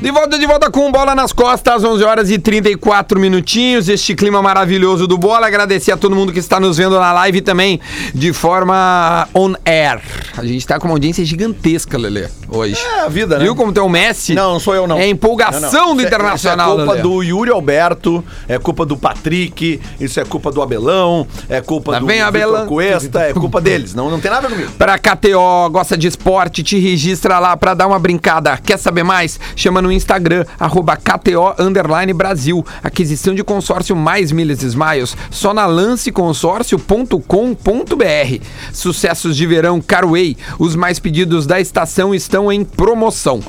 De 0.01 0.09
volta, 0.09 0.39
de 0.39 0.47
volta 0.47 0.71
com 0.71 0.91
bola 0.91 1.13
nas 1.13 1.31
costas, 1.31 1.83
11 1.83 2.03
horas 2.03 2.31
e 2.31 2.39
34 2.39 3.19
minutinhos. 3.19 3.87
Este 3.87 4.15
clima 4.15 4.41
maravilhoso 4.41 5.05
do 5.05 5.15
bola. 5.15 5.45
Agradecer 5.45 5.91
a 5.91 5.97
todo 5.97 6.15
mundo 6.15 6.33
que 6.33 6.39
está 6.39 6.59
nos 6.59 6.77
vendo 6.77 6.99
na 6.99 7.13
live 7.13 7.39
também 7.41 7.79
de 8.11 8.33
forma 8.33 9.27
on 9.31 9.53
air. 9.63 10.01
A 10.35 10.43
gente 10.43 10.65
tá 10.65 10.79
com 10.79 10.87
uma 10.87 10.95
audiência 10.95 11.23
gigantesca, 11.23 11.99
Lelê, 11.99 12.27
hoje. 12.49 12.81
É 12.83 13.01
a 13.01 13.07
vida, 13.09 13.37
né? 13.37 13.43
Viu 13.43 13.55
como 13.55 13.71
tem 13.71 13.83
o 13.83 13.87
Messi? 13.87 14.33
Não, 14.33 14.53
não 14.53 14.59
sou 14.59 14.73
eu, 14.73 14.87
não. 14.87 14.97
É 14.97 15.07
empolgação 15.07 15.71
Não, 15.71 15.87
não. 15.89 15.95
do 15.95 16.01
é- 16.01 16.05
Internacional, 16.07 16.69
Isso 16.71 16.81
é 16.81 16.85
culpa 16.85 16.91
Lelê. 16.93 17.03
do 17.03 17.21
Yuri 17.23 17.51
Alberto, 17.51 18.23
é 18.47 18.57
culpa 18.57 18.85
do 18.87 18.97
Patrick, 18.97 19.79
isso 19.99 20.19
é 20.19 20.25
culpa 20.25 20.51
do 20.51 20.63
Abelão, 20.63 21.27
é 21.47 21.61
culpa 21.61 21.91
Lá 21.91 21.99
do 21.99 22.07
Vitor 22.07 22.25
Abelão. 22.25 22.65
Cuesta, 22.65 23.19
é 23.21 23.33
culpa 23.33 23.61
deles. 23.61 23.93
Não, 23.93 24.09
não 24.09 24.19
tem 24.19 24.31
nada 24.31 24.49
comigo. 24.49 24.71
Pra 24.79 24.97
KTO, 24.97 25.69
gosta 25.71 25.95
de 25.95 26.07
esporte, 26.07 26.63
te 26.63 26.79
registra 26.79 27.37
lá 27.37 27.55
pra 27.55 27.75
dar 27.75 27.85
uma 27.85 27.99
brincada. 27.99 28.57
Quer 28.57 28.77
saber 28.79 29.03
mais? 29.03 29.39
Chama 29.55 29.79
no 29.79 29.90
Instagram, 29.91 30.45
arroba 30.59 30.95
KTO 30.95 31.55
Underline 31.59 32.13
Brasil. 32.13 32.65
Aquisição 32.83 33.35
de 33.35 33.43
consórcio 33.43 33.95
mais 33.95 34.31
milhas 34.31 34.63
smiles, 34.63 35.15
só 35.29 35.53
na 35.53 35.65
lanceconsórcio.com.br. 35.65 38.45
Sucessos 38.73 39.35
de 39.35 39.45
verão 39.45 39.81
Carway, 39.81 40.37
os 40.57 40.75
mais 40.75 40.99
pedidos 40.99 41.45
da 41.45 41.59
estação 41.59 42.15
estão 42.15 42.51
em 42.51 42.63
promoção. 42.63 43.41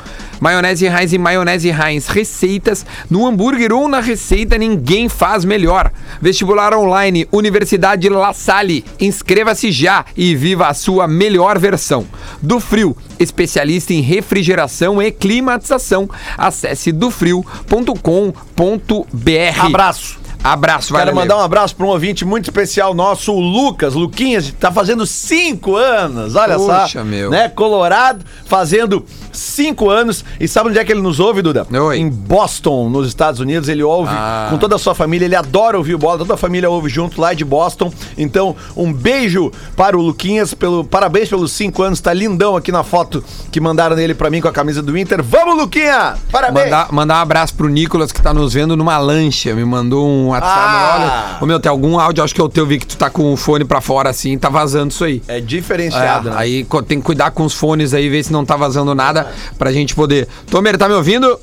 Maionese 0.43 0.87
Heinz 0.87 1.13
e 1.13 1.19
maionese 1.19 1.69
Heinz 1.69 2.09
receitas 2.09 2.85
no 3.09 3.25
hambúrguer 3.25 3.73
ou 3.73 3.87
na 3.87 4.01
receita 4.01 4.59
ninguém 4.59 5.09
faz 5.09 5.45
melhor. 5.45 5.93
Vestibular 6.21 6.75
online 6.75 7.29
Universidade 7.31 8.09
La 8.09 8.33
Salle. 8.33 8.85
Inscreva-se 8.99 9.71
já 9.71 10.05
e 10.17 10.35
viva 10.35 10.67
a 10.67 10.75
sua 10.75 11.07
melhor 11.07 11.61
versão. 11.61 12.09
Do 12.43 12.59
Frio, 12.59 12.97
especialista 13.23 13.93
em 13.93 14.01
refrigeração 14.01 15.01
e 15.01 15.11
climatização. 15.11 16.09
Acesse 16.37 16.93
dofrio.com.br. 16.93 17.87
Abraço. 19.61 20.23
Abraço, 20.45 20.93
Quero 20.93 21.15
mandar 21.15 21.37
um 21.37 21.41
abraço 21.41 21.77
para 21.77 21.87
um 21.87 21.91
ouvinte 21.91 22.25
muito 22.25 22.47
especial 22.47 22.93
nosso, 22.95 23.33
o 23.33 23.39
Lucas. 23.39 23.95
Luquinhas 23.95 24.53
tá 24.59 24.73
fazendo 24.73 25.07
cinco 25.07 25.77
anos, 25.77 26.35
olha 26.35 26.57
Puxa, 26.57 26.89
só. 26.89 27.05
meu. 27.05 27.31
Né? 27.31 27.49
Colorado, 27.49 28.25
fazendo 28.45 29.07
cinco 29.33 29.91
anos. 29.91 30.25
E 30.39 30.47
sabe 30.47 30.71
onde 30.71 30.79
é 30.79 30.85
que 30.85 30.93
ele 30.93 31.01
nos 31.01 31.19
ouve, 31.21 31.43
Duda? 31.43 31.67
Oi. 31.71 31.99
Em 31.99 32.09
Boston, 32.09 32.89
nos 32.89 33.09
Estados 33.09 33.41
Unidos. 33.41 33.69
Ele 33.69 33.83
ouve 33.83 34.13
Ah. 34.15 34.49
com 34.51 34.59
toda 34.59 34.77
a 34.77 34.79
sua 34.79 34.95
família. 34.95 35.25
Ele 35.27 35.37
adora 35.37 35.77
ouvir 35.79 35.95
o 35.95 35.99
bola, 35.99 36.19
toda 36.19 36.35
a 36.35 36.37
família 36.37 36.69
ouve 36.71 36.89
junto 36.89 37.21
lá 37.21 37.33
de 37.35 37.45
Boston. 37.45 37.93
Então, 38.17 38.55
um 38.77 38.93
beijo 38.93 39.51
para 39.77 39.97
o 39.97 40.03
Luquinhas. 40.03 40.55
Pelo, 40.55 40.85
parabéns 40.85 41.29
pelos 41.29 41.53
cinco 41.53 41.83
anos. 41.83 42.01
Tá 42.01 42.13
lindão 42.13 42.57
aqui 42.57 42.71
na 42.71 42.83
foto 42.85 43.23
que 43.51 43.61
mandaram 43.61 43.97
nele 43.97 44.15
para 44.15 44.31
mim 44.31 44.41
com 44.41 44.49
a 44.49 44.53
camisa 44.53 44.83
do 44.83 44.97
Inter. 44.97 45.23
Vamos, 45.23 45.57
Luquinha! 45.57 46.15
Parabéns! 46.31 46.65
Mandar, 46.67 46.93
mandar 46.93 47.19
um 47.19 47.23
abraço 47.23 47.55
pro 47.55 47.69
Nicolas 47.69 48.13
que 48.13 48.21
tá 48.21 48.33
nos 48.35 48.53
vendo 48.53 48.77
numa 48.77 48.99
lancha. 48.99 49.55
Me 49.55 49.65
mandou 49.65 50.07
um 50.07 50.29
WhatsApp. 50.29 50.53
Ah. 50.59 50.97
Olha, 50.99 51.39
ô 51.43 51.47
meu, 51.47 51.59
tem 51.61 51.71
algum 51.71 51.99
áudio, 51.99 52.23
acho 52.25 52.35
que 52.35 52.41
é 52.41 52.45
o 52.45 52.49
teu, 52.49 52.67
vi 52.67 52.79
que 52.79 52.87
tu 52.87 52.97
tá 52.97 53.09
com 53.11 53.33
o 53.33 53.37
fone 53.37 53.65
pra 53.65 53.81
fora 53.81 54.11
assim, 54.11 54.37
tá 54.39 54.49
vazando 54.49 54.91
isso 54.91 55.05
aí. 55.05 55.23
É 55.29 55.41
diferenciado, 55.41 56.29
É, 56.29 56.31
né? 56.33 56.37
Aí 56.39 56.67
tem 56.87 56.99
que 56.99 57.05
cuidar 57.05 57.31
com 57.31 57.45
os 57.45 57.55
fones 57.55 57.95
aí, 57.95 58.09
ver 58.09 58.23
se 58.23 58.33
não 58.33 58.45
tá 58.45 58.57
vazando 58.57 58.95
nada 58.95 59.22
pra 59.59 59.73
gente 59.73 59.95
poder. 59.95 60.29
Tomer, 60.51 60.77
tá 60.79 60.89
me 60.89 60.95
ouvindo? 60.95 61.39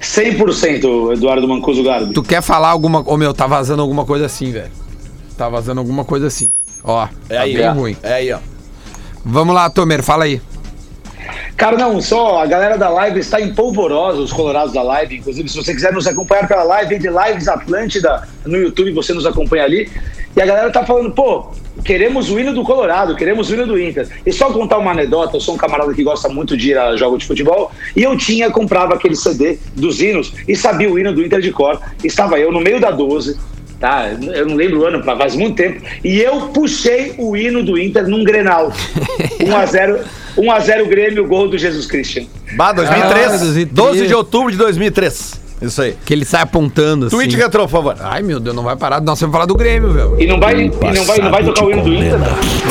100% 0.00 1.12
Eduardo 1.12 1.46
Mancuso 1.46 1.82
Garbi. 1.82 2.14
Tu 2.14 2.22
quer 2.22 2.42
falar 2.42 2.68
alguma. 2.70 3.00
Ô 3.06 3.16
meu, 3.16 3.34
tá 3.34 3.46
vazando 3.46 3.82
alguma 3.82 4.04
coisa 4.04 4.26
assim, 4.26 4.50
velho. 4.50 4.70
Tá 5.36 5.48
vazando 5.48 5.80
alguma 5.80 6.04
coisa 6.04 6.26
assim. 6.26 6.50
Ó, 6.82 7.06
É 7.28 7.34
tá 7.36 7.42
aí, 7.42 7.54
bem 7.56 7.68
ó. 7.68 7.72
ruim. 7.72 7.96
É 8.02 8.14
aí, 8.14 8.32
ó. 8.32 8.38
Vamos 9.24 9.54
lá, 9.54 9.68
Tomer, 9.68 10.02
fala 10.02 10.24
aí. 10.24 10.40
Cara, 11.56 11.76
não, 11.76 12.00
só 12.00 12.42
a 12.42 12.46
galera 12.46 12.78
da 12.78 12.88
live 12.88 13.20
está 13.20 13.38
em 13.38 13.54
polvorosa, 13.54 14.18
os 14.22 14.32
colorados 14.32 14.72
da 14.72 14.82
live. 14.82 15.18
Inclusive, 15.18 15.46
se 15.50 15.56
você 15.56 15.74
quiser 15.74 15.92
nos 15.92 16.06
acompanhar 16.06 16.48
pela 16.48 16.62
live, 16.62 16.94
entre 16.94 17.10
Lives 17.10 17.46
Atlântida 17.48 18.26
no 18.46 18.56
YouTube, 18.56 18.92
você 18.92 19.12
nos 19.12 19.26
acompanha 19.26 19.64
ali. 19.64 19.90
E 20.34 20.40
a 20.40 20.46
galera 20.46 20.70
tá 20.72 20.86
falando, 20.86 21.10
pô, 21.10 21.50
queremos 21.84 22.30
o 22.30 22.38
hino 22.38 22.52
do 22.52 22.62
Colorado, 22.62 23.16
queremos 23.16 23.50
o 23.50 23.54
hino 23.54 23.66
do 23.66 23.78
Inter. 23.80 24.08
E 24.24 24.32
só 24.32 24.52
contar 24.52 24.78
uma 24.78 24.90
anedota, 24.92 25.36
eu 25.36 25.40
sou 25.40 25.54
um 25.54 25.58
camarada 25.58 25.92
que 25.94 26.02
gosta 26.02 26.28
muito 26.28 26.56
de 26.56 26.70
ir 26.70 26.78
a 26.78 26.96
jogo 26.96 27.18
de 27.18 27.26
futebol, 27.26 27.70
e 27.96 28.02
eu 28.02 28.16
tinha, 28.16 28.50
comprava 28.50 28.94
aquele 28.94 29.16
CD 29.16 29.58
dos 29.74 30.00
hinos 30.00 30.32
e 30.46 30.54
sabia 30.56 30.90
o 30.90 30.98
hino 30.98 31.12
do 31.12 31.24
Inter 31.24 31.40
de 31.40 31.50
cor. 31.52 31.80
Estava 32.02 32.38
eu 32.38 32.52
no 32.52 32.60
meio 32.60 32.80
da 32.80 32.90
12, 32.90 33.38
tá? 33.78 34.08
Eu 34.34 34.46
não 34.46 34.56
lembro 34.56 34.80
o 34.80 34.86
ano, 34.86 35.02
faz 35.02 35.34
muito 35.34 35.56
tempo. 35.56 35.80
E 36.04 36.20
eu 36.20 36.48
puxei 36.48 37.14
o 37.18 37.36
hino 37.36 37.62
do 37.62 37.78
Inter 37.78 38.06
num 38.08 38.24
Grenal. 38.24 38.72
1x0 39.40 40.00
1x0 40.36 40.88
Grêmio, 40.88 41.26
gol 41.26 41.48
do 41.48 41.58
Jesus 41.58 41.86
Christian. 41.86 42.24
Bah, 42.56 42.72
2003, 42.72 43.26
Ah, 43.26 43.28
2003. 43.38 43.68
12 43.72 44.06
de 44.06 44.14
outubro 44.14 44.50
de 44.52 44.58
2003. 44.58 45.40
Isso 45.60 45.82
aí. 45.82 45.96
Que 46.04 46.14
ele 46.14 46.24
sai 46.24 46.42
apontando 46.42 47.06
assim. 47.06 47.16
Tweet 47.16 47.36
retrô, 47.36 47.64
por 47.64 47.70
favor. 47.70 47.96
Ai, 48.00 48.22
meu 48.22 48.40
Deus, 48.40 48.56
não 48.56 48.62
vai 48.62 48.76
parar. 48.76 49.00
Nós 49.00 49.20
vamos 49.20 49.32
falar 49.32 49.46
do 49.46 49.54
Grêmio, 49.54 49.92
velho. 49.92 50.16
E 50.20 50.26
não 50.26 50.40
vai, 50.40 50.60
e 50.60 50.68
não 50.68 51.04
vai, 51.04 51.18
não 51.18 51.30
vai 51.30 51.44
tocar 51.44 51.64
o 51.64 51.70
hino 51.70 51.82
do 51.82 51.94
Inter? 51.94 52.18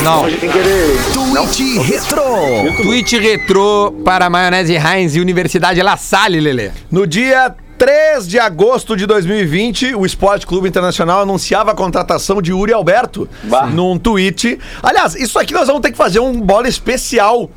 Não. 0.02 0.24
A 0.24 0.30
gente 0.30 0.40
tem 0.40 0.50
que 0.50 0.58
querer. 0.58 0.96
Tweet 1.12 1.78
Retro. 1.78 2.82
Tweet 2.82 3.18
retrô 3.18 3.94
para 4.04 4.28
Maionese 4.28 4.74
Heinz 4.74 5.14
e 5.14 5.20
Universidade 5.20 5.80
La 5.82 5.96
Salle, 5.96 6.40
Lelê. 6.40 6.70
No 6.90 7.06
dia 7.06 7.54
3 7.84 8.28
de 8.28 8.38
agosto 8.38 8.94
de 8.94 9.06
2020, 9.06 9.94
o 9.94 10.04
Esporte 10.04 10.46
Clube 10.46 10.68
Internacional 10.68 11.22
anunciava 11.22 11.70
a 11.70 11.74
contratação 11.74 12.42
de 12.42 12.52
Uri 12.52 12.74
Alberto 12.74 13.26
Bah. 13.44 13.64
num 13.68 13.98
tweet. 13.98 14.58
Aliás, 14.82 15.14
isso 15.14 15.38
aqui 15.38 15.54
nós 15.54 15.66
vamos 15.66 15.80
ter 15.80 15.90
que 15.90 15.96
fazer 15.96 16.20
um 16.20 16.38
bola 16.42 16.68
especial. 16.68 17.50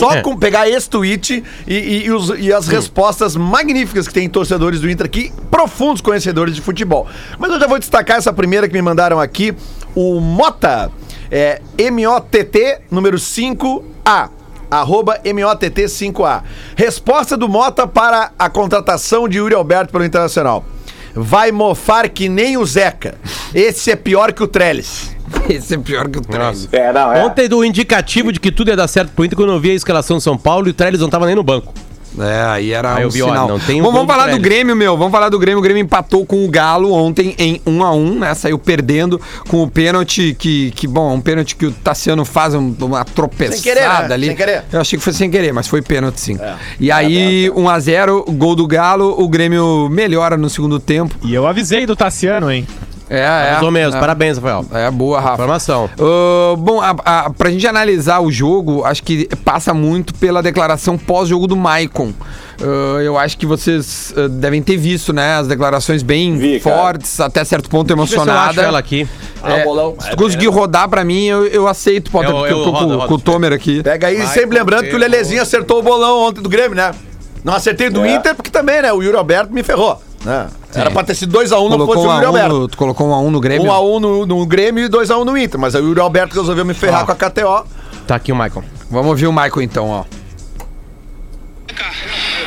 Só 0.00 0.20
com 0.20 0.36
pegar 0.36 0.68
esse 0.68 0.90
tweet 0.90 1.44
e, 1.64 1.74
e- 1.74 2.06
e 2.06 2.10
os- 2.10 2.32
e 2.40 2.52
as 2.52 2.66
respostas 2.66 3.36
magníficas 3.36 4.08
que 4.08 4.14
tem 4.14 4.28
torcedores 4.28 4.80
do 4.80 4.90
Inter 4.90 5.06
aqui, 5.06 5.32
profundos 5.48 6.00
conhecedores 6.00 6.56
de 6.56 6.60
futebol. 6.60 7.06
Mas 7.38 7.52
eu 7.52 7.60
já 7.60 7.68
vou 7.68 7.78
destacar 7.78 8.16
essa 8.18 8.32
primeira 8.32 8.66
que 8.66 8.74
me 8.74 8.82
mandaram 8.82 9.20
aqui, 9.20 9.54
o 9.94 10.18
Mota, 10.18 10.90
é 11.30 11.62
M-O-T-T, 11.78 12.80
número 12.90 13.16
5A. 13.16 14.30
Arroba 14.70 15.18
MOTT5A. 15.24 16.42
Resposta 16.76 17.36
do 17.36 17.48
Mota 17.48 17.86
para 17.86 18.32
a 18.38 18.48
contratação 18.50 19.28
de 19.28 19.38
Yuri 19.38 19.54
Alberto 19.54 19.92
pelo 19.92 20.04
Internacional. 20.04 20.64
Vai 21.14 21.50
mofar 21.50 22.08
que 22.08 22.28
nem 22.28 22.56
o 22.56 22.64
Zeca. 22.64 23.16
Esse 23.54 23.90
é 23.90 23.96
pior 23.96 24.32
que 24.32 24.42
o 24.42 24.46
Trellis. 24.46 25.16
Esse 25.48 25.74
é 25.74 25.78
pior 25.78 26.08
que 26.08 26.18
o. 26.18 26.22
Nossa. 26.38 26.68
É, 26.70 26.92
não, 26.92 27.12
é. 27.12 27.24
Ontem 27.24 27.48
do 27.48 27.64
indicativo 27.64 28.32
de 28.32 28.38
que 28.38 28.52
tudo 28.52 28.68
ia 28.68 28.76
dar 28.76 28.88
certo 28.88 29.10
pro 29.12 29.24
Inter 29.24 29.36
quando 29.36 29.52
eu 29.52 29.60
vi 29.60 29.70
a 29.70 29.74
escalação 29.74 30.18
de 30.18 30.22
São 30.22 30.36
Paulo 30.36 30.68
e 30.68 30.70
o 30.70 30.74
Trellis 30.74 31.00
não 31.00 31.08
tava 31.08 31.26
nem 31.26 31.34
no 31.34 31.42
banco. 31.42 31.72
É, 32.20 32.42
aí 32.44 32.72
era 32.72 32.94
Aí 32.96 33.02
eu 33.02 33.08
um 33.08 33.10
vi, 33.10 33.22
ó, 33.22 33.28
sinal. 33.28 33.48
não 33.48 33.58
tem 33.58 33.80
um 33.80 33.84
Bom, 33.84 33.92
vamos 33.92 34.06
falar 34.06 34.28
do. 34.28 34.38
Grêmio, 34.38 34.74
meu. 34.76 34.96
Vamos 34.96 35.12
falar 35.12 35.28
do 35.28 35.38
Grêmio. 35.38 35.58
O 35.58 35.62
Grêmio 35.62 35.82
empatou 35.82 36.24
com 36.26 36.44
o 36.44 36.48
Galo 36.48 36.92
ontem 36.92 37.34
em 37.38 37.60
1 37.66 37.82
a 37.84 37.92
1 37.92 38.18
né? 38.18 38.34
Saiu 38.34 38.58
perdendo 38.58 39.20
com 39.48 39.62
o 39.62 39.70
pênalti 39.70 40.34
que, 40.38 40.70
que 40.72 40.86
bom, 40.86 41.14
um 41.14 41.20
pênalti 41.20 41.56
que 41.56 41.66
o 41.66 41.72
Tassiano 41.72 42.24
faz 42.24 42.54
um- 42.54 42.74
uma 42.80 43.04
tropeçada 43.04 43.56
Sem 43.56 43.62
querer, 43.74 43.88
né? 43.88 44.14
ali. 44.14 44.26
Sem 44.28 44.36
querer. 44.36 44.64
Eu 44.72 44.80
achei 44.80 44.98
que 44.98 45.04
foi 45.04 45.12
sem 45.12 45.30
querer, 45.30 45.52
mas 45.52 45.66
foi 45.66 45.82
pênalti 45.82 46.20
sim. 46.20 46.38
E 46.80 46.90
aí, 46.90 47.50
1 47.54 47.68
a 47.68 47.78
0 47.80 48.24
gol 48.32 48.54
do 48.56 48.66
Galo, 48.66 49.14
o 49.20 49.28
Grêmio 49.28 49.88
melhora 49.90 50.36
no 50.36 50.48
segundo 50.50 50.78
tempo. 50.80 51.14
E 51.22 51.34
eu 51.34 51.46
avisei 51.46 51.86
do 51.86 51.94
Tassiano, 51.96 52.50
hein? 52.50 52.66
É, 53.10 53.20
é. 53.20 53.50
Mais 53.52 53.62
ou 53.62 53.70
menos. 53.70 53.94
é. 53.94 54.00
Parabéns, 54.00 54.36
Rafael. 54.38 54.64
É 54.72 54.90
boa, 54.90 55.18
Rafa. 55.20 55.34
Informação. 55.34 55.88
Ah, 55.98 56.54
bom, 56.56 56.80
a, 56.80 56.90
a, 57.04 57.30
pra 57.30 57.50
gente 57.50 57.66
analisar 57.66 58.20
o 58.20 58.30
jogo, 58.30 58.84
acho 58.84 59.02
que 59.02 59.26
passa 59.44 59.72
muito 59.72 60.14
pela 60.14 60.42
declaração 60.42 60.98
pós-jogo 60.98 61.46
do 61.46 61.56
Maicon. 61.56 62.12
Ah, 62.60 63.00
eu 63.02 63.16
acho 63.16 63.38
que 63.38 63.46
vocês 63.46 64.12
ah, 64.16 64.28
devem 64.28 64.62
ter 64.62 64.76
visto, 64.76 65.12
né? 65.12 65.36
As 65.36 65.46
declarações 65.48 66.02
bem 66.02 66.36
Vi, 66.36 66.60
cara. 66.60 66.76
fortes, 66.76 67.18
até 67.20 67.42
certo 67.44 67.70
ponto 67.70 67.90
emocionada. 67.92 68.60
ela 68.62 68.78
aqui. 68.78 69.08
É, 69.42 69.52
Ah, 69.60 69.62
o 69.62 69.64
bolão. 69.64 69.96
se 70.00 70.10
tu 70.10 70.16
conseguir 70.16 70.48
rodar 70.48 70.88
pra 70.88 71.04
mim, 71.04 71.24
eu, 71.26 71.46
eu 71.46 71.66
aceito, 71.68 72.10
Potter, 72.10 72.30
Eu- 72.30 72.36
porque 72.36 72.52
eu 72.52 72.58
eu 72.58 72.64
tô 72.64 72.70
rodo, 72.70 72.84
com, 72.88 72.94
rodo. 72.96 73.08
com 73.08 73.14
o 73.14 73.18
Tomer 73.18 73.52
aqui. 73.52 73.82
Pega 73.82 74.08
aí, 74.08 74.16
Vai 74.18 74.26
sempre 74.26 74.58
lembrando 74.58 74.84
que 74.86 74.94
o 74.94 74.98
Lelezinho 74.98 75.40
acertou 75.40 75.78
o 75.78 75.82
bolão 75.82 76.20
ontem 76.28 76.42
do 76.42 76.48
Grêmio, 76.48 76.74
né? 76.76 76.90
Não 77.44 77.54
acertei 77.54 77.88
do 77.88 78.04
É. 78.04 78.16
Inter, 78.16 78.34
porque 78.34 78.50
também, 78.50 78.82
né? 78.82 78.92
O 78.92 79.00
Yuri 79.02 79.16
Alberto 79.16 79.52
me 79.52 79.62
ferrou. 79.62 80.02
Né? 80.24 80.48
Era 80.74 80.90
pra 80.90 81.04
ter 81.04 81.14
sido 81.14 81.38
2x1, 81.38 81.50
não 81.50 81.70
Colocou 81.70 81.94
fosse 81.94 82.06
um 82.06 82.10
o 82.10 82.14
Yuri 82.14 82.24
um 82.24 82.28
Alberto. 82.28 82.54
no, 82.54 82.68
tu 82.68 82.76
colocou 82.76 83.08
um 83.08 83.14
a 83.14 83.20
um 83.20 83.30
no 83.30 83.40
Grêmio? 83.40 83.70
1x1 83.70 84.00
no, 84.00 84.26
no 84.26 84.46
Grêmio 84.46 84.84
e 84.84 84.88
2x1 84.88 85.24
no 85.24 85.38
Inter. 85.38 85.58
Mas 85.60 85.74
aí 85.74 85.82
o 85.82 85.88
Yuri 85.88 86.00
Alberto 86.00 86.34
resolveu 86.34 86.64
me 86.64 86.74
ferrar 86.74 87.02
Ó. 87.02 87.06
com 87.06 87.12
a 87.12 87.14
KTO. 87.14 87.66
Tá 88.06 88.16
aqui 88.16 88.32
o 88.32 88.36
Michael. 88.36 88.64
Vamos 88.90 89.08
ouvir 89.08 89.26
o 89.26 89.32
Michael 89.32 89.62
então, 89.62 89.88
ó. 89.88 90.04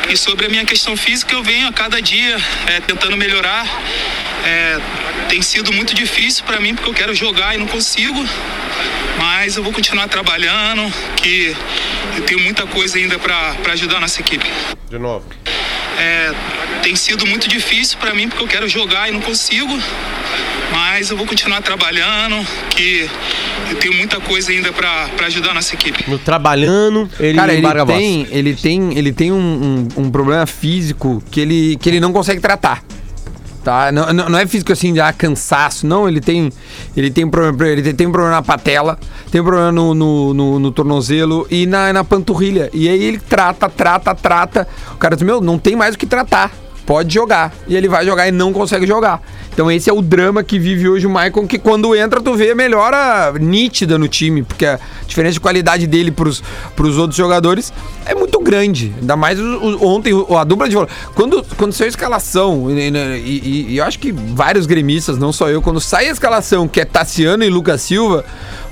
E 0.08 0.16
sobre 0.16 0.44
a 0.44 0.48
minha 0.48 0.64
questão 0.66 0.94
física, 0.94 1.32
eu 1.32 1.42
venho 1.42 1.68
a 1.68 1.72
cada 1.72 2.02
dia 2.02 2.36
é, 2.66 2.80
tentando 2.80 3.16
melhorar. 3.16 3.66
É, 4.44 4.78
tem 5.28 5.40
sido 5.40 5.72
muito 5.72 5.94
difícil 5.94 6.44
para 6.44 6.60
mim 6.60 6.74
porque 6.74 6.90
eu 6.90 6.94
quero 6.94 7.14
jogar 7.14 7.54
e 7.54 7.58
não 7.58 7.66
consigo. 7.66 8.22
Mas 9.16 9.56
eu 9.56 9.62
vou 9.62 9.72
continuar 9.72 10.08
trabalhando, 10.08 10.92
que 11.16 11.56
eu 12.16 12.24
tenho 12.24 12.40
muita 12.40 12.66
coisa 12.66 12.98
ainda 12.98 13.18
para 13.18 13.54
ajudar 13.72 13.98
a 13.98 14.00
nossa 14.00 14.20
equipe. 14.20 14.46
De 14.90 14.98
novo. 14.98 15.24
É, 16.02 16.32
tem 16.82 16.96
sido 16.96 17.24
muito 17.26 17.46
difícil 17.48 17.96
para 17.98 18.12
mim 18.12 18.28
porque 18.28 18.42
eu 18.42 18.48
quero 18.48 18.68
jogar 18.68 19.08
e 19.08 19.12
não 19.12 19.20
consigo. 19.20 19.72
Mas 20.72 21.10
eu 21.10 21.16
vou 21.16 21.26
continuar 21.26 21.60
trabalhando, 21.60 22.44
que 22.70 23.08
eu 23.70 23.76
tenho 23.76 23.94
muita 23.94 24.18
coisa 24.20 24.50
ainda 24.50 24.72
para 24.72 25.06
ajudar 25.26 25.50
a 25.50 25.54
nossa 25.54 25.74
equipe. 25.74 26.02
No 26.10 26.18
trabalhando, 26.18 27.08
ele 27.20 27.36
Cara, 27.38 27.52
ele 27.52 27.62
tem, 27.86 28.26
ele 28.30 28.54
tem, 28.54 28.98
ele 28.98 29.12
tem 29.12 29.30
um, 29.32 29.36
um- 29.96 30.02
um 30.04 30.10
problema 30.10 30.46
físico 30.46 31.22
que 31.30 31.40
ele, 31.40 31.76
que 31.76 31.88
ele 31.90 32.00
não 32.00 32.12
consegue 32.12 32.40
tratar. 32.40 32.82
Tá? 33.62 33.92
Não, 33.92 34.12
não, 34.12 34.38
é 34.38 34.44
físico 34.44 34.72
assim 34.72 34.92
de 34.92 35.00
ah, 35.00 35.12
cansaço, 35.12 35.86
não. 35.86 36.08
Ele 36.08 36.20
tem, 36.20 36.50
ele 36.96 37.10
tem 37.10 37.28
problema, 37.28 37.68
ele 37.72 37.82
tem, 37.82 37.94
tem 37.94 38.10
problema 38.10 38.34
na 38.36 38.42
patela, 38.42 38.98
tem 39.30 39.40
problema 39.40 39.70
no, 39.70 39.94
no, 39.94 40.34
no- 40.34 40.58
no 40.58 40.72
tornozelo 40.72 41.46
e 41.48 41.64
na, 41.64 41.92
na 41.92 42.02
panturrilha. 42.02 42.68
E 42.72 42.88
aí 42.88 43.02
ele 43.04 43.18
trata, 43.18 43.68
trata, 43.68 44.14
trata. 44.16 44.66
O 44.94 44.96
cara 44.96 45.14
diz: 45.14 45.24
Meu, 45.24 45.40
não 45.40 45.58
tem 45.58 45.76
mais 45.76 45.94
o 45.94 45.98
que 45.98 46.06
tratar. 46.06 46.50
Pode 46.84 47.14
jogar. 47.14 47.52
E 47.68 47.76
ele 47.76 47.88
vai 47.88 48.04
jogar 48.04 48.26
e 48.26 48.32
não 48.32 48.52
consegue 48.52 48.86
jogar. 48.86 49.22
Então 49.54 49.70
esse 49.70 49.88
é 49.88 49.92
o 49.92 50.00
drama 50.02 50.42
que 50.42 50.58
vive 50.58 50.88
hoje 50.88 51.06
o 51.06 51.10
Maicon, 51.10 51.46
que 51.46 51.58
quando 51.58 51.94
entra 51.94 52.20
tu 52.20 52.34
vê 52.34 52.50
a 52.50 52.54
melhora 52.54 53.32
nítida 53.38 53.98
no 53.98 54.08
time, 54.08 54.42
porque 54.42 54.64
a 54.66 54.78
diferença 55.06 55.34
de 55.34 55.40
qualidade 55.40 55.86
dele 55.86 56.10
pros, 56.10 56.42
pros 56.74 56.96
outros 56.98 57.16
jogadores 57.16 57.72
é 58.06 58.14
muito 58.14 58.40
grande. 58.40 58.92
Ainda 59.00 59.14
mais 59.14 59.38
o- 59.38 59.44
o- 59.44 59.86
ontem, 59.86 60.12
o- 60.14 60.36
a 60.36 60.42
dupla 60.42 60.68
de 60.68 60.74
volante. 60.74 60.92
Quando, 61.14 61.44
quando 61.56 61.72
saiu 61.72 61.86
a 61.86 61.90
escalação, 61.90 62.70
e, 62.70 62.80
e- 62.80 63.66
e- 63.72 63.76
eu 63.76 63.84
acho 63.84 63.98
que 63.98 64.10
vários 64.10 64.64
gremistas, 64.66 65.18
não 65.18 65.32
só 65.32 65.48
eu, 65.48 65.60
quando 65.62 65.80
sai 65.80 66.08
a 66.08 66.12
escalação, 66.12 66.66
que 66.66 66.80
é 66.80 66.84
Tassiano 66.84 67.44
e 67.44 67.50
Lucas 67.50 67.82
Silva, 67.82 68.24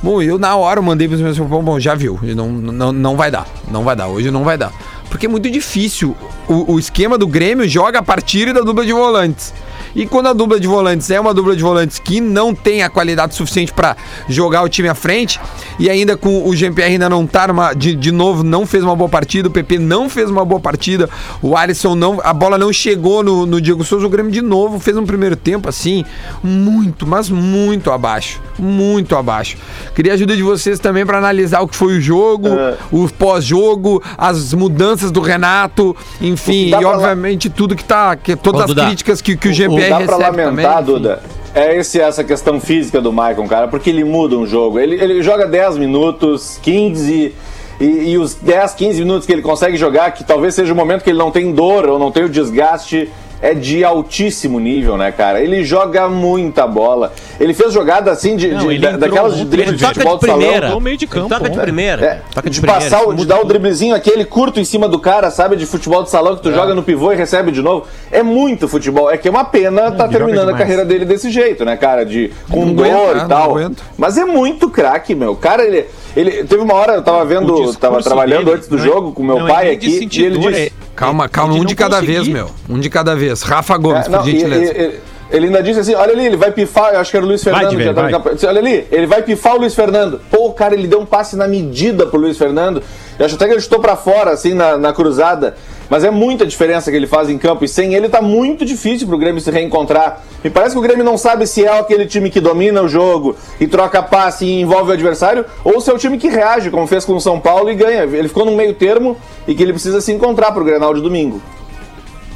bom, 0.02 0.20
eu 0.22 0.38
na 0.38 0.56
hora 0.56 0.80
mandei 0.82 1.06
pros 1.06 1.20
meus 1.20 1.38
bom, 1.38 1.62
bom, 1.62 1.78
já 1.78 1.94
viu, 1.94 2.18
não, 2.34 2.48
não, 2.50 2.90
não 2.92 3.16
vai 3.16 3.30
dar, 3.30 3.46
não 3.70 3.84
vai 3.84 3.94
dar, 3.94 4.08
hoje 4.08 4.30
não 4.30 4.42
vai 4.44 4.56
dar. 4.58 4.72
Porque 5.10 5.26
é 5.26 5.28
muito 5.28 5.50
difícil. 5.50 6.16
O, 6.48 6.74
o 6.74 6.78
esquema 6.78 7.18
do 7.18 7.26
Grêmio 7.26 7.68
joga 7.68 7.98
a 7.98 8.02
partir 8.02 8.54
da 8.54 8.60
dupla 8.60 8.86
de 8.86 8.92
volantes. 8.92 9.52
E 9.94 10.06
quando 10.06 10.28
a 10.28 10.32
dupla 10.32 10.60
de 10.60 10.66
volantes 10.66 11.10
é 11.10 11.20
uma 11.20 11.34
dupla 11.34 11.56
de 11.56 11.62
volantes 11.62 11.98
que 11.98 12.20
não 12.20 12.54
tem 12.54 12.82
a 12.82 12.88
qualidade 12.88 13.34
suficiente 13.34 13.72
pra 13.72 13.96
jogar 14.28 14.62
o 14.62 14.68
time 14.68 14.88
à 14.88 14.94
frente, 14.94 15.40
e 15.78 15.88
ainda 15.90 16.16
com 16.16 16.48
o 16.48 16.54
Jean-Pierre 16.54 16.92
ainda 16.92 17.08
não 17.08 17.26
tá 17.26 17.48
numa, 17.48 17.72
de, 17.74 17.94
de 17.94 18.12
novo, 18.12 18.42
não 18.42 18.66
fez 18.66 18.84
uma 18.84 18.94
boa 18.94 19.08
partida, 19.08 19.48
o 19.48 19.50
PP 19.50 19.78
não 19.78 20.08
fez 20.08 20.30
uma 20.30 20.44
boa 20.44 20.60
partida, 20.60 21.08
o 21.42 21.56
Alisson 21.56 21.94
não, 21.94 22.20
a 22.22 22.32
bola 22.32 22.56
não 22.56 22.72
chegou 22.72 23.22
no, 23.22 23.46
no 23.46 23.60
Diego 23.60 23.84
Souza, 23.84 24.06
o 24.06 24.10
Grêmio 24.10 24.30
de 24.30 24.40
novo 24.42 24.78
fez 24.78 24.96
um 24.96 25.04
primeiro 25.04 25.36
tempo 25.36 25.68
assim, 25.68 26.04
muito, 26.42 27.06
mas 27.06 27.28
muito 27.28 27.90
abaixo, 27.90 28.40
muito 28.58 29.16
abaixo. 29.16 29.56
Queria 29.94 30.12
a 30.12 30.14
ajuda 30.14 30.36
de 30.36 30.42
vocês 30.42 30.78
também 30.78 31.04
pra 31.04 31.18
analisar 31.18 31.60
o 31.60 31.68
que 31.68 31.76
foi 31.76 31.98
o 31.98 32.00
jogo, 32.00 32.48
É. 32.48 32.76
o 32.92 33.08
pós-jogo, 33.08 34.02
as 34.16 34.52
mudanças 34.54 35.10
do 35.10 35.20
Renato, 35.20 35.96
enfim, 36.20 36.68
e 36.68 36.74
obviamente 36.84 37.48
tudo 37.50 37.74
que 37.74 37.84
tá, 37.84 38.14
que, 38.16 38.36
todas 38.36 38.60
Ô, 38.60 38.64
as 38.64 38.68
Duda, 38.68 38.86
críticas 38.86 39.20
que, 39.20 39.36
que 39.36 39.48
o 39.48 39.50
O 39.50 39.54
Jean-Pierre 39.54 39.79
dá 39.88 40.00
pra 40.00 40.16
lamentar, 40.16 40.78
também. 40.78 40.84
Duda, 40.84 41.22
é 41.54 41.76
esse, 41.76 42.00
essa 42.00 42.22
questão 42.22 42.60
física 42.60 43.00
do 43.00 43.12
Maicon, 43.12 43.46
cara, 43.46 43.68
porque 43.68 43.90
ele 43.90 44.04
muda 44.04 44.36
um 44.36 44.46
jogo. 44.46 44.78
Ele, 44.78 44.94
ele 44.96 45.22
joga 45.22 45.46
10 45.46 45.78
minutos, 45.78 46.58
15, 46.62 47.34
e, 47.80 47.84
e 47.84 48.18
os 48.18 48.34
10, 48.34 48.74
15 48.74 49.00
minutos 49.00 49.26
que 49.26 49.32
ele 49.32 49.42
consegue 49.42 49.76
jogar, 49.76 50.12
que 50.12 50.22
talvez 50.22 50.54
seja 50.54 50.72
o 50.72 50.76
momento 50.76 51.02
que 51.02 51.10
ele 51.10 51.18
não 51.18 51.30
tem 51.30 51.52
dor 51.52 51.88
ou 51.88 51.98
não 51.98 52.12
tem 52.12 52.24
o 52.24 52.28
desgaste, 52.28 53.10
é 53.42 53.54
de 53.54 53.82
altíssimo 53.84 54.58
nível, 54.60 54.96
né, 54.96 55.10
cara? 55.12 55.40
Ele 55.40 55.64
joga 55.64 56.08
muita 56.08 56.66
bola. 56.66 57.12
Ele 57.38 57.54
fez 57.54 57.72
jogada 57.72 58.10
assim, 58.10 58.36
de, 58.36 58.48
Não, 58.48 58.60
de- 58.60 58.66
ele 58.74 58.78
da- 58.80 58.96
daquelas 58.96 59.36
de 59.36 59.44
drible 59.44 59.70
ele 59.70 59.76
de 59.78 59.84
futebol 59.86 60.14
de 60.16 60.20
de 60.20 60.26
salão. 60.26 60.40
primeira. 60.42 60.68
no 60.70 60.80
meio 60.80 60.96
de 60.96 61.06
campo, 61.06 61.28
Toca 61.30 61.48
de 61.48 61.56
né? 61.56 61.62
primeira. 61.62 62.04
É, 62.04 62.20
Toca 62.34 62.50
de, 62.50 62.60
primeira. 62.60 62.82
passar, 62.84 63.02
o- 63.06 63.14
de 63.14 63.24
dar 63.26 63.40
o 63.40 63.44
driblezinho 63.44 63.94
aquele 63.94 64.24
curto 64.24 64.60
em 64.60 64.64
cima 64.64 64.88
do 64.88 64.98
cara, 64.98 65.30
sabe? 65.30 65.56
De 65.56 65.64
futebol 65.66 66.02
de 66.02 66.10
salão 66.10 66.36
que 66.36 66.42
tu 66.42 66.52
joga 66.52 66.74
no 66.74 66.82
pivô 66.82 67.12
e 67.12 67.16
recebe 67.16 67.50
de 67.50 67.62
novo. 67.62 67.86
É 68.12 68.22
muito 68.22 68.68
futebol. 68.68 69.10
É 69.10 69.16
que 69.16 69.26
é 69.28 69.30
uma 69.30 69.44
pena 69.44 69.90
tá 69.90 70.04
ele 70.04 70.12
terminando 70.12 70.48
a 70.50 70.54
carreira 70.54 70.84
dele 70.84 71.04
desse 71.04 71.30
jeito, 71.30 71.64
né, 71.64 71.76
cara? 71.76 72.04
De, 72.04 72.30
com 72.50 72.66
Não 72.66 72.74
dor 72.74 72.84
né? 72.86 73.12
e 73.12 73.16
Não 73.22 73.28
tal. 73.28 73.56
Mas 73.96 74.18
é 74.18 74.24
muito 74.24 74.68
craque, 74.68 75.14
meu. 75.14 75.34
Cara, 75.34 75.64
ele, 75.64 75.86
ele. 76.16 76.44
Teve 76.44 76.62
uma 76.62 76.74
hora, 76.74 76.94
eu 76.94 77.02
tava 77.02 77.24
vendo, 77.24 77.72
tava 77.74 78.02
trabalhando 78.02 78.44
dele, 78.46 78.56
antes 78.56 78.68
do 78.68 78.76
é- 78.76 78.80
jogo 78.80 79.12
com 79.12 79.22
meu 79.22 79.38
não 79.38 79.48
é 79.48 79.52
pai 79.52 79.70
aqui. 79.72 80.08
E 80.12 80.22
ele 80.24 80.38
disse. 80.38 80.60
é- 80.60 80.70
Calma, 80.96 81.28
calma, 81.28 81.54
um 81.54 81.64
de 81.64 81.74
cada 81.74 81.96
conseguir. 81.96 82.12
vez, 82.14 82.28
meu. 82.28 82.50
Um 82.68 82.78
de 82.78 82.90
cada 82.90 83.14
vez. 83.16 83.42
Rafa 83.42 83.76
Gomes, 83.78 84.06
É, 84.06 84.08
não, 84.10 84.18
por 84.18 84.26
gentileza. 84.30 84.72
e- 84.76 84.82
e- 84.82 85.00
ele 85.30 85.46
ainda 85.46 85.62
disse 85.62 85.80
assim: 85.80 85.94
olha 85.94 86.12
ali, 86.12 86.26
ele 86.26 86.36
vai 86.36 86.50
pifar. 86.52 86.92
Eu 86.94 87.00
acho 87.00 87.10
que 87.10 87.16
era 87.16 87.24
o 87.24 87.28
Luiz 87.28 87.42
Fernando 87.42 87.70
Diver, 87.70 87.78
que 87.78 87.84
já 87.84 87.94
tava 87.94 88.08
vai. 88.24 88.34
Disse, 88.34 88.46
Olha 88.46 88.58
ali, 88.60 88.86
ele 88.90 89.06
vai 89.06 89.22
pifar 89.22 89.54
o 89.54 89.58
Luiz 89.60 89.74
Fernando. 89.74 90.20
Pô, 90.30 90.50
cara, 90.52 90.74
ele 90.74 90.86
deu 90.86 91.00
um 91.00 91.06
passe 91.06 91.36
na 91.36 91.48
medida 91.48 92.06
pro 92.06 92.20
Luiz 92.20 92.36
Fernando. 92.36 92.82
Eu 93.18 93.24
acho 93.26 93.34
até 93.36 93.46
que 93.46 93.52
ele 93.52 93.60
chutou 93.60 93.80
pra 93.80 93.96
fora, 93.96 94.32
assim, 94.32 94.52
na, 94.54 94.76
na 94.76 94.92
cruzada. 94.92 95.56
Mas 95.90 96.04
é 96.04 96.10
muita 96.10 96.46
diferença 96.46 96.88
que 96.88 96.96
ele 96.96 97.08
faz 97.08 97.28
em 97.28 97.36
campo. 97.36 97.64
E 97.64 97.68
sem 97.68 97.94
ele 97.94 98.08
tá 98.08 98.22
muito 98.22 98.64
difícil 98.64 99.08
pro 99.08 99.18
Grêmio 99.18 99.40
se 99.40 99.50
reencontrar. 99.50 100.22
Me 100.42 100.48
parece 100.48 100.72
que 100.72 100.78
o 100.78 100.82
Grêmio 100.82 101.04
não 101.04 101.18
sabe 101.18 101.48
se 101.48 101.66
é 101.66 101.78
aquele 101.80 102.06
time 102.06 102.30
que 102.30 102.40
domina 102.40 102.80
o 102.80 102.88
jogo 102.88 103.34
e 103.58 103.66
troca 103.66 104.00
passe 104.00 104.46
e 104.46 104.60
envolve 104.60 104.90
o 104.90 104.94
adversário, 104.94 105.44
ou 105.64 105.80
se 105.80 105.90
é 105.90 105.92
o 105.92 105.98
time 105.98 106.16
que 106.16 106.28
reage, 106.28 106.70
como 106.70 106.86
fez 106.86 107.04
com 107.04 107.16
o 107.16 107.20
São 107.20 107.40
Paulo 107.40 107.68
e 107.70 107.74
ganha. 107.74 108.04
Ele 108.04 108.28
ficou 108.28 108.46
num 108.46 108.54
meio 108.54 108.72
termo 108.72 109.16
e 109.48 109.54
que 109.54 109.62
ele 109.64 109.72
precisa 109.72 110.00
se 110.00 110.12
encontrar 110.12 110.52
pro 110.52 110.64
Grenal 110.64 110.94
de 110.94 111.00
domingo. 111.00 111.42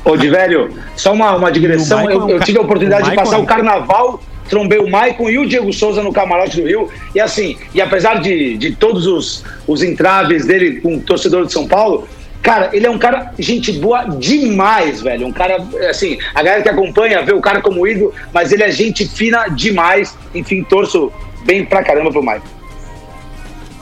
Ô, 0.05 0.17
de 0.17 0.29
velho, 0.29 0.71
só 0.97 1.13
uma, 1.13 1.37
uma 1.37 1.51
digressão. 1.51 2.01
O 2.01 2.05
Maicon 2.05 2.29
Eu, 2.29 2.37
eu 2.37 2.41
tive 2.41 2.59
a 2.59 2.63
oportunidade 2.63 3.09
de 3.09 3.17
passar 3.17 3.39
o 3.39 3.47
carnaval, 3.47 4.21
trombei 4.51 4.79
o 4.79 4.91
Maicon 4.91 5.31
e 5.31 5.39
o 5.39 5.47
Diego 5.47 5.73
Souza 5.73 6.03
no 6.03 6.13
camarote 6.13 6.61
do 6.61 6.67
Rio. 6.67 6.91
E 7.15 7.21
assim, 7.21 7.57
e 7.73 7.81
apesar 7.81 8.21
de, 8.21 8.59
de 8.59 8.75
todos 8.75 9.07
os, 9.07 9.45
os 9.67 9.83
entraves 9.83 10.45
dele 10.45 10.81
com 10.81 10.97
o 10.97 11.01
torcedor 11.01 11.47
de 11.47 11.53
São 11.53 11.67
Paulo, 11.67 12.07
Cara, 12.45 12.69
ele 12.75 12.87
é 12.87 12.91
um 12.91 12.99
cara, 12.99 13.33
gente 13.39 13.73
boa 13.73 14.05
demais, 14.05 15.01
velho. 15.01 15.27
Um 15.27 15.33
cara, 15.33 15.57
assim, 15.89 16.19
a 16.35 16.43
galera 16.43 16.63
que 16.63 16.69
acompanha 16.69 17.23
vê 17.25 17.33
o 17.33 17.41
cara 17.41 17.63
como 17.63 17.87
ídolo, 17.87 18.13
mas 18.35 18.53
ele 18.53 18.63
é 18.63 18.71
gente 18.71 19.09
fina 19.09 19.49
demais. 19.49 20.15
Enfim, 20.35 20.63
torço 20.63 21.11
bem 21.47 21.65
pra 21.65 21.83
caramba 21.83 22.13
pro 22.13 22.23
Mike. 22.23 22.47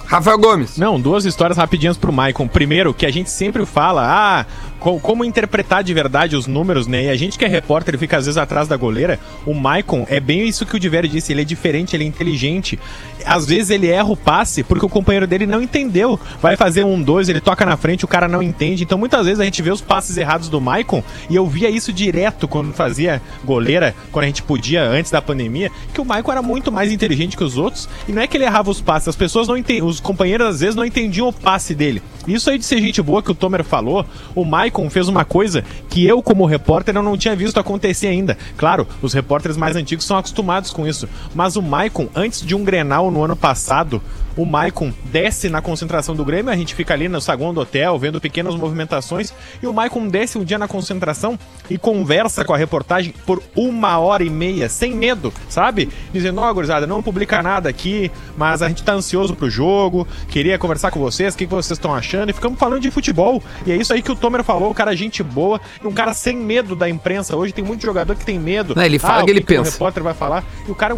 Rafael 0.07 0.39
Gomes. 0.39 0.77
Não, 0.77 1.01
duas 1.01 1.25
histórias 1.25 1.57
rapidinhas 1.57 1.97
pro 1.97 2.13
Maicon. 2.13 2.47
Primeiro, 2.47 2.93
que 2.93 3.07
a 3.07 3.11
gente 3.11 3.31
sempre 3.31 3.65
fala, 3.65 4.03
ah, 4.05 4.47
co- 4.79 5.01
como 5.01 5.25
interpretar 5.25 5.83
de 5.83 5.95
verdade 5.95 6.37
os 6.37 6.47
números, 6.47 6.87
né? 6.87 7.05
E 7.05 7.09
a 7.09 7.17
gente 7.17 7.39
que 7.39 7.45
é 7.47 7.49
repórter 7.49 7.97
fica 7.97 8.19
às 8.19 8.27
vezes 8.27 8.37
atrás 8.37 8.69
da 8.69 8.77
goleira. 8.77 9.19
O 9.47 9.55
Maicon 9.55 10.07
é 10.11 10.21
bem 10.21 10.47
isso 10.47 10.67
que 10.67 10.77
o 10.77 10.79
Diverio 10.79 11.09
disse, 11.09 11.33
ele 11.33 11.41
é 11.41 11.45
diferente, 11.45 11.97
ele 11.97 12.05
é 12.05 12.07
inteligente. 12.07 12.79
Às 13.27 13.47
vezes 13.47 13.71
ele 13.71 13.89
erra 13.89 14.11
o 14.11 14.17
passe 14.17 14.63
porque 14.63 14.85
o 14.85 14.89
companheiro 14.89 15.27
dele 15.27 15.47
não 15.47 15.63
entendeu. 15.63 16.19
Vai 16.41 16.57
fazer 16.57 16.85
um, 16.85 17.01
dois, 17.03 17.29
ele 17.29 17.41
toca 17.41 17.65
na 17.65 17.77
frente, 17.77 18.05
o 18.05 18.09
cara 18.09 18.29
não 18.29 18.43
entende. 18.43 18.83
Então 18.83 18.99
muitas 18.99 19.25
vezes 19.27 19.41
a 19.41 19.45
gente 19.45 19.63
vê 19.63 19.71
os 19.71 19.81
passes 19.81 20.17
errados 20.17 20.49
do 20.49 20.61
Maicon 20.61 21.03
e 21.29 21.37
eu 21.37 21.47
via 21.47 21.71
isso 21.71 21.93
direto 21.93 22.49
quando 22.49 22.73
fazia 22.73 23.21
goleira, 23.45 23.95
quando 24.11 24.25
a 24.25 24.27
gente 24.29 24.43
podia, 24.43 24.83
antes 24.85 25.11
da 25.11 25.23
pandemia, 25.23 25.71
que 25.93 26.01
o 26.01 26.05
Maicon 26.05 26.33
era 26.33 26.43
muito 26.43 26.71
mais 26.71 26.93
inteligente 26.93 27.37
que 27.37 27.45
os 27.45 27.57
outros. 27.57 27.89
E 28.09 28.13
não 28.13 28.23
é 28.23 28.27
que 28.27 28.37
ele 28.37 28.45
errava 28.45 28.71
os 28.71 28.81
passes, 28.81 29.09
as 29.09 29.17
pessoas 29.17 29.49
não 29.49 29.57
entendiam, 29.57 29.87
os 29.87 30.01
companheiros 30.01 30.47
às 30.47 30.61
vezes 30.61 30.75
não 30.75 30.85
entendiam 30.85 31.29
o 31.29 31.33
passe 31.33 31.75
dele. 31.75 32.03
Isso 32.27 32.51
aí 32.51 32.59
de 32.59 32.65
ser 32.65 32.79
gente 32.79 33.03
boa 33.03 33.23
que 33.23 33.31
o 33.31 33.35
Tomer 33.35 33.65
falou, 33.65 34.07
o 34.35 34.45
Maicon 34.45 34.89
fez 34.89 35.09
uma 35.09 35.25
coisa 35.25 35.65
que 35.89 36.07
eu, 36.07 36.23
como 36.23 36.47
repórter, 36.47 36.95
eu 36.95 37.03
não 37.03 37.17
tinha 37.17 37.35
visto 37.35 37.59
acontecer 37.59 38.07
ainda. 38.07 38.37
Claro, 38.57 38.87
os 39.01 39.13
repórteres 39.13 39.57
mais 39.57 39.75
antigos 39.77 40.05
são 40.05 40.17
acostumados 40.17 40.71
com 40.71 40.87
isso. 40.87 41.09
Mas 41.35 41.57
o 41.57 41.63
Maicon, 41.63 42.09
antes 42.15 42.45
de 42.45 42.55
um 42.55 42.65
Grenal 42.65 43.11
no 43.13 43.23
ano 43.23 43.37
passado, 43.37 44.03
o 44.37 44.47
Maicon 44.47 44.93
desce 45.05 45.49
na 45.49 45.61
concentração 45.61 46.15
do 46.15 46.25
Grêmio, 46.25 46.51
a 46.51 46.57
gente 46.57 46.75
fica 46.75 46.95
ali 46.95 47.09
no 47.09 47.21
saguão 47.21 47.53
do 47.53 47.61
hotel, 47.61 47.99
vendo 47.99 48.21
pequenas 48.21 48.55
movimentações, 48.55 49.33
e 49.63 49.67
o 49.67 49.73
Maicon 49.73 50.09
desce 50.09 50.39
um 50.39 50.45
dia 50.45 50.59
na 50.59 50.67
concentração 50.67 51.39
e 51.69 51.77
conversa 51.77 52.45
com 52.45 52.55
a 52.55 52.57
reportagem 52.57 53.15
por 53.27 53.43
uma 53.55 53.99
hora 53.99 54.25
e 54.25 54.31
meia, 54.31 54.69
sem 54.69 54.95
medo, 54.95 55.33
sabe? 55.49 55.91
Dizendo, 56.13 56.41
ó, 56.41 56.53
gurizada, 56.53 56.87
não 56.87 57.03
publica 57.03 57.43
nada 57.43 57.69
aqui, 57.69 58.11
mas 58.37 58.63
a 58.63 58.69
gente 58.69 58.83
tá 58.83 58.95
ansioso 58.95 59.37
pro 59.37 59.51
jogo, 59.51 60.09
queria 60.29 60.59
conversar 60.59 60.91
com 60.91 60.99
vocês, 60.99 61.35
o 61.35 61.37
que, 61.37 61.47
que 61.47 61.55
vocês 61.55 61.79
estão 61.79 61.95
achando, 61.95 62.31
e 62.31 62.33
ficamos 62.33 62.59
falando 62.59 62.81
de 62.81 62.91
futebol. 62.91 63.43
E 63.67 63.73
é 63.73 63.77
isso 63.77 63.93
aí 63.93 64.01
que 64.01 64.11
o 64.11 64.17
Tomer 64.17 64.43
falou, 64.43 64.71
o 64.71 64.75
cara 64.75 64.95
é 64.95 64.97
gente 64.97 65.23
boa, 65.23 65.61
e 65.83 65.87
um 65.87 65.93
cara 65.93 66.15
sem 66.15 66.37
medo 66.37 66.75
da 66.75 66.89
imprensa. 66.89 67.37
Hoje 67.37 67.53
tem 67.53 67.63
muito 67.63 67.83
jogador 67.83 68.17
que 68.17 68.25
tem 68.25 68.39
medo. 68.39 68.75
Não, 68.75 68.83
ele 68.83 68.99
fala 68.99 69.21
Ah, 69.21 69.25
que 69.25 69.31
ele 69.31 69.41
o 69.41 69.45
pensa. 69.45 69.69
O 69.69 69.73
repórter 69.73 70.03
vai 70.03 70.15
falar, 70.15 70.43
e 70.67 70.71
o 70.71 70.75
cara... 70.75 70.97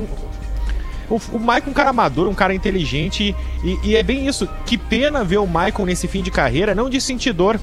O, 1.08 1.20
o 1.32 1.38
Maicon 1.38 1.68
é 1.68 1.70
um 1.70 1.74
cara 1.74 1.92
maduro, 1.92 2.30
um 2.30 2.34
cara 2.34 2.54
inteligente, 2.54 3.34
e, 3.62 3.78
e 3.82 3.96
é 3.96 4.02
bem 4.02 4.26
isso. 4.26 4.48
Que 4.66 4.76
pena 4.78 5.24
ver 5.24 5.38
o 5.38 5.46
Maicon 5.46 5.84
nesse 5.84 6.08
fim 6.08 6.22
de 6.22 6.30
carreira, 6.30 6.74
não 6.74 6.88
de 6.88 7.00
sentidor, 7.00 7.58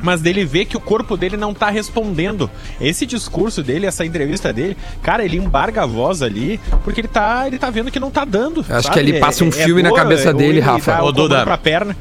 mas 0.00 0.20
dele 0.20 0.44
ver 0.44 0.66
que 0.66 0.76
o 0.76 0.80
corpo 0.80 1.16
dele 1.16 1.36
não 1.36 1.54
tá 1.54 1.70
respondendo. 1.70 2.50
Esse 2.80 3.06
discurso 3.06 3.62
dele, 3.62 3.86
essa 3.86 4.04
entrevista 4.04 4.52
dele, 4.52 4.76
cara, 5.02 5.24
ele 5.24 5.36
embarga 5.36 5.82
a 5.82 5.86
voz 5.86 6.22
ali, 6.22 6.60
porque 6.84 7.00
ele 7.00 7.08
tá, 7.08 7.46
ele 7.46 7.58
tá 7.58 7.70
vendo 7.70 7.90
que 7.90 7.98
não 8.00 8.10
tá 8.10 8.24
dando. 8.24 8.60
Acho 8.68 8.82
sabe? 8.82 8.94
que 8.94 9.00
ali 9.00 9.20
passa 9.20 9.44
um 9.44 9.52
filme 9.52 9.82
na 9.82 9.92
cabeça 9.92 10.32
dele, 10.32 10.58
ele 10.58 10.60
Rafa. 10.60 10.92
dá 10.92 11.04
o 11.04 11.12
Duda. 11.12 11.44
pra 11.44 11.56
perna. 11.58 11.96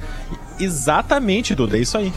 Exatamente, 0.60 1.56
Duda, 1.56 1.78
é 1.78 1.82
isso 1.82 1.98
aí. 1.98 2.12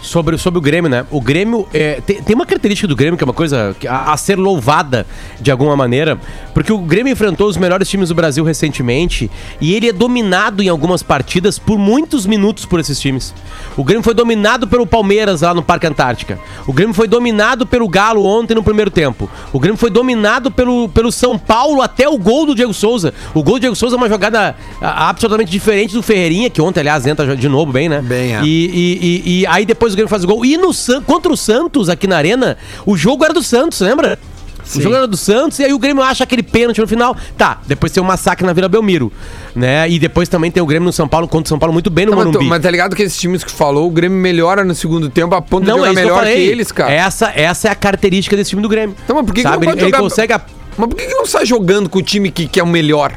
Sobre, 0.00 0.38
sobre 0.38 0.58
o 0.58 0.60
Grêmio, 0.60 0.88
né? 0.90 1.04
O 1.10 1.20
Grêmio. 1.20 1.66
é, 1.74 2.00
tem, 2.00 2.22
tem 2.22 2.34
uma 2.34 2.46
característica 2.46 2.86
do 2.86 2.94
Grêmio 2.96 3.16
que 3.18 3.24
é 3.24 3.26
uma 3.26 3.32
coisa 3.34 3.76
a, 3.88 4.12
a 4.12 4.16
ser 4.16 4.38
louvada 4.38 5.06
de 5.40 5.50
alguma 5.50 5.76
maneira, 5.76 6.18
porque 6.54 6.72
o 6.72 6.78
Grêmio 6.78 7.12
enfrentou 7.12 7.48
os 7.48 7.56
melhores 7.56 7.88
times 7.88 8.08
do 8.08 8.14
Brasil 8.14 8.44
recentemente 8.44 9.30
e 9.60 9.74
ele 9.74 9.88
é 9.88 9.92
dominado 9.92 10.62
em 10.62 10.68
algumas 10.68 11.02
partidas 11.02 11.58
por 11.58 11.78
muitos 11.78 12.26
minutos 12.26 12.64
por 12.64 12.78
esses 12.80 12.98
times. 13.00 13.34
O 13.76 13.82
Grêmio 13.84 14.02
foi 14.04 14.14
dominado 14.14 14.66
pelo 14.68 14.86
Palmeiras 14.86 15.40
lá 15.42 15.52
no 15.52 15.62
Parque 15.62 15.86
Antártica. 15.86 16.38
O 16.66 16.72
Grêmio 16.72 16.94
foi 16.94 17.08
dominado 17.08 17.66
pelo 17.66 17.88
Galo 17.88 18.24
ontem 18.24 18.54
no 18.54 18.62
primeiro 18.62 18.90
tempo. 18.90 19.28
O 19.52 19.58
Grêmio 19.58 19.78
foi 19.78 19.90
dominado 19.90 20.50
pelo, 20.50 20.88
pelo 20.88 21.10
São 21.10 21.36
Paulo 21.38 21.82
até 21.82 22.08
o 22.08 22.16
gol 22.18 22.46
do 22.46 22.54
Diego 22.54 22.72
Souza. 22.72 23.12
O 23.34 23.42
gol 23.42 23.54
do 23.54 23.60
Diego 23.60 23.76
Souza 23.76 23.96
é 23.96 23.98
uma 23.98 24.08
jogada 24.08 24.54
ah, 24.80 25.08
absolutamente 25.08 25.50
diferente 25.50 25.92
do 25.94 26.02
Ferreirinha, 26.02 26.48
que 26.50 26.62
ontem, 26.62 26.80
aliás, 26.80 27.06
entra 27.06 27.36
de 27.36 27.48
novo 27.48 27.72
bem, 27.72 27.88
né? 27.88 28.00
Bem, 28.00 28.36
é. 28.36 28.42
E, 28.42 28.46
e, 28.46 28.98
e- 29.26 29.38
e 29.40 29.46
aí 29.46 29.64
depois 29.66 29.87
o 29.92 29.96
Grêmio 29.96 30.08
faz 30.10 30.24
o 30.24 30.26
gol. 30.26 30.44
E 30.44 30.56
no, 30.56 30.70
contra 31.06 31.32
o 31.32 31.36
Santos, 31.36 31.88
aqui 31.88 32.06
na 32.06 32.16
Arena, 32.16 32.56
o 32.86 32.96
jogo 32.96 33.24
era 33.24 33.32
do 33.34 33.42
Santos, 33.42 33.80
lembra? 33.80 34.18
O 34.76 34.80
jogo 34.82 34.94
era 34.94 35.06
do 35.06 35.16
Santos 35.16 35.58
e 35.60 35.64
aí 35.64 35.72
o 35.72 35.78
Grêmio 35.78 36.02
acha 36.02 36.24
aquele 36.24 36.42
pênalti 36.42 36.78
no 36.78 36.86
final. 36.86 37.16
Tá, 37.38 37.58
depois 37.66 37.90
tem 37.90 38.02
um 38.02 38.06
massacre 38.06 38.46
na 38.46 38.52
Vila 38.52 38.68
Belmiro, 38.68 39.10
né? 39.56 39.88
E 39.88 39.98
depois 39.98 40.28
também 40.28 40.50
tem 40.50 40.62
o 40.62 40.66
Grêmio 40.66 40.84
no 40.84 40.92
São 40.92 41.08
Paulo, 41.08 41.26
contra 41.26 41.46
o 41.46 41.48
São 41.48 41.58
Paulo 41.58 41.72
muito 41.72 41.88
bem 41.88 42.04
no 42.04 42.10
Tá, 42.12 42.16
mas, 42.16 42.24
tu- 42.26 42.32
Morumbi. 42.32 42.50
mas 42.50 42.62
tá 42.62 42.70
ligado 42.70 42.94
que 42.94 43.02
esses 43.02 43.18
times 43.18 43.42
que 43.42 43.50
falou, 43.50 43.86
o 43.86 43.90
Grêmio 43.90 44.18
melhora 44.18 44.62
no 44.64 44.74
segundo 44.74 45.08
tempo 45.08 45.34
a 45.34 45.40
ponto 45.40 45.62
de 45.64 45.70
Não, 45.70 45.78
jogar 45.78 45.90
é 45.90 45.94
que 45.94 45.98
eu 46.00 46.02
melhor 46.04 46.18
que, 46.18 46.28
falei. 46.28 46.46
eles, 46.48 46.70
cara. 46.70 46.92
Essa, 46.92 47.32
essa 47.34 47.68
é 47.68 47.70
a 47.70 47.74
característica 47.74 48.36
desse 48.36 48.50
time 48.50 48.60
do 48.60 48.68
Grêmio. 48.68 48.94
Então, 49.02 49.16
mas 49.16 49.24
por 49.24 49.32
que 49.34 49.40
que 49.40 49.48
Sabe? 49.48 49.64
não 49.66 49.72
pode 49.72 49.78
ele, 49.78 49.86
ele 49.86 49.96
jogar- 49.96 50.02
consegue... 50.02 50.32
a- 50.34 50.40
Mas 50.76 50.88
por 50.88 50.96
que, 50.96 51.06
que 51.06 51.14
não 51.14 51.24
sai 51.24 51.46
jogando 51.46 51.88
com 51.88 51.98
o 51.98 52.02
time 52.02 52.30
que, 52.30 52.46
que 52.46 52.60
é 52.60 52.62
o 52.62 52.66
melhor? 52.66 53.14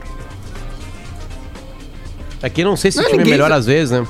Aqui 2.42 2.62
eu 2.62 2.66
não 2.66 2.76
sei 2.78 2.92
se 2.92 2.98
Não, 2.98 3.06
o 3.06 3.10
time 3.10 3.24
é 3.24 3.26
melhor 3.26 3.52
às 3.52 3.66
vezes, 3.66 3.92
né? 3.92 4.08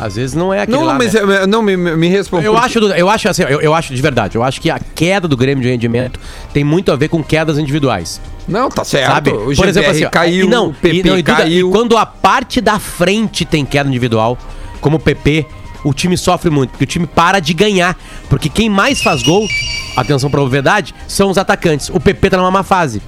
Às 0.00 0.16
vezes 0.16 0.34
não 0.34 0.52
é 0.52 0.62
aquele 0.62 0.78
Não, 0.78 0.86
lá, 0.86 0.94
mas 0.94 1.12
né? 1.12 1.42
é- 1.42 1.46
não, 1.46 1.60
me, 1.60 1.76
me. 1.76 2.10
Eu 2.42 2.56
acho, 2.56 2.78
eu 2.78 3.10
acho 3.10 3.28
assim, 3.28 3.42
eu, 3.42 3.60
eu 3.60 3.74
acho 3.74 3.94
de 3.94 4.00
verdade, 4.00 4.34
eu 4.34 4.42
acho 4.42 4.58
que 4.58 4.70
a 4.70 4.78
queda 4.78 5.28
do 5.28 5.36
Grêmio 5.36 5.62
de 5.62 5.68
rendimento 5.68 6.18
tem 6.54 6.64
muito 6.64 6.90
a 6.90 6.96
ver 6.96 7.08
com 7.08 7.22
quedas 7.22 7.58
individuais. 7.58 8.18
Não, 8.48 8.70
tá 8.70 8.82
certo. 8.82 9.12
Sabe? 9.12 9.30
O 9.30 9.54
Por 9.54 9.68
exemplo, 9.68 9.90
assim, 9.90 10.08
caiu, 10.08 10.46
e 10.46 10.48
não, 10.48 10.68
o 10.68 10.74
PP 10.74 10.96
e, 10.96 11.02
não, 11.02 11.18
e 11.18 11.22
Duda, 11.22 11.36
caiu. 11.36 11.68
e 11.68 11.70
quando 11.70 11.98
a 11.98 12.06
parte 12.06 12.62
da 12.62 12.78
frente 12.78 13.44
tem 13.44 13.62
queda 13.66 13.90
individual, 13.90 14.38
como 14.80 14.96
o 14.96 15.00
PP, 15.00 15.44
o 15.84 15.92
time 15.92 16.16
sofre 16.16 16.48
muito, 16.50 16.70
porque 16.70 16.84
o 16.84 16.86
time 16.86 17.06
para 17.06 17.38
de 17.38 17.52
ganhar. 17.52 17.94
Porque 18.30 18.48
quem 18.48 18.70
mais 18.70 19.02
faz 19.02 19.22
gol, 19.22 19.46
atenção 19.94 20.30
pra 20.30 20.42
verdade, 20.44 20.94
são 21.06 21.28
os 21.28 21.36
atacantes. 21.36 21.90
O 21.90 22.00
PP 22.00 22.30
tá 22.30 22.36
numa 22.38 22.50
má 22.50 22.62
fase. 22.62 23.02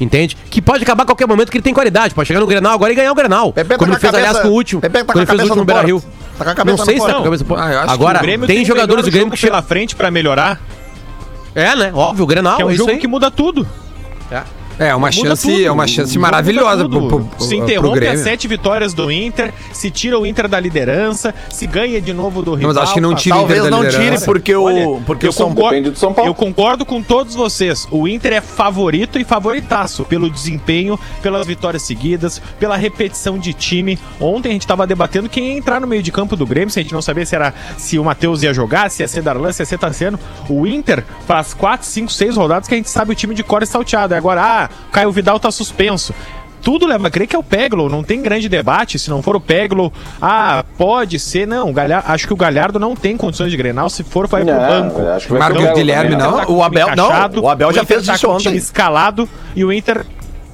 Entende? 0.00 0.36
Que 0.50 0.60
pode 0.60 0.82
acabar 0.82 1.04
a 1.04 1.06
qualquer 1.06 1.26
momento 1.26 1.50
que 1.50 1.56
ele 1.56 1.62
tem 1.62 1.72
qualidade. 1.72 2.14
Pode 2.14 2.26
chegar 2.26 2.40
no 2.40 2.46
Grenal 2.46 2.72
agora 2.74 2.92
e 2.92 2.96
ganhar 2.96 3.10
o 3.10 3.14
Grenal. 3.14 3.52
Pepe 3.52 3.70
tá 3.70 3.78
como 3.78 3.90
com 3.90 3.94
ele 3.94 4.00
fez, 4.00 4.12
aliás, 4.14 4.28
cabeça- 4.32 4.42
com 4.48 4.52
o 4.52 4.56
último. 4.56 4.80
Pepe 4.82 4.92
tá 4.92 5.00
com 5.00 5.06
quando 5.06 5.16
ele 5.18 5.26
fez 5.26 5.38
o 5.38 5.42
último 5.44 5.56
no 5.56 5.64
Beira 5.64 5.82
Rio. 5.82 6.02
Tá 6.36 6.44
com 6.44 6.50
a 6.50 6.54
cabeça 6.54 6.76
Não 6.76 6.84
sei 6.84 6.94
se 7.00 7.06
tá 7.06 7.14
com 7.14 7.20
a 7.20 7.24
cabeça. 7.24 7.44
Ah, 7.48 7.52
eu 7.72 7.78
acho 7.78 7.86
que 7.86 7.92
Agora, 7.94 8.20
tem 8.46 8.64
jogadores 8.64 9.04
do 9.04 9.10
Grêmio 9.10 9.30
que 9.30 9.36
chegam. 9.38 9.54
pela 9.56 9.62
frente 9.62 9.96
pra 9.96 10.10
melhorar, 10.10 10.60
É, 11.54 11.74
né? 11.74 11.90
Óbvio, 11.94 12.24
o 12.24 12.26
Grenal. 12.26 12.56
que 12.56 12.62
é 12.62 12.66
um 12.66 12.68
isso 12.70 12.78
jogo 12.78 12.90
aí. 12.90 12.98
que 12.98 13.06
muda 13.08 13.30
tudo. 13.30 13.66
É 14.30 14.42
uma 14.94 15.10
Muda 15.10 15.12
chance, 15.12 15.48
tudo. 15.50 15.64
é 15.64 15.70
uma 15.70 15.84
O 15.84 15.88
chance 15.88 16.18
maravilhosa 16.18 16.88
pro, 16.88 17.00
tudo. 17.00 17.08
pro, 17.24 17.42
Se 17.42 17.48
pro 17.56 17.64
interrompe 17.64 18.06
as 18.06 18.20
sete 18.20 18.46
vitórias 18.46 18.92
do 18.92 19.10
Inter, 19.10 19.52
se 19.72 19.90
tira 19.90 20.18
o 20.18 20.26
Inter 20.26 20.46
da 20.48 20.60
liderança, 20.60 21.34
se 21.50 21.66
ganha 21.66 22.00
de 22.00 22.12
novo 22.12 22.42
do 22.42 22.54
rival. 22.54 22.74
mas 22.74 22.82
acho 22.82 22.94
que 22.94 23.00
não 23.00 23.14
tira 23.14 23.36
o 23.36 23.44
Inter 23.44 23.56
Talvez 23.56 23.64
da 23.64 23.70
não 23.70 23.88
tire, 23.88 24.24
porque 24.24 24.54
o, 24.54 24.64
Olha, 24.64 25.00
porque 25.06 25.26
eu 25.26 25.30
o 25.30 25.32
São 25.32 25.48
concordo- 25.48 25.70
Depende 25.76 25.90
do 25.90 25.98
São 25.98 26.12
Paulo. 26.12 26.30
Eu 26.30 26.34
concordo 26.34 26.84
com 26.84 27.02
todos 27.02 27.34
vocês. 27.34 27.86
O 27.90 28.06
Inter 28.06 28.34
é 28.34 28.40
favorito 28.40 29.18
e 29.18 29.24
favoritaço 29.24 30.04
pelo 30.04 30.28
desempenho, 30.30 30.98
pelas 31.22 31.46
vitórias 31.46 31.82
seguidas, 31.82 32.40
pela 32.58 32.76
repetição 32.76 33.38
de 33.38 33.52
time. 33.52 33.98
Ontem 34.20 34.50
a 34.50 34.52
gente 34.52 34.66
tava 34.66 34.86
debatendo 34.86 35.28
quem 35.28 35.52
ia 35.52 35.58
entrar 35.58 35.80
no 35.80 35.86
meio 35.86 36.02
de 36.02 36.12
campo 36.12 36.36
do 36.36 36.46
Grêmio, 36.46 36.70
se 36.70 36.78
a 36.80 36.82
gente 36.82 36.92
não 36.92 37.02
sabia 37.02 37.24
se 37.24 37.34
era 37.34 37.54
se 37.78 37.98
o 37.98 38.04
Matheus 38.04 38.42
ia 38.42 38.52
jogar, 38.52 38.90
se 38.90 39.02
ia 39.02 39.08
ser 39.08 39.22
Darlan, 39.22 39.52
se 39.52 39.62
ia 39.62 39.66
ser 39.66 39.78
Tassiano. 39.78 40.18
O 40.48 40.66
Inter 40.66 41.04
faz 41.26 41.54
4, 41.54 41.86
5, 41.86 42.12
6 42.12 42.36
rodadas 42.36 42.68
que 42.68 42.74
a 42.74 42.76
gente 42.76 42.90
sabe 42.90 43.12
o 43.12 43.14
time 43.14 43.34
de 43.34 43.42
cor 43.42 43.62
é 43.62 43.66
salteado. 43.66 44.14
E 44.14 44.16
Agora, 44.16 44.42
ah, 44.42 44.65
Caio 44.92 45.10
Vidal 45.12 45.38
tá 45.40 45.50
suspenso. 45.50 46.14
Tudo 46.62 46.84
leva 46.84 47.06
a 47.06 47.10
crer 47.10 47.28
que 47.28 47.36
é 47.36 47.38
o 47.38 47.44
Peglo, 47.44 47.88
não 47.88 48.02
tem 48.02 48.20
grande 48.20 48.48
debate. 48.48 48.98
Se 48.98 49.08
não 49.08 49.22
for 49.22 49.36
o 49.36 49.40
Peglo, 49.40 49.92
ah, 50.20 50.64
pode 50.76 51.16
ser. 51.20 51.46
Não, 51.46 51.70
o 51.70 51.74
acho 52.06 52.26
que 52.26 52.32
o 52.32 52.36
Galhardo 52.36 52.80
não 52.80 52.96
tem 52.96 53.16
condições 53.16 53.52
de 53.52 53.56
Grenal. 53.56 53.88
Se 53.88 54.02
for, 54.02 54.26
vai 54.26 54.44
pro 54.44 54.52
banco. 54.54 55.00
acho 55.08 55.26
que 55.28 55.32
vai 55.34 55.40
Guilherme, 55.74 56.16
não? 56.16 56.38
Tá 56.38 56.46
com 56.46 56.54
o 56.54 56.62
Abel- 56.64 56.96
não, 56.96 57.08
o 57.40 57.48
Abel 57.48 57.72
já 57.72 57.82
Inter 57.82 57.96
fez 57.96 58.06
tá 58.06 58.14
isso 58.14 58.26
o 58.26 58.34
ontem. 58.34 58.56
escalado 58.56 59.28
e 59.54 59.64
o 59.64 59.72
Inter 59.72 60.04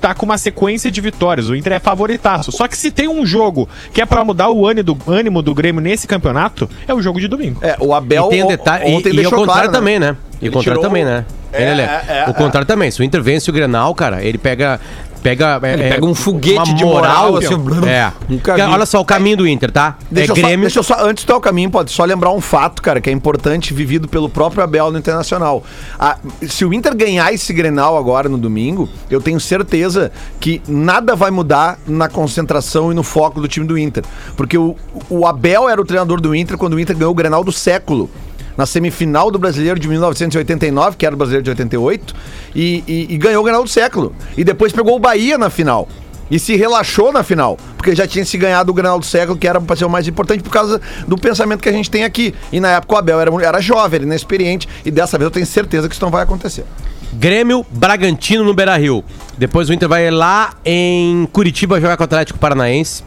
tá 0.03 0.13
com 0.15 0.27
uma 0.27 0.37
sequência 0.37 0.91
de 0.91 1.01
vitórias. 1.01 1.49
O 1.49 1.55
Inter 1.55 1.75
é 1.75 1.79
favoritaço. 1.79 2.53
Só 2.53 2.69
que 2.69 2.77
se 2.77 2.91
tem 2.91 3.09
um 3.09 3.25
jogo 3.25 3.67
que 3.95 4.03
é 4.03 4.05
pra 4.05 4.23
mudar 4.23 4.51
o 4.51 4.67
ânimo 4.67 5.41
do, 5.41 5.55
Grêmio 5.55 5.81
nesse 5.81 6.07
campeonato, 6.07 6.69
é 6.87 6.93
o 6.93 7.01
jogo 7.01 7.21
de 7.21 7.29
domingo. 7.29 7.59
É, 7.63 7.77
o 7.81 7.95
Abel 7.95 8.27
E 8.27 8.31
tem 8.31 8.43
um 8.43 8.47
o- 8.47 8.49
detalhe, 8.49 8.91
e- 8.91 8.95
ontem 8.97 9.09
e, 9.09 9.13
o 9.13 9.17
deixou 9.17 9.39
contrário 9.39 9.71
claro, 9.71 9.73
também, 9.73 9.99
né? 9.99 10.15
E 10.43 10.47
Ele 10.47 10.51
o 10.51 10.53
contrário 10.53 10.81
tirou- 10.81 10.83
também, 10.83 11.05
né? 11.05 11.25
É, 11.53 11.61
Hein, 11.63 11.69
Lelê? 11.69 11.83
é, 11.83 12.25
é, 12.27 12.31
o 12.31 12.35
contrário 12.35 12.67
também. 12.67 12.91
Se 12.91 13.01
o 13.01 13.05
Inter 13.05 13.23
vence 13.23 13.49
o 13.49 13.53
Grenal, 13.53 13.95
cara, 13.95 14.23
ele 14.23 14.37
pega. 14.39 14.81
Pega, 15.23 15.61
é, 15.63 15.73
Ele 15.75 15.83
é, 15.85 15.89
pega 15.91 16.05
um 16.05 16.17
foguete 16.17 16.71
uma 16.71 16.75
de 16.75 16.85
moral, 16.85 17.37
assim, 17.37 17.55
É. 17.87 18.11
nunca 18.29 18.55
Porque, 18.55 18.67
vi. 18.67 18.73
Olha 18.73 18.85
só, 18.85 19.01
o 19.01 19.05
caminho 19.05 19.37
do 19.37 19.47
Inter, 19.47 19.71
tá? 19.71 19.97
Deixa, 20.11 20.33
é 20.33 20.33
eu 20.33 20.35
só, 20.37 20.43
Grêmio. 20.43 20.61
deixa 20.63 20.79
eu 20.81 20.83
só, 20.83 20.97
antes 20.99 21.25
do 21.25 21.41
caminho, 21.41 21.71
pode 21.71 21.93
só 21.93 22.05
lembrar 22.05 22.33
um 22.33 22.41
fato, 22.41 22.83
cara, 22.83 23.01
que 23.01 23.09
é 23.09 23.13
importante, 23.13 23.73
vivido 23.73 24.09
pelo 24.09 24.29
próprio 24.29 24.65
Abel 24.65 24.91
no 24.91 24.99
Internacional. 24.99 25.63
A- 25.97 26.17
se 26.49 26.65
o 26.65 26.75
Inter 26.75 26.97
ganhar 26.97 27.33
esse 27.33 27.53
Grenal 27.53 27.97
agora 27.97 28.29
no 28.29 28.37
domingo, 28.37 28.89
eu 29.09 29.21
tenho 29.21 29.39
certeza 29.39 30.11
que 30.41 30.61
nada 30.67 31.15
vai 31.15 31.31
mudar 31.31 31.79
na 31.87 32.09
concentração 32.09 32.91
e 32.91 32.95
no 32.97 33.05
foco 33.05 33.41
do 33.41 33.47
time 33.47 33.65
do 33.65 33.79
Inter. 33.79 34.03
Porque 34.37 34.59
o, 34.59 34.75
o 35.09 35.25
Abel 35.25 35.69
era 35.69 35.81
o 35.81 35.85
treinador 35.85 36.21
do 36.21 36.35
Inter 36.35 36.59
quando 36.59 36.73
o 36.73 36.81
Inter 36.81 36.97
ganhou 36.97 37.13
o 37.13 37.15
Grenal 37.15 37.45
do 37.45 37.53
século. 37.53 38.11
Na 38.57 38.67
semifinal 38.67 39.31
do 39.31 39.39
Brasileiro 39.39 39.79
de 39.81 39.89
1989, 39.89 40.97
que 40.97 41.07
era 41.07 41.15
o 41.15 41.19
Brasileiro 41.19 41.43
de 41.45 41.51
88, 41.51 42.15
e, 42.55 42.85
e- 42.87 43.07
e 43.15 43.19
ganhou 43.19 43.41
o 43.41 43.45
Grenal 43.45 43.63
do 43.65 43.71
século. 43.71 44.15
E 44.37 44.45
depois 44.45 44.73
pegou 44.73 44.97
o 44.97 44.99
Bahia 44.99 45.39
na 45.39 45.49
final. 45.51 45.89
E 46.31 46.39
se 46.39 46.57
relaxou 46.57 47.13
na 47.13 47.23
final, 47.23 47.59
porque 47.77 47.95
já 47.95 48.07
tinha 48.07 48.25
se 48.25 48.39
ganhado 48.39 48.71
o 48.71 48.75
Granal 48.75 48.99
do 48.99 49.05
século, 49.05 49.37
que 49.39 49.47
era 49.47 49.61
pra 49.61 49.77
ser 49.77 49.85
o 49.85 49.91
mais 49.91 50.09
importante 50.09 50.43
por 50.43 50.51
causa 50.51 50.81
do 51.07 51.19
pensamento 51.19 51.61
que 51.61 51.69
a 51.69 51.73
gente 51.73 51.91
tem 51.91 52.05
aqui. 52.05 52.35
E 52.51 52.59
na 52.59 52.71
época 52.71 52.95
o 52.95 52.99
Abel 52.99 53.21
era, 53.21 53.31
era 53.45 53.61
jovem, 53.61 54.01
inexperiente, 54.03 54.67
e 54.85 54.91
dessa 54.91 55.19
vez 55.19 55.27
eu 55.27 55.31
tenho 55.31 55.45
certeza 55.47 55.89
que 55.89 55.95
isso 55.95 56.03
não 56.05 56.11
vai 56.11 56.23
acontecer. 56.23 56.65
Grêmio, 57.13 57.67
Bragantino 57.71 58.45
no 58.45 58.55
Beira-Rio. 58.55 59.05
Depois 59.37 59.69
o 59.69 59.75
Inter 59.75 59.87
vai 59.89 60.11
lá 60.11 60.55
em 60.65 61.29
Curitiba 61.33 61.79
jogar 61.79 61.99
com 61.99 62.03
o 62.03 62.07
Atlético 62.07 62.39
Paranaense. 62.39 63.03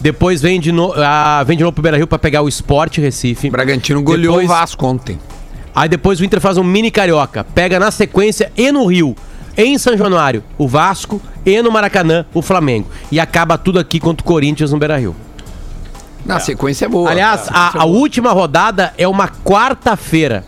Depois 0.00 0.42
vem 0.42 0.60
de, 0.60 0.72
no, 0.72 0.92
ah, 0.96 1.42
vem 1.46 1.56
de 1.56 1.62
novo 1.62 1.72
pro 1.72 1.82
Beira-Rio 1.82 2.06
pra 2.06 2.18
pegar 2.18 2.42
o 2.42 2.48
Sport 2.48 2.98
Recife. 2.98 3.50
Bragantino 3.50 4.02
goleou 4.02 4.34
Depois- 4.36 4.46
o 4.46 4.48
Vasco 4.48 4.86
ontem. 4.86 5.18
Aí 5.74 5.88
depois 5.88 6.20
o 6.20 6.24
Inter 6.24 6.40
faz 6.40 6.56
um 6.56 6.62
mini 6.64 6.90
carioca. 6.90 7.42
Pega 7.42 7.80
na 7.80 7.90
sequência 7.90 8.52
e 8.56 8.70
no 8.70 8.86
Rio, 8.86 9.16
em 9.56 9.76
São 9.78 9.96
Januário, 9.96 10.44
o 10.56 10.68
Vasco 10.68 11.20
e 11.44 11.60
no 11.62 11.70
Maracanã, 11.70 12.24
o 12.32 12.40
Flamengo. 12.40 12.88
E 13.10 13.18
acaba 13.18 13.58
tudo 13.58 13.78
aqui 13.78 13.98
contra 13.98 14.22
o 14.22 14.26
Corinthians 14.26 14.70
no 14.72 14.78
Beira 14.78 14.96
Rio. 14.96 15.16
Na 16.24 16.40
sequência 16.40 16.86
é 16.86 16.88
boa. 16.88 17.10
Aliás, 17.10 17.48
a, 17.50 17.82
a 17.82 17.84
última 17.84 18.32
rodada 18.32 18.94
é 18.96 19.06
uma 19.06 19.28
quarta-feira. 19.28 20.44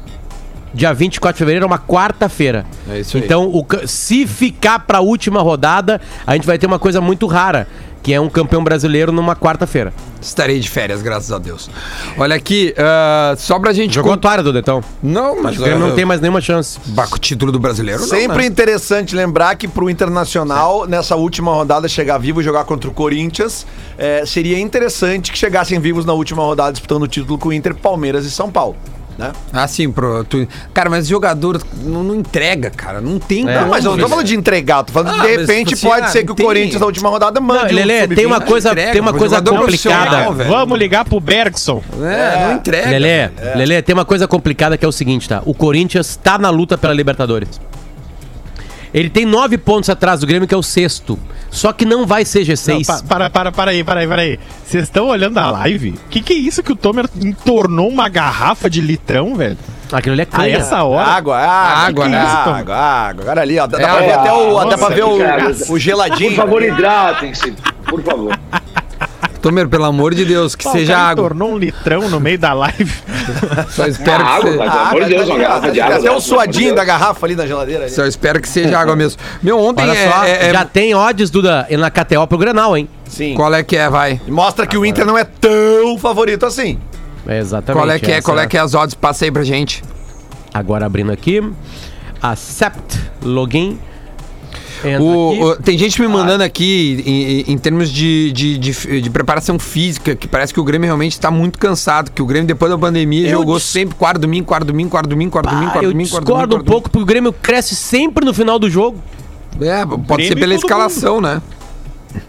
Dia 0.72 0.92
24 0.92 1.34
de 1.34 1.38
fevereiro 1.38 1.64
é 1.64 1.66
uma 1.66 1.78
quarta-feira. 1.78 2.66
É 2.88 3.00
isso 3.00 3.16
aí. 3.16 3.22
Então, 3.24 3.46
o 3.48 3.66
se 3.86 4.26
ficar 4.26 4.80
pra 4.80 5.00
última 5.00 5.40
rodada, 5.40 6.00
a 6.26 6.34
gente 6.34 6.46
vai 6.46 6.58
ter 6.58 6.66
uma 6.66 6.78
coisa 6.78 7.00
muito 7.00 7.26
rara, 7.26 7.66
que 8.02 8.12
é 8.14 8.20
um 8.20 8.28
campeão 8.28 8.62
brasileiro 8.62 9.10
numa 9.10 9.34
quarta-feira. 9.34 9.92
Estarei 10.20 10.58
de 10.60 10.68
férias, 10.68 11.02
graças 11.02 11.30
a 11.32 11.38
Deus. 11.38 11.68
Olha 12.16 12.34
aqui, 12.36 12.74
ah, 12.78 13.34
só 13.36 13.58
pra 13.58 13.72
gente... 13.72 13.94
Jogou 13.94 14.12
a 14.12 14.14
con- 14.16 14.20
toalha, 14.20 14.42
Dudetão. 14.42 14.82
Não, 15.02 15.42
mas 15.42 15.56
O 15.56 15.62
Grêmio 15.62 15.78
não 15.78 15.94
tem 15.94 16.04
mais 16.04 16.20
nenhuma 16.20 16.40
chance. 16.40 16.78
Bah, 16.86 17.06
com 17.06 17.16
o 17.16 17.18
título 17.18 17.50
do 17.52 17.58
brasileiro, 17.58 18.00
não, 18.00 18.08
Sempre 18.08 18.38
né? 18.38 18.46
interessante 18.46 19.14
lembrar 19.14 19.54
que 19.56 19.66
pro 19.68 19.90
Internacional, 19.90 20.86
nessa 20.86 21.16
última 21.16 21.52
rodada, 21.52 21.88
chegar 21.88 22.18
vivo 22.18 22.40
e 22.40 22.44
jogar 22.44 22.64
contra 22.64 22.88
o 22.88 22.92
Corinthians, 22.92 23.66
é, 23.98 24.24
seria 24.26 24.58
interessante 24.58 25.30
que 25.32 25.38
chegassem 25.38 25.78
vivos 25.78 26.04
na 26.04 26.12
última 26.12 26.42
rodada 26.42 26.72
disputando 26.72 27.02
o 27.02 27.08
título 27.08 27.38
com 27.38 27.48
o 27.50 27.52
Inter, 27.52 27.74
Palmeiras 27.74 28.24
e 28.24 28.30
São 28.30 28.50
Paulo. 28.50 28.76
Né? 29.18 29.32
Ah, 29.52 29.66
sim, 29.66 29.90
pro, 29.90 30.24
tu- 30.24 30.46
cara, 30.74 30.90
mas 30.90 31.06
jogador 31.06 31.62
não, 31.82 32.04
não 32.04 32.14
entrega, 32.14 32.68
cara. 32.70 33.00
Não 33.00 33.18
tem 33.18 33.48
É. 33.48 33.60
Não, 33.60 33.68
mas 33.68 33.84
eu 33.84 33.92
não 33.92 33.98
tô 33.98 34.08
falando 34.10 34.26
de 34.26 34.36
entregar, 34.36 34.84
tô 34.84 34.92
falando 34.92 35.14
Ah, 35.14 35.22
que 35.22 35.28
de 35.28 35.36
repente 35.38 35.74
tipo 35.74 35.78
assim, 35.78 35.88
pode 35.88 36.06
ah, 36.06 36.08
ser 36.08 36.24
que 36.24 36.32
o 36.32 36.34
tem- 36.34 36.44
Corinthians 36.44 36.80
na 36.80 36.86
última 36.86 37.08
rodada 37.08 37.40
Não, 37.40 37.46
mande. 37.46 37.72
um 37.72 37.76
Lelê, 37.76 38.00
sub-20. 38.02 38.14
tem 38.16 38.26
uma 38.26 38.40
coisa, 38.42 38.70
entrega, 38.72 38.92
tem 38.92 39.00
uma 39.00 39.12
coisa 39.14 39.40
complicada. 39.40 40.30
velho. 40.32 40.50
Vamos 40.50 40.78
ligar 40.78 41.04
pro 41.06 41.18
Bergson. 41.18 41.82
É, 42.02 42.46
não 42.46 42.52
entrega. 42.56 42.90
Lelê, 42.90 43.30
Lelê, 43.54 43.80
tem 43.82 43.94
uma 43.94 44.04
coisa 44.04 44.28
complicada 44.28 44.76
que 44.76 44.84
é 44.84 44.88
o 44.88 44.92
seguinte, 44.92 45.26
tá? 45.28 45.40
O 45.46 45.54
Corinthians 45.54 46.16
tá 46.16 46.36
na 46.38 46.50
luta 46.50 46.76
pela 46.76 46.92
Libertadores. 46.92 47.58
Ele 48.94 49.10
tem 49.10 49.24
nove 49.24 49.58
pontos 49.58 49.90
atrás 49.90 50.20
do 50.20 50.26
Grêmio, 50.26 50.46
que 50.48 50.54
é 50.54 50.56
o 50.56 50.62
sexto. 50.62 51.18
Só 51.50 51.72
que 51.72 51.84
não 51.84 52.06
vai 52.06 52.24
ser 52.24 52.40
Não, 52.40 52.54
G6. 52.54 52.86
pa- 52.86 53.02
para, 53.08 53.30
para, 53.30 53.52
para 53.52 53.70
aí, 53.70 53.82
para 53.84 54.00
aí, 54.00 54.06
para 54.08 54.22
aí. 54.22 54.38
Vocês 54.64 54.84
estão 54.84 55.06
olhando 55.08 55.38
a 55.38 55.50
live? 55.50 55.90
O 55.90 56.08
que, 56.10 56.20
que 56.20 56.32
é 56.32 56.36
isso 56.36 56.62
que 56.62 56.72
o 56.72 56.76
Tomer 56.76 57.08
entornou 57.22 57.88
uma 57.88 58.08
garrafa 58.08 58.68
de 58.68 58.80
litrão, 58.80 59.34
velho? 59.34 59.56
Aquilo 59.92 60.14
ali 60.14 60.22
é 60.22 60.24
A 60.24 60.26
canha. 60.26 60.56
essa 60.56 60.82
hora? 60.82 61.06
Água, 61.08 61.38
água, 61.38 61.86
Água, 61.86 62.04
que 62.04 62.10
né? 62.10 62.18
que 62.18 62.24
é 62.24 62.28
isso, 62.28 62.50
água, 62.50 62.76
água. 62.76 63.22
Agora 63.22 63.40
ali, 63.42 63.58
ó. 63.58 63.66
Dá, 63.66 63.78
dá 63.78 63.84
É, 63.84 63.86
pra 63.88 64.00
ver 64.00 64.12
ó, 64.16 64.20
até 64.20 64.32
o, 64.32 64.50
nossa, 64.52 64.66
dá 64.68 64.78
pra 64.78 64.88
ver 64.88 65.04
o, 65.04 65.72
o 65.72 65.78
geladinho. 65.78 66.30
Por 66.30 66.36
favor, 66.36 66.62
hidratem-se. 66.62 67.54
Por 67.88 68.02
favor. 68.02 68.38
Tomer, 69.46 69.68
pelo 69.68 69.84
amor 69.84 70.12
de 70.12 70.24
Deus, 70.24 70.56
que 70.56 70.64
Pô, 70.64 70.72
seja 70.72 70.94
cara 70.94 71.08
água. 71.10 71.24
entornou 71.24 71.52
um 71.52 71.56
litrão 71.56 72.08
no 72.08 72.18
meio 72.18 72.36
da 72.36 72.52
live. 72.52 72.92
Só 73.70 73.86
espero 73.86 74.24
Ah, 74.24 74.40
que 74.40 74.48
água, 74.48 74.50
seja... 74.50 74.58
Pelo 74.58 74.80
amor 74.88 75.04
de 75.04 75.08
Deus, 75.10 75.28
uma 75.28 75.38
garrafa 75.38 75.70
de 75.70 75.80
água, 75.80 75.96
Até 75.98 76.10
o 76.10 76.20
suadinho 76.20 76.74
da 76.74 76.84
garrafa 76.84 77.26
ali 77.26 77.36
na 77.36 77.46
geladeira. 77.46 77.84
Ali. 77.84 77.92
Só 77.92 78.04
espero 78.06 78.40
que 78.40 78.48
seja 78.48 78.76
água 78.76 78.96
mesmo. 78.96 79.20
Meu, 79.40 79.60
ontem 79.60 79.88
é, 79.88 80.10
só, 80.10 80.24
é- 80.24 80.48
é- 80.48 80.52
já 80.52 80.64
tem 80.64 80.96
odds, 80.96 81.30
Duda, 81.30 81.64
na 81.70 81.88
KTO 81.90 82.26
pro 82.26 82.36
Grenal, 82.38 82.76
hein? 82.76 82.88
Sim. 83.04 83.34
Qual 83.36 83.54
é 83.54 83.62
que 83.62 83.76
é, 83.76 83.88
vai? 83.88 84.20
Mostra 84.26 84.66
que 84.66 84.76
o 84.76 84.84
Inter 84.84 85.06
não 85.06 85.16
é 85.16 85.22
tão 85.22 85.96
favorito 85.96 86.44
assim. 86.44 86.80
Exatamente. 87.28 87.80
Qual 87.84 87.90
é 87.90 87.98
que 88.00 88.10
é? 88.10 88.20
Qual 88.20 88.38
é 88.40 88.46
que 88.48 88.56
é 88.56 88.60
as 88.60 88.74
odds? 88.74 88.94
Passa 88.94 89.26
aí 89.26 89.30
pra 89.30 89.44
gente. 89.44 89.80
Agora 90.52 90.86
abrindo 90.86 91.12
aqui. 91.12 91.40
Accept 92.20 92.98
login. 93.22 93.78
O- 95.00 95.56
tem 95.62 95.76
gente 95.78 96.00
me 96.00 96.08
mandando 96.08 96.42
aqui 96.44 97.02
em, 97.06 97.52
em- 97.52 97.58
termos 97.58 97.90
de, 97.90 98.30
de, 98.32 98.58
de- 98.58 99.00
de 99.00 99.10
preparação 99.10 99.58
física, 99.58 100.14
que 100.14 100.28
parece 100.28 100.52
que 100.52 100.60
o 100.60 100.64
Grêmio 100.64 100.86
realmente 100.86 101.12
está 101.12 101.30
muito 101.30 101.58
cansado, 101.58 102.10
que 102.10 102.22
o 102.22 102.26
Grêmio 102.26 102.46
depois 102.46 102.70
da 102.70 102.78
pandemia 102.78 103.28
Eu 103.28 103.38
jogou 103.40 103.56
dis- 103.56 103.64
sempre 103.64 103.94
quarto 103.94 104.20
domingo, 104.20 104.46
quarto 104.46 104.66
domingo, 104.66 104.90
quarto 104.90 105.08
domingo, 105.08 105.30
quarto 105.32 105.48
domingo, 105.50 105.68
Ah, 105.68 105.72
quarto 105.72 105.84
eu 105.84 105.90
domingo, 105.92 106.10
quarto 106.10 106.24
discordo 106.24 106.46
domingo. 106.48 106.68
um 106.68 106.72
pouco, 106.72 106.90
porque 106.90 107.02
o 107.02 107.06
Grêmio 107.06 107.32
cresce 107.32 107.74
sempre 107.74 108.24
no 108.24 108.34
final 108.34 108.58
do 108.58 108.68
jogo. 108.70 108.98
É, 109.60 109.84
pode 109.86 110.04
Grêmio 110.06 110.26
ser 110.28 110.36
pela 110.36 110.54
escalação, 110.54 111.20
né? 111.20 111.40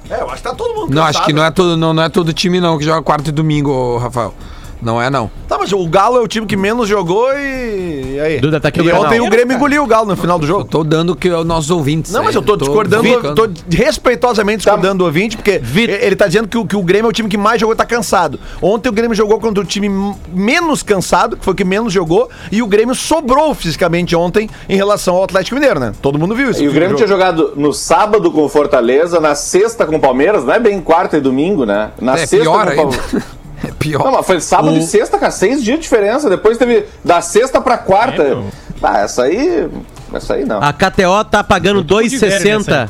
É, 0.09 0.21
eu 0.21 0.25
acho 0.29 0.37
que 0.37 0.43
tá 0.43 0.55
todo 0.55 0.73
mundo 0.73 0.93
Não, 0.93 1.03
acho 1.03 1.13
cansado. 1.13 1.25
que 1.27 1.33
não 1.33 1.43
é 1.43 1.51
todo, 1.51 1.77
não, 1.77 1.93
não 1.93 2.03
é 2.03 2.09
todo 2.09 2.33
time 2.33 2.59
não 2.59 2.77
que 2.77 2.83
joga 2.85 3.01
quarto 3.01 3.27
e 3.29 3.31
domingo, 3.31 3.97
Rafael. 3.97 4.33
Não 4.81 5.01
é 5.01 5.09
não. 5.09 5.29
Tá, 5.47 5.57
mas 5.57 5.71
o 5.73 5.87
Galo 5.87 6.17
é 6.17 6.21
o 6.21 6.27
time 6.27 6.45
que 6.45 6.55
menos 6.55 6.87
jogou 6.87 7.31
e. 7.33 8.13
e 8.15 8.19
aí? 8.19 8.39
Duda, 8.39 8.59
tá 8.59 8.67
aqui 8.67 8.79
o 8.79 8.83
e 8.83 8.85
Grenal. 8.85 9.05
ontem 9.05 9.19
o 9.19 9.29
Grêmio 9.29 9.55
engoliu 9.55 9.83
o 9.83 9.87
Galo 9.87 10.07
no 10.07 10.15
final 10.15 10.37
do 10.37 10.43
Eu 10.43 10.47
jogo. 10.47 10.65
tô 10.65 10.83
dando 10.83 11.15
que 11.15 11.29
aos 11.29 11.45
nossos 11.45 11.69
ouvintes. 11.71 12.11
Não, 12.11 12.21
mas 12.23 12.29
aí. 12.29 12.35
eu 12.35 12.41
tô 12.41 12.55
discordando, 12.55 13.03
ficando. 13.03 13.35
tô 13.35 13.49
respeitosamente 13.75 14.57
discordando 14.59 14.99
do 14.99 15.05
ouvinte, 15.05 15.35
porque 15.37 15.61
ele 16.01 16.15
tá 16.15 16.27
dizendo 16.27 16.47
que 16.47 16.57
o, 16.57 16.65
que 16.65 16.75
o 16.75 16.83
Grêmio 16.83 17.07
é 17.07 17.09
o 17.09 17.13
time 17.13 17.27
que 17.29 17.37
mais 17.37 17.59
jogou 17.59 17.73
e 17.73 17.77
tá 17.77 17.85
cansado. 17.85 18.39
Ontem 18.61 18.89
o 18.89 18.91
Grêmio 18.91 19.15
jogou 19.15 19.39
contra 19.39 19.63
o 19.63 19.65
time 19.65 19.89
menos 20.33 20.83
cansado, 20.83 21.37
que 21.37 21.43
foi 21.45 21.53
o 21.53 21.55
que 21.57 21.63
menos 21.65 21.91
jogou, 21.91 22.29
e 22.51 22.61
o 22.61 22.67
Grêmio 22.67 22.93
sobrou 22.93 23.53
fisicamente 23.55 24.15
ontem 24.15 24.49
em 24.69 24.75
relação 24.75 25.15
ao 25.15 25.23
Atlético 25.23 25.55
Mineiro, 25.55 25.79
né? 25.79 25.93
Todo 26.01 26.19
mundo 26.19 26.35
viu 26.35 26.51
isso. 26.51 26.61
E 26.61 26.67
o 26.67 26.71
Grêmio 26.71 26.95
tinha 26.95 27.07
jogado 27.07 27.53
no 27.55 27.73
sábado 27.73 28.31
com 28.31 28.43
o 28.43 28.49
Fortaleza, 28.49 29.19
na 29.19 29.33
sexta 29.35 29.85
com 29.85 29.95
o 29.95 29.99
Palmeiras, 29.99 30.43
não 30.43 30.53
é 30.53 30.59
bem 30.59 30.79
quarta 30.81 31.17
e 31.17 31.21
domingo, 31.21 31.65
né? 31.65 31.91
Na 31.99 32.13
É 32.13 32.25
sexta 32.25 32.37
pior 32.41 32.53
com 32.53 32.57
o 32.57 32.69
ainda. 32.69 32.97
Palmeiras. 32.97 33.36
É 33.63 33.71
pior. 33.71 34.03
Não, 34.03 34.11
mas 34.11 34.25
foi 34.25 34.39
sábado 34.39 34.77
e 34.77 34.83
sexta, 34.83 35.17
cara, 35.17 35.31
seis 35.31 35.63
dias 35.63 35.77
de 35.77 35.83
diferença. 35.83 36.29
Depois 36.29 36.57
teve 36.57 36.85
da 37.03 37.21
sexta 37.21 37.59
pra 37.59 37.77
quarta. 37.77 38.23
É, 38.23 38.37
ah, 38.83 38.99
essa 38.99 39.23
aí. 39.23 39.67
Essa 40.13 40.35
aí 40.35 40.45
não. 40.45 40.61
A 40.61 40.71
KTO 40.71 41.23
tá 41.29 41.43
pagando 41.43 41.83
tô 41.83 42.01
de 42.01 42.17
velho 42.17 42.59
2,60. 42.59 42.89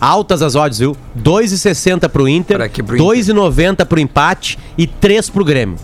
Altas 0.00 0.42
as 0.42 0.54
odds, 0.54 0.78
viu? 0.78 0.96
2,60 1.18 2.08
pro 2.08 2.28
Inter, 2.28 2.56
Pra 2.56 2.66
aqui 2.66 2.82
pro 2.82 2.96
Inter. 2.96 3.34
2,90 3.34 3.84
pro 3.84 3.98
empate 4.00 4.58
e 4.76 4.86
3 4.86 5.30
pro 5.30 5.44
Grêmio. 5.44 5.76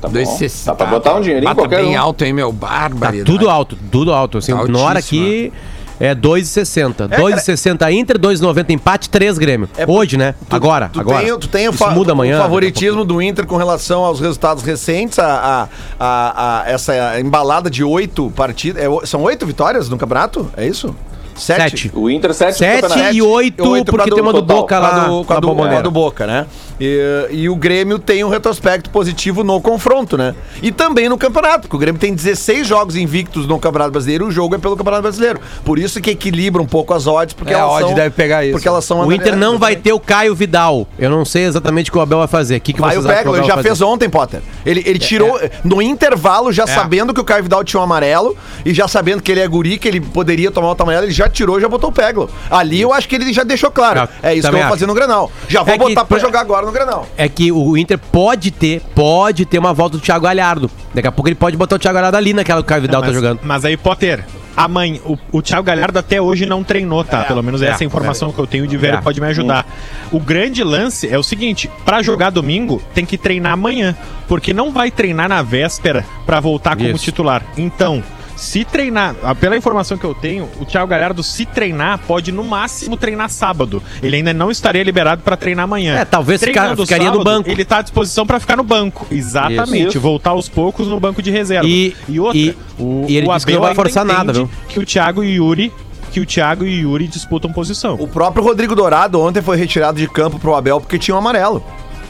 Tá 0.00 0.08
bom. 0.08 0.14
Dois 0.14 0.28
sessenta. 0.30 0.72
Dá 0.72 0.74
pra 0.74 0.86
botar 0.86 1.14
um 1.14 1.20
dinheirinho 1.20 1.48
Bata 1.48 1.60
qualquer 1.68 1.82
bem 1.84 1.96
um. 1.96 2.00
alto, 2.00 2.24
hein, 2.24 2.32
meu? 2.32 2.50
Tá 2.50 2.66
Barbaridade. 2.66 3.24
tudo 3.24 3.48
alto, 3.48 3.78
tudo 3.90 4.12
alto. 4.12 4.38
Assim, 4.38 4.52
Tá 4.52 4.64
na 4.66 4.78
hora 4.80 4.98
aqui 4.98 5.52
é 6.00 6.14
2,60. 6.14 7.08
É, 7.10 7.16
2,60 7.18 7.92
Inter, 7.92 8.18
2,90 8.18 8.70
empate, 8.70 9.08
3 9.10 9.38
Grêmio. 9.38 9.68
É 9.76 9.84
Hoje, 9.86 10.16
né? 10.16 10.34
Tu- 10.48 10.56
agora, 10.56 10.88
tu 10.92 11.00
agora. 11.00 11.24
Tem, 11.24 11.38
tu 11.38 11.48
tem 11.48 11.68
o, 11.68 11.72
fa- 11.72 11.90
muda 11.90 12.12
amanhã. 12.12 12.38
o 12.38 12.42
favoritismo 12.42 13.04
do 13.04 13.20
Inter 13.22 13.46
com 13.46 13.56
relação 13.56 14.04
aos 14.04 14.20
resultados 14.20 14.62
recentes, 14.62 15.18
a, 15.18 15.26
a, 15.26 15.68
a- 15.98 16.60
a- 16.62 16.70
essa 16.70 17.20
embalada 17.20 17.70
de 17.70 17.84
oito 17.84 18.30
partidas. 18.30 18.82
é 18.82 19.06
são 19.06 19.22
oito 19.22 19.46
vitórias 19.46 19.88
no 19.88 19.96
campeonato? 19.98 20.50
É 20.56 20.66
isso? 20.66 20.94
Sete. 21.34 21.90
O 21.94 22.10
Inter 22.10 22.34
7 22.34 22.58
Sete 22.58 22.86
e 23.14 23.22
oito, 23.22 23.64
porque 23.86 24.10
tem 24.10 24.20
uma 24.22 24.34
do. 24.34 24.42
Boca 24.42 24.78
lá 24.78 24.90
do, 24.90 24.94
com 24.94 25.00
a 25.00 25.06
na 25.06 25.08
do, 25.08 25.24
com 25.24 25.32
a 25.32 25.40
Bombonera. 25.40 25.82
do 25.82 25.90
Boca, 25.90 26.26
né? 26.26 26.46
E, 26.80 27.28
e 27.30 27.48
o 27.48 27.56
Grêmio 27.56 27.98
tem 27.98 28.24
um 28.24 28.28
retrospecto 28.28 28.90
positivo 28.90 29.44
no 29.44 29.60
confronto, 29.60 30.16
né? 30.16 30.34
E 30.62 30.72
também 30.72 31.08
no 31.08 31.16
campeonato, 31.18 31.62
porque 31.62 31.76
o 31.76 31.78
Grêmio 31.78 32.00
tem 32.00 32.14
16 32.14 32.66
jogos 32.66 32.96
invictos 32.96 33.46
no 33.46 33.58
Campeonato 33.58 33.90
Brasileiro, 33.92 34.26
o 34.26 34.30
jogo 34.32 34.54
é 34.54 34.58
pelo 34.58 34.76
Campeonato 34.76 35.02
Brasileiro. 35.02 35.40
Por 35.64 35.78
isso 35.78 36.00
que 36.00 36.10
equilibra 36.10 36.60
um 36.62 36.66
pouco 36.66 36.92
as 36.94 37.06
odds, 37.06 37.34
porque 37.34 37.52
É, 37.52 37.56
a 37.56 37.60
elas 37.60 37.72
odd 37.74 37.84
são, 37.86 37.94
deve 37.94 38.10
pegar 38.10 38.44
isso. 38.44 38.52
Porque 38.52 38.66
elas 38.68 38.84
são 38.84 39.06
O 39.06 39.12
Inter 39.12 39.36
não 39.36 39.58
vai 39.58 39.76
ter 39.76 39.92
o 39.92 40.00
Caio 40.00 40.34
Vidal. 40.34 40.86
Eu 40.98 41.10
não 41.10 41.24
sei 41.24 41.44
exatamente 41.44 41.90
o 41.90 41.92
que 41.92 41.98
o 41.98 42.00
Abel 42.00 42.18
vai 42.18 42.28
fazer. 42.28 42.56
O 42.56 42.60
que, 42.60 42.72
que 42.72 42.80
Vai 42.80 42.96
o 42.96 43.02
que 43.02 43.08
Peglo, 43.08 43.36
ele 43.36 43.46
já 43.46 43.54
vai 43.54 43.62
fez 43.62 43.78
fazer? 43.78 43.84
ontem, 43.90 44.08
Potter. 44.10 44.40
Ele, 44.66 44.82
ele 44.86 44.98
tirou 44.98 45.40
no 45.64 45.80
intervalo, 45.80 46.52
já 46.52 46.66
sabendo 46.66 47.14
que 47.14 47.20
o 47.20 47.24
Caio 47.24 47.42
Vidal 47.42 47.62
tinha 47.64 47.80
um 47.80 47.84
amarelo 47.84 48.36
e 48.64 48.72
já 48.74 48.88
sabendo 48.88 49.22
que 49.22 49.30
ele 49.30 49.40
é 49.40 49.46
guri, 49.48 49.78
que 49.78 49.86
ele 49.88 50.00
poderia 50.00 50.50
tomar 50.50 50.68
outro 50.68 50.82
amarelo, 50.82 51.04
ele 51.04 51.12
já 51.12 51.28
tirou 51.28 51.58
e 51.58 51.60
já 51.62 51.68
botou 51.68 51.90
o 51.90 51.92
Peglo. 51.92 52.28
Ali 52.50 52.80
eu 52.80 52.92
acho 52.92 53.08
que 53.08 53.14
ele 53.14 53.32
já 53.32 53.42
deixou 53.44 53.70
claro. 53.70 54.08
É 54.22 54.34
isso 54.34 54.48
que 54.48 54.54
eu 54.54 54.60
vou 54.60 54.68
fazer 54.68 54.86
no 54.86 54.94
Granal. 54.94 55.30
Já 55.48 55.62
vou 55.62 55.74
É 55.74 55.78
que 55.78 55.84
botar 55.84 56.04
pra 56.04 56.16
pra- 56.16 56.18
jogar 56.18 56.40
agora 56.40 56.61
no 56.66 56.72
Granal. 56.72 57.08
É 57.16 57.28
que 57.28 57.50
o 57.52 57.76
Inter 57.76 57.98
pode 57.98 58.50
ter, 58.50 58.80
pode 58.94 59.44
ter 59.44 59.58
uma 59.58 59.72
volta 59.72 59.96
do 59.96 60.02
Thiago 60.02 60.24
Galhardo. 60.24 60.70
Daqui 60.94 61.08
a 61.08 61.12
pouco 61.12 61.28
ele 61.28 61.34
pode 61.34 61.56
botar 61.56 61.76
o 61.76 61.78
Thiago 61.78 61.94
Galhardo 61.94 62.16
ali 62.16 62.32
naquela 62.32 62.60
que 62.60 62.66
o 62.66 62.68
Caio 62.68 62.82
Vidal 62.82 63.00
mas, 63.00 63.10
tá 63.10 63.14
jogando. 63.14 63.40
Mas 63.42 63.64
aí, 63.64 63.76
Potter, 63.76 64.24
amanhã, 64.56 65.00
o, 65.04 65.18
o 65.30 65.42
Thiago 65.42 65.64
Galhardo 65.64 65.98
até 65.98 66.20
hoje 66.20 66.46
não 66.46 66.62
treinou, 66.62 67.04
tá? 67.04 67.24
Pelo 67.24 67.42
menos 67.42 67.62
essa 67.62 67.82
é 67.82 67.84
a 67.84 67.86
informação 67.86 68.32
que 68.32 68.38
eu 68.38 68.46
tenho 68.46 68.66
de 68.66 68.76
ver 68.76 68.94
É. 68.94 68.96
pode 68.98 69.20
me 69.20 69.26
ajudar. 69.26 69.66
O 70.10 70.20
grande 70.20 70.62
lance 70.62 71.08
é 71.08 71.18
o 71.18 71.22
seguinte: 71.22 71.70
pra 71.84 72.02
jogar 72.02 72.30
domingo, 72.30 72.82
tem 72.94 73.04
que 73.04 73.16
treinar 73.18 73.52
amanhã. 73.52 73.96
Porque 74.28 74.52
não 74.52 74.72
vai 74.72 74.90
treinar 74.90 75.28
na 75.28 75.42
véspera 75.42 76.04
pra 76.24 76.40
voltar 76.40 76.76
como 76.76 76.88
Isso. 76.90 77.04
titular. 77.04 77.42
Então. 77.56 78.02
Se 78.42 78.64
treinar, 78.64 79.14
ah, 79.22 79.36
pela 79.36 79.56
informação 79.56 79.96
que 79.96 80.02
eu 80.04 80.12
tenho, 80.14 80.48
o 80.60 80.64
Thiago 80.64 80.88
Galhardo, 80.88 81.22
se 81.22 81.46
treinar, 81.46 82.00
pode 82.08 82.32
no 82.32 82.42
máximo 82.42 82.96
treinar 82.96 83.30
sábado. 83.30 83.80
Ele 84.02 84.16
ainda 84.16 84.34
não 84.34 84.50
estaria 84.50 84.82
liberado 84.82 85.22
pra 85.22 85.36
treinar 85.36 85.62
amanhã. 85.62 85.94
É, 85.96 86.04
talvez 86.04 86.40
fica- 86.40 86.52
Treinando 86.52 86.82
ficaria 86.82 87.08
no 87.12 87.22
banco. 87.22 87.48
Ele 87.48 87.64
tá 87.64 87.78
à 87.78 87.82
disposição 87.82 88.26
pra 88.26 88.40
ficar 88.40 88.56
no 88.56 88.64
banco. 88.64 89.06
Exatamente. 89.12 89.90
Isso. 89.90 90.00
Voltar 90.00 90.30
aos 90.30 90.48
poucos 90.48 90.88
no 90.88 90.98
banco 90.98 91.22
de 91.22 91.30
reserva. 91.30 91.68
E- 91.68 91.94
outra, 92.18 92.36
e- 92.36 92.56
o, 92.80 93.06
e 93.08 93.16
ele 93.16 93.28
o 93.28 93.38
que 93.38 93.52
não 93.52 93.58
Abel 93.58 93.60
vai 93.60 93.74
forçar 93.76 94.04
nada, 94.04 94.32
viu? 94.32 94.50
Que 94.68 94.80
o 94.80 94.84
Thiago 94.84 95.22
Yuri 95.22 95.72
que 96.10 96.20
o 96.20 96.26
Thiago 96.26 96.66
e 96.66 96.84
o 96.84 96.90
Yuri 96.90 97.08
disputam 97.08 97.50
posição. 97.50 97.94
O 97.98 98.06
próprio 98.06 98.44
Rodrigo 98.44 98.74
Dourado 98.74 99.18
ontem 99.18 99.40
foi 99.40 99.56
retirado 99.56 99.96
de 99.98 100.06
campo 100.06 100.38
pro 100.38 100.54
Abel 100.54 100.78
porque 100.78 100.98
tinha 100.98 101.14
um 101.14 101.18
amarelo. 101.18 101.64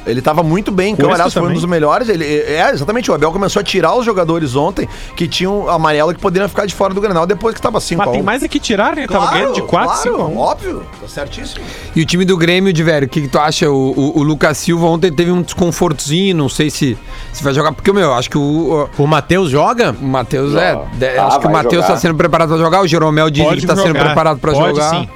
Ele 0.05 0.20
tava 0.20 0.42
muito 0.42 0.72
bem, 0.72 0.92
então, 0.94 1.12
aliás, 1.12 1.32
foi 1.32 1.42
um 1.42 1.53
dos 1.53 1.64
melhores. 1.64 2.09
Ele, 2.09 2.24
é, 2.24 2.70
exatamente, 2.72 3.09
o 3.11 3.14
Abel 3.14 3.30
começou 3.30 3.61
a 3.61 3.62
tirar 3.62 3.94
os 3.94 4.05
jogadores 4.05 4.57
ontem 4.57 4.88
que 5.16 5.28
tinham 5.28 5.68
amarelo 5.70 6.12
que 6.12 6.20
poderiam 6.20 6.48
ficar 6.48 6.66
de 6.66 6.74
fora 6.74 6.92
do 6.92 7.00
Granal 7.00 7.24
depois 7.24 7.55
que 7.55 7.62
tava 7.62 7.80
5 7.80 7.98
Mas 7.98 8.09
a 8.09 8.11
1. 8.11 8.12
tem 8.14 8.22
mais 8.22 8.42
é 8.42 8.48
que 8.48 8.59
tirar, 8.59 8.96
né? 8.96 9.07
Tava 9.07 9.30
ganhando 9.30 9.55
de 9.55 9.62
4, 9.62 9.96
5 10.03 10.20
a 10.20 10.24
1. 10.26 10.36
óbvio, 10.38 10.82
tá 11.00 11.07
certíssimo. 11.07 11.64
E 11.94 12.03
o 12.03 12.07
time 12.07 12.24
do 12.24 12.36
Grêmio, 12.36 12.72
de 12.72 12.82
velho, 12.82 13.07
o 13.07 13.09
que, 13.09 13.20
que 13.22 13.28
tu 13.28 13.38
acha? 13.38 13.70
O, 13.70 13.92
o, 13.92 14.18
o 14.18 14.22
Lucas 14.24 14.59
Silva 14.59 14.86
ontem 14.86 15.12
teve 15.12 15.30
um 15.30 15.40
desconfortozinho, 15.40 16.36
não 16.36 16.48
sei 16.48 16.68
se, 16.68 16.98
se 17.32 17.44
vai 17.44 17.55
jogar, 17.55 17.72
porque, 17.72 17.92
meu, 17.92 18.12
acho 18.14 18.28
que 18.28 18.38
o, 18.38 18.88
O 18.98 19.07
Matheus 19.07 19.50
joga? 19.50 19.94
o 20.00 20.05
Matheus 20.05 20.55
é. 20.57 20.74
de- 20.94 21.07
Ah, 21.18 21.26
acho 21.28 21.38
que 21.40 21.46
o 21.46 21.50
Matheus 21.53 21.74
jogar. 21.84 21.86
tá 21.94 21.96
sendo 21.96 22.14
preparado 22.16 22.48
pra 22.48 22.59
jogar, 22.59 22.80
o 22.82 22.88
Jeromel 22.88 23.30
diz 23.30 23.48
que 23.61 23.66
tá 23.66 23.76
sendo 23.76 23.94
preparado 23.94 24.38
pra 24.40 24.53
Pode, 24.53 24.68
jogar. 24.74 24.90
sim. 24.90 25.09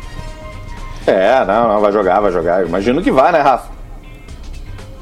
É, 1.07 1.45
não, 1.45 1.69
não, 1.75 1.81
vai 1.81 1.93
jogar, 1.93 2.21
vai 2.21 2.33
jogar. 2.33 2.67
Imagino 2.67 3.03
que 3.03 3.11
vai, 3.13 3.31
né, 3.33 3.41
Rafa? 3.41 3.76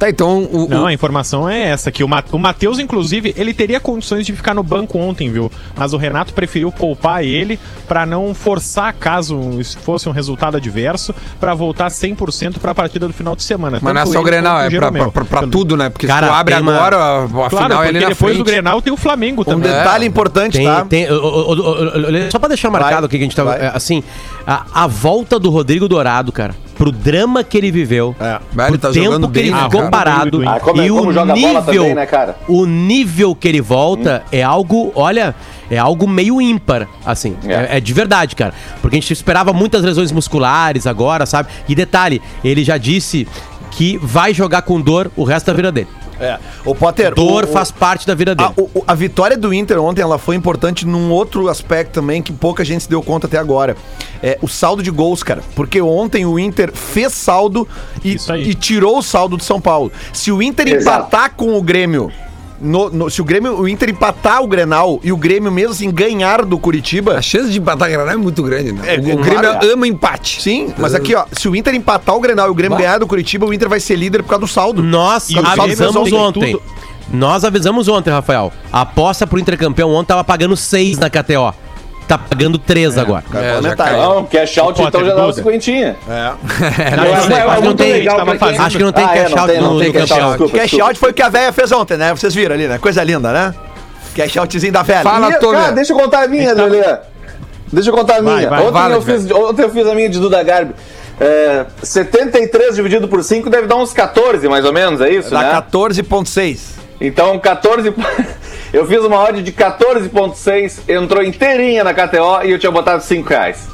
Tá, 0.05 0.11
então 0.11 0.45
o. 0.53 0.69
Não, 0.69 0.83
o- 0.83 0.87
a 0.87 0.93
informação 0.93 1.49
é 1.49 1.63
essa, 1.69 1.91
que 1.91 2.05
o, 2.05 2.09
Ma 2.09 2.23
o 2.33 2.39
Matheus, 2.39 2.79
inclusive, 2.79 3.33
ele 3.37 3.55
teria 3.55 3.81
condições 3.81 4.27
de 4.27 4.33
ficar 4.35 4.53
no 4.55 4.63
banco 4.63 4.99
ontem, 4.99 5.31
viu? 5.31 5.51
Mas 5.77 5.93
o 5.93 5.97
Renato 5.97 6.35
preferiu 6.35 6.71
poupar 6.71 7.25
ele 7.25 7.59
pra 7.89 8.05
não 8.05 8.35
forçar, 8.35 8.93
caso 8.95 9.39
fosse 9.83 10.09
um 10.09 10.13
resultado 10.13 10.57
adverso, 10.57 11.15
pra 11.41 11.55
voltar 11.55 11.89
100% 11.91 12.59
pra 12.59 12.75
partida 12.75 13.07
do 13.07 13.13
final 13.15 13.35
de 13.35 13.43
semana. 13.43 13.79
mas 13.81 13.95
não 13.95 14.03
é 14.03 14.07
só 14.07 14.21
o 14.21 14.23
Grenal, 14.23 14.61
é 14.61 14.69
o 14.69 14.71
pra, 14.71 14.93
pra, 14.93 15.11
pra- 15.11 15.25
pra 15.25 15.47
tudo, 15.47 15.77
né? 15.77 15.89
Porque 15.91 16.07
Cara, 16.07 16.27
se 16.27 16.33
tu 16.33 16.37
abre 16.37 16.55
uma- 16.55 16.75
agora, 16.75 16.97
a, 16.97 17.25
a 17.25 17.29
Claro, 17.29 17.51
final 17.51 17.83
é 17.85 17.89
ali 17.89 18.01
na 18.01 18.09
depois 18.09 18.19
frente. 18.19 18.39
do 18.39 18.45
Grenal 18.45 18.83
tem 18.83 18.93
o 18.93 18.97
Flamengo 18.97 19.43
Um 19.43 19.45
também. 19.45 19.71
detalhe 19.71 20.07
importante, 20.07 20.59
Tem, 20.59 20.67
tá? 20.67 20.85
tem, 20.85 21.11
o- 21.11 21.15
o- 21.15 21.53
o- 21.53 21.55
o- 21.55 22.27
o- 22.27 22.31
só 22.31 22.39
pra 22.39 22.49
deixar 22.49 22.71
marcado 22.71 22.95
Vai, 22.95 23.05
aqui 23.07 23.17
que 23.19 23.25
a 23.25 23.27
gente 23.27 23.41
vai. 23.41 23.59
é, 23.61 23.73
Assim, 23.75 24.03
a, 24.47 24.65
a 24.75 24.87
volta 24.87 25.39
do 25.39 25.51
Rodrigo 25.51 25.89
Dourado, 25.89 26.31
cara, 26.31 26.55
pro 26.77 26.91
drama 26.93 27.43
que 27.45 27.57
ele 27.57 27.71
viveu. 27.71 28.15
É. 28.21 28.39
Pro 28.67 28.79
tá 28.79 28.91
tempo 28.91 29.05
jogando 29.05 29.29
que 29.31 29.39
ele 29.39 29.53
bem, 29.53 29.63
ficou 29.63 29.81
cara? 29.81 29.91
parado 29.91 30.43
Ah, 30.47 30.61
como 30.61 30.81
é- 30.83 30.87
e 30.87 30.89
como 30.89 31.03
o 31.11 31.25
nível, 31.35 31.65
também, 31.65 31.95
né, 31.95 32.07
cara? 32.07 32.37
o 32.49 32.67
nível 32.67 33.35
que 33.35 33.47
ele 33.49 33.61
volta 33.61 34.23
é 34.33 34.43
algo, 34.43 34.93
olha, 34.95 35.35
é 35.71 35.79
algo 35.79 36.07
meio 36.09 36.41
ímpar, 36.41 36.89
assim, 37.07 37.37
É. 37.47 37.53
é. 37.53 37.69
é 37.77 37.81
de 37.81 37.93
verdade, 37.93 38.35
cara, 38.37 38.53
porque 38.83 38.97
a 38.97 39.01
gente 39.01 39.13
esperava 39.13 39.53
muitas 39.53 39.83
lesões 39.83 40.11
musculares 40.13 40.87
agora, 40.87 41.27
sabe? 41.27 41.49
E 41.69 41.75
detalhe, 41.75 42.21
ele 42.43 42.65
já 42.65 42.77
disse 42.77 43.27
que 43.71 43.99
vai 44.03 44.33
jogar 44.35 44.63
com 44.63 44.81
dor 44.81 45.11
o 45.17 45.25
resto 45.25 45.47
da 45.47 45.53
vida 45.53 45.73
dele. 45.73 45.89
É. 46.21 46.39
O 46.65 46.75
Potter. 46.75 47.15
Dor 47.15 47.45
o- 47.45 47.47
faz 47.49 47.71
parte 47.71 48.07
da 48.07 48.15
vida 48.15 48.35
dele. 48.35 48.51
A, 48.57 48.61
o- 48.61 48.85
a 48.87 48.95
vitória 48.95 49.37
do 49.37 49.53
Inter 49.53 49.81
ontem 49.81 50.01
ela 50.03 50.19
foi 50.19 50.37
importante 50.37 50.87
num 50.87 51.11
outro 51.11 51.49
aspecto 51.49 51.93
também 51.93 52.23
que 52.23 52.33
pouca 52.33 52.65
gente 52.65 52.83
se 52.85 52.89
deu 52.89 53.03
conta 53.03 53.27
até 53.27 53.39
agora. 53.39 53.77
É 54.23 54.39
o 54.41 54.49
saldo 54.49 54.83
de 54.83 54.91
gols, 54.91 55.23
cara. 55.23 55.43
Porque 55.55 55.81
ontem 55.83 56.25
o 56.25 56.39
Inter 56.39 56.73
fez 56.73 57.13
saldo 57.13 57.67
e, 58.05 58.17
e 58.39 58.55
tirou 58.55 58.99
o 58.99 59.03
saldo 59.03 59.37
do 59.37 59.43
São 59.43 59.61
Paulo. 59.61 59.93
Se 60.13 60.31
o 60.33 60.43
Inter 60.43 60.69
Exato. 60.69 60.99
empatar 61.07 61.33
com 61.37 61.57
o 61.59 61.63
Grêmio. 61.63 62.11
No- 62.61 62.91
no- 62.91 63.11
se 63.11 63.21
o 63.21 63.25
Grêmio, 63.25 63.59
o 63.61 63.69
Inter 63.69 63.91
empatar 63.91 64.43
o 64.43 64.47
Grenal 64.47 65.01
e 65.03 65.13
o 65.13 65.17
Grêmio 65.17 65.51
mesmo 65.51 65.73
assim 65.73 65.91
ganhar 65.91 66.45
do 66.45 66.59
Curitiba, 66.59 67.17
A 67.19 67.23
chance 67.23 67.51
de 67.51 67.59
empatar 67.59 67.91
Granal 67.91 68.15
é 68.15 68.17
muito 68.17 68.43
grande, 68.43 68.73
né? 68.73 68.95
É, 68.95 68.99
o, 68.99 69.15
o. 69.15 69.19
Grêmio 69.19 69.73
ama 69.73 69.87
empate. 69.87 70.43
sim, 70.43 70.73
mas 70.79 70.95
aqui 70.95 71.15
ó, 71.15 71.25
se 71.33 71.49
o 71.49 71.55
Inter 71.57 71.75
empatar 71.75 72.15
o 72.15 72.21
Grenal 72.21 72.49
e 72.49 72.51
o 72.51 72.55
Grêmio 72.55 72.79
ganhar 72.79 72.99
do 72.99 73.07
Curitiba, 73.07 73.47
o 73.47 73.53
Inter 73.53 73.69
vai 73.69 73.81
ser 73.81 73.97
líder 73.97 74.23
por 74.23 74.29
causa 74.31 74.41
do 74.41 74.49
saldo. 74.49 74.83
Nós 74.83 75.29
E 75.31 75.39
o 75.39 75.43
Grêmio 75.43 75.63
avisamos 75.63 76.11
tem 76.11 76.19
ontem. 76.19 76.53
tudo. 76.53 76.63
Nós 77.13 77.45
avisamos 77.45 77.87
ontem, 77.87 78.11
Rafael. 78.11 78.51
A 78.73 78.81
aposta 78.81 79.27
pro 79.27 79.39
intercampeão 79.39 79.91
ontem 79.93 80.09
tava 80.09 80.25
pagando 80.25 80.57
6 80.57 80.99
na 80.99 81.11
KTO. 81.11 81.53
Tá 82.07 82.19
pagando 82.19 82.59
3 82.59 82.99
agora. 82.99 83.25
Cara, 83.31 83.45
É, 83.45 83.49
pela 83.51 83.63
já 83.63 83.69
metade. 83.71 83.97
Não, 83.97 84.25
cash 84.27 84.59
out 84.59 84.83
então 84.83 85.05
já 85.07 85.15
dá 85.15 85.25
uma 85.25 85.33
cinquentinha. 85.33 85.97
É. 86.07 86.13
Não, 86.13 86.37
É, 86.85 86.97
não 86.97 87.05
é, 87.05 87.15
é 87.15 87.17
que 87.21 87.49
não 87.57 87.63
muito 87.63 87.77
tem, 87.79 88.09
acho 88.59 88.77
que 88.77 88.83
não 88.85 88.93
tem 88.93 89.05
Ah, 89.05 89.17
é, 89.17 89.23
cash 89.23 89.31
não 89.33 89.39
out 89.43 89.55
não 89.61 89.73
no, 89.75 89.79
tem 89.81 89.89
no 89.89 89.95
cash 89.95 90.11
out. 90.13 90.53
Cash 90.53 90.81
out 90.81 90.99
foi 90.99 91.11
o 91.11 91.15
que 91.15 91.23
a 91.23 91.29
véia 91.31 91.53
fez 91.53 91.73
ontem, 91.73 91.97
né? 91.97 92.15
Vocês 92.15 92.35
viram 92.35 92.55
ali, 92.55 92.69
né? 92.69 92.77
Coisa 92.79 93.03
linda, 93.03 93.33
né? 93.33 93.55
Cash 94.15 94.37
outzinho 94.37 94.73
da 94.73 94.83
velha. 94.83 95.03
Fala, 95.03 95.31
E, 95.31 95.39
cara, 95.39 95.73
deixa 95.73 95.93
eu 95.93 95.97
contar 95.99 96.25
a 96.25 96.29
minha, 96.29 96.53
Lelê. 96.53 96.83
Deixa 97.73 97.89
eu 97.91 97.95
contar 97.95 98.17
a 98.19 98.21
Vai, 98.23 98.37
minha. 98.37 98.51
vai. 98.51 98.61
ontem, 98.61 98.73
Vai, 98.73 98.93
eu 98.93 99.01
vai. 99.01 99.15
fiz, 99.17 99.31
ontem 99.31 99.63
eu 99.63 99.71
fiz 99.71 99.87
a 99.87 99.95
minha 99.95 100.09
de 100.09 100.19
Duda 100.21 100.43
Garbi. 100.43 100.75
É, 101.19 101.65
73 101.83 102.75
dividido 102.77 103.09
por 103.09 103.23
5 103.25 103.49
deve 103.49 103.67
dar 103.67 103.77
uns 103.77 103.93
14, 103.93 104.47
mais 104.49 104.65
ou 104.65 104.73
menos, 104.73 105.01
é 105.01 105.11
isso, 105.11 105.31
Dá 105.31 105.41
né? 105.41 105.63
14.6. 105.73 106.59
Então, 107.07 107.39
14. 107.39 107.93
Eu 108.73 108.87
fiz 108.87 109.05
uma 109.05 109.23
odd 109.23 109.41
de 109.41 109.53
14,6, 109.53 110.81
entrou 110.89 111.23
inteirinha 111.23 111.85
na 111.85 111.95
KTO 111.95 112.43
e 112.45 112.51
eu 112.51 112.59
tinha 112.59 112.73
botado 112.73 113.05
5 113.05 113.29
reais. 113.29 113.69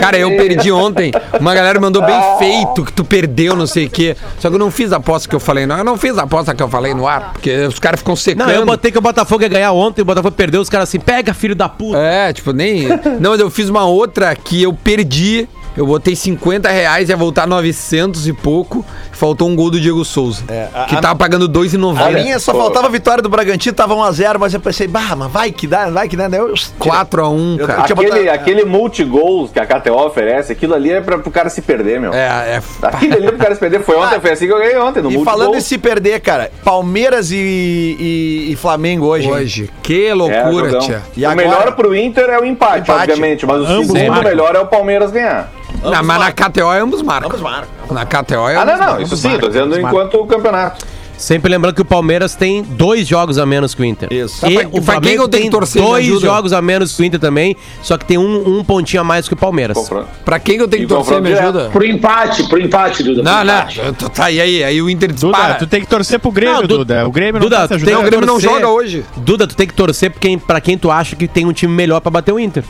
Cara, 0.00 0.18
eu 0.18 0.30
perdi 0.36 0.70
ontem. 0.70 1.12
Uma 1.40 1.54
galera 1.54 1.80
mandou 1.80 2.00
bem 2.00 2.20
feito 2.38 2.84
que 2.84 2.92
tu 2.92 3.04
perdeu, 3.04 3.56
não 3.56 3.66
sei 3.66 3.86
o 3.86 3.90
quê. 3.90 4.16
Só 4.38 4.48
que 4.48 4.54
eu 4.54 4.58
não 4.58 4.70
fiz 4.70 4.92
a 4.92 4.96
aposta 4.96 5.28
que 5.28 5.34
eu 5.34 5.40
falei, 5.40 5.66
não. 5.66 5.78
Eu 5.78 5.84
não 5.84 5.96
fiz 5.96 6.16
a 6.18 6.22
aposta 6.22 6.54
que 6.54 6.62
eu 6.62 6.68
falei 6.68 6.94
no 6.94 7.06
ar, 7.06 7.32
porque 7.32 7.66
os 7.66 7.78
caras 7.78 8.00
ficam 8.00 8.14
secando. 8.14 8.48
Não, 8.48 8.54
eu 8.54 8.66
botei 8.66 8.92
que 8.92 8.98
o 8.98 9.00
Botafogo 9.00 9.42
ia 9.42 9.48
ganhar 9.48 9.72
ontem, 9.72 10.02
o 10.02 10.04
Botafogo 10.04 10.34
perdeu, 10.34 10.60
os 10.60 10.68
caras 10.68 10.88
assim, 10.88 11.00
pega, 11.00 11.34
filho 11.34 11.54
da 11.54 11.68
puta. 11.68 11.98
É, 11.98 12.32
tipo, 12.32 12.52
nem. 12.52 12.88
Não, 13.20 13.30
mas 13.30 13.40
eu 13.40 13.50
fiz 13.50 13.68
uma 13.68 13.84
outra 13.84 14.34
que 14.36 14.62
eu 14.62 14.72
perdi. 14.72 15.48
Eu 15.76 15.86
botei 15.86 16.14
50 16.14 16.68
reais, 16.68 17.08
ia 17.08 17.16
voltar 17.16 17.46
900 17.48 18.28
e 18.28 18.32
pouco. 18.32 18.84
Faltou 19.10 19.48
um 19.48 19.56
gol 19.56 19.70
do 19.70 19.80
Diego 19.80 20.04
Souza. 20.04 20.42
a- 20.74 20.84
que 20.84 20.94
a- 20.96 21.00
tava 21.00 21.16
pagando 21.16 21.46
A 21.46 21.48
2,90. 21.48 22.10
minha 22.22 22.38
só 22.38 22.52
pô. 22.52 22.58
faltava 22.58 22.86
a 22.86 22.90
vitória 22.90 23.22
do 23.22 23.28
Bragantino, 23.28 23.74
tava 23.74 23.94
1x0, 23.94 24.38
mas 24.38 24.54
eu 24.54 24.60
pensei, 24.60 24.86
bah, 24.86 25.14
mas 25.16 25.30
vai 25.30 25.50
que 25.50 25.66
dá, 25.66 25.88
vai 25.90 26.08
que 26.08 26.16
dá. 26.16 26.28
Daí 26.28 26.38
Eu, 26.40 26.54
4x1, 26.78 27.56
Eu- 27.58 27.66
cara. 27.66 27.82
Aquele, 27.82 28.10
botar- 28.10 28.32
aquele 28.34 28.64
multigols 28.64 29.50
que 29.50 29.58
a 29.58 29.66
KTO 29.66 29.94
oferece, 30.06 30.52
aquilo 30.52 30.74
ali 30.74 30.90
é 30.92 31.00
pra, 31.00 31.18
pro 31.18 31.30
cara 31.30 31.48
se 31.50 31.60
perder, 31.62 32.00
meu. 32.00 32.12
É, 32.12 32.18
é. 32.56 32.62
Aquilo 32.82 33.14
ali 33.14 33.26
é 33.26 33.30
pro 33.30 33.38
cara 33.38 33.54
se 33.54 33.60
perder. 33.60 33.80
Foi 33.82 33.96
ontem, 33.96 34.20
foi 34.20 34.30
assim 34.32 34.46
que 34.46 34.52
eu 34.52 34.58
ganhei 34.58 34.76
ontem, 34.78 35.02
no 35.02 35.10
E 35.10 35.14
multigol. 35.14 35.24
falando 35.24 35.56
em 35.56 35.60
se 35.60 35.76
perder, 35.78 36.20
cara, 36.20 36.50
Palmeiras 36.64 37.30
e, 37.32 37.36
e- 37.36 38.52
e 38.52 38.56
Flamengo 38.56 39.06
hoje. 39.06 39.26
hein? 39.26 39.32
Hoje. 39.34 39.70
Que 39.82 40.06
É, 40.06 40.14
loucura, 40.14 40.66
jogão. 40.70 40.80
tia. 40.86 41.02
E 41.16 41.24
o 41.24 41.30
agora? 41.30 41.48
melhor 41.48 41.72
pro 41.76 41.94
Inter 41.94 42.28
é 42.30 42.38
o 42.40 42.44
empate, 42.44 42.90
Empate. 42.90 43.10
obviamente, 43.10 43.46
mas 43.46 43.60
o 43.60 43.64
Ambos 43.66 43.86
segundo 43.88 44.08
marcam. 44.10 44.30
melhor 44.30 44.54
é 44.56 44.60
o 44.60 44.66
Palmeiras 44.66 45.10
ganhar. 45.10 45.50
Não, 45.84 46.02
mas 46.02 46.18
na 46.20 46.32
KTO 46.32 46.72
é 46.72 46.80
ambos 46.80 47.02
marcam. 47.02 47.28
Ambos 47.28 47.40
marcam. 47.42 47.68
Na 47.90 48.04
KTO 48.06 48.48
é 48.48 48.56
Ah, 48.56 48.64
não, 48.64 48.76
não, 48.78 49.00
isso 49.02 49.16
sim, 49.16 49.36
tô 49.38 49.48
dizendo 49.48 49.78
enquanto 49.78 50.14
o 50.20 50.26
campeonato. 50.26 50.84
Sempre 51.16 51.48
lembrando 51.48 51.76
que 51.76 51.80
o 51.80 51.84
Palmeiras 51.84 52.34
tem 52.34 52.60
dois 52.62 53.06
jogos 53.06 53.38
a 53.38 53.46
menos 53.46 53.72
que 53.72 53.80
o 53.80 53.84
Inter. 53.84 54.12
Isso. 54.12 54.44
E 54.48 54.56
Pra- 54.58 54.66
o 54.66 54.70
quem 54.72 54.82
Flamengo 54.82 55.22
eu 55.22 55.28
tenho 55.28 55.28
tem 55.28 55.42
que 55.44 55.50
torcer, 55.50 55.80
dois 55.80 56.20
jogos 56.20 56.52
a 56.52 56.60
menos 56.60 56.96
que 56.96 57.02
o 57.02 57.04
Inter 57.04 57.20
também, 57.20 57.56
só 57.82 57.96
que 57.96 58.04
tem 58.04 58.18
um, 58.18 58.58
um 58.58 58.64
pontinho 58.64 59.00
a 59.00 59.04
mais 59.04 59.28
que 59.28 59.32
o 59.34 59.36
Palmeiras. 59.36 59.78
Pra 60.24 60.40
quem 60.40 60.56
que 60.56 60.62
eu 60.62 60.66
tenho 60.68 60.82
que 60.82 60.88
torcer, 60.88 61.22
me 61.22 61.32
ajuda? 61.32 61.70
Pro 61.72 61.84
empate, 61.86 62.42
pro 62.48 62.60
empate, 62.60 63.04
Duda. 63.04 63.22
pro 63.22 63.32
Não, 63.32 63.44
não. 63.44 63.54
empate. 63.60 64.10
Tá, 64.12 64.28
e 64.28 64.40
aí? 64.40 64.64
Aí 64.64 64.82
o 64.82 64.90
Inter 64.90 65.12
dispara. 65.12 65.52
Duda, 65.54 65.58
tu 65.60 65.66
tem 65.68 65.80
que 65.82 65.86
torcer 65.86 66.18
pro 66.18 66.32
Grêmio, 66.32 66.56
Não, 66.56 66.62
Du- 66.66 66.78
Duda. 66.78 67.06
O 67.06 67.12
Grêmio 67.12 67.34
não 67.40 67.48
Duda, 67.48 67.68
tá 67.68 67.74
ajudando. 67.76 67.94
Não, 67.94 68.00
o 68.00 68.04
Grêmio 68.04 68.26
não 68.26 68.40
joga 68.40 68.68
hoje. 68.68 69.04
Duda, 69.16 69.46
tu 69.46 69.54
tem 69.54 69.68
que 69.68 69.74
torcer 69.74 70.10
pra 70.10 70.18
quem, 70.20 70.36
pra 70.36 70.60
quem 70.60 70.76
tu 70.76 70.90
acha 70.90 71.14
que 71.14 71.28
tem 71.28 71.46
um 71.46 71.52
time 71.52 71.72
melhor 71.72 72.00
pra 72.00 72.10
bater 72.10 72.32
o 72.32 72.40
Inter. 72.40 72.64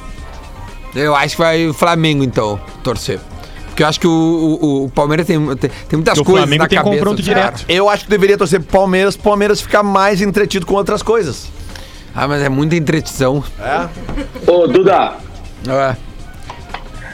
Eu 0.95 1.15
acho 1.15 1.37
que 1.37 1.43
vai 1.43 1.67
o 1.69 1.75
Flamengo, 1.75 2.23
então, 2.25 2.59
torcer. 2.83 3.19
Porque 3.69 3.83
eu 3.83 3.87
acho 3.89 3.99
que 3.99 4.07
o, 4.07 4.11
o, 4.63 4.85
o 4.85 4.89
Palmeiras 4.91 5.27
tem, 5.27 5.39
tem, 5.57 5.71
tem 5.71 5.71
muitas 5.93 6.15
Porque 6.15 6.21
o 6.21 6.25
coisas 6.25 6.43
Flamengo 6.43 6.63
na 6.63 6.69
tem 6.69 6.79
cabeça. 6.79 6.97
confronto 6.97 7.23
direto. 7.23 7.65
Eu 7.69 7.89
acho 7.89 8.05
que 8.05 8.11
deveria 8.11 8.39
torcer 8.39 8.61
pro 8.61 8.79
Palmeiras, 8.81 9.17
pro 9.17 9.25
Palmeiras 9.31 9.61
ficar 9.61 9.83
mais 9.83 10.21
entretido 10.23 10.65
com 10.65 10.75
outras 10.75 11.03
coisas. 11.03 11.49
Ah, 12.15 12.29
mas 12.29 12.41
é 12.43 12.49
muita 12.49 12.77
entretição. 12.77 13.43
Ô, 14.47 14.69
Duda, 14.69 15.15
É. 15.69 15.97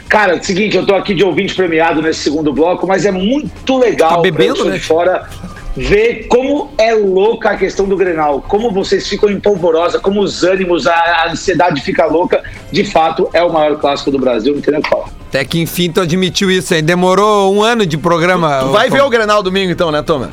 Cara, 0.07 0.33
é 0.35 0.39
o 0.39 0.43
seguinte, 0.43 0.75
eu 0.77 0.85
tô 0.85 0.93
aqui 0.93 1.15
de 1.15 1.23
ouvinte 1.23 1.55
premiado 1.55 2.01
nesse 2.01 2.19
segundo 2.19 2.51
bloco, 2.53 2.85
mas 2.85 3.05
é 3.05 3.11
muito 3.11 3.77
legal 3.79 4.17
Tá 4.17 4.21
bebendo, 4.21 4.65
né? 4.65 4.73
de 4.77 4.79
fora 4.81 5.27
ver 5.75 6.27
como 6.27 6.71
é 6.77 6.93
louca 6.93 7.51
a 7.51 7.57
questão 7.57 7.87
do 7.87 7.95
Grenal, 7.95 8.41
como 8.47 8.71
vocês 8.71 9.07
ficam 9.07 9.29
em 9.29 9.39
polvorosa, 9.39 9.99
como 9.99 10.21
os 10.21 10.43
ânimos, 10.43 10.87
a, 10.87 11.29
ansiedade 11.29 11.81
fica 11.81 12.05
louca. 12.05 12.43
De 12.71 12.83
fato, 12.83 13.29
é 13.33 13.43
o 13.43 13.51
maior 13.51 13.77
clássico 13.79 14.11
do 14.11 14.19
Brasil, 14.19 14.53
não 14.53 14.61
tem 14.61 14.71
nem 14.71 14.79
o 14.79 14.83
que 14.83 14.89
falar. 14.89 15.09
Até 15.29 15.45
que 15.45 15.59
enfim 15.61 15.91
tu 15.91 16.01
admitiu 16.01 16.51
isso 16.51 16.73
aí. 16.73 16.81
Demorou 16.81 17.53
um 17.55 17.63
ano 17.63 17.85
de 17.85 17.97
programa. 17.97 18.59
Tu 18.59 18.71
vai 18.71 18.89
ver 18.89 19.01
o 19.01 19.09
Grenal 19.09 19.41
domingo 19.41 19.71
então, 19.71 19.91
né, 19.91 20.01
Toma? 20.01 20.29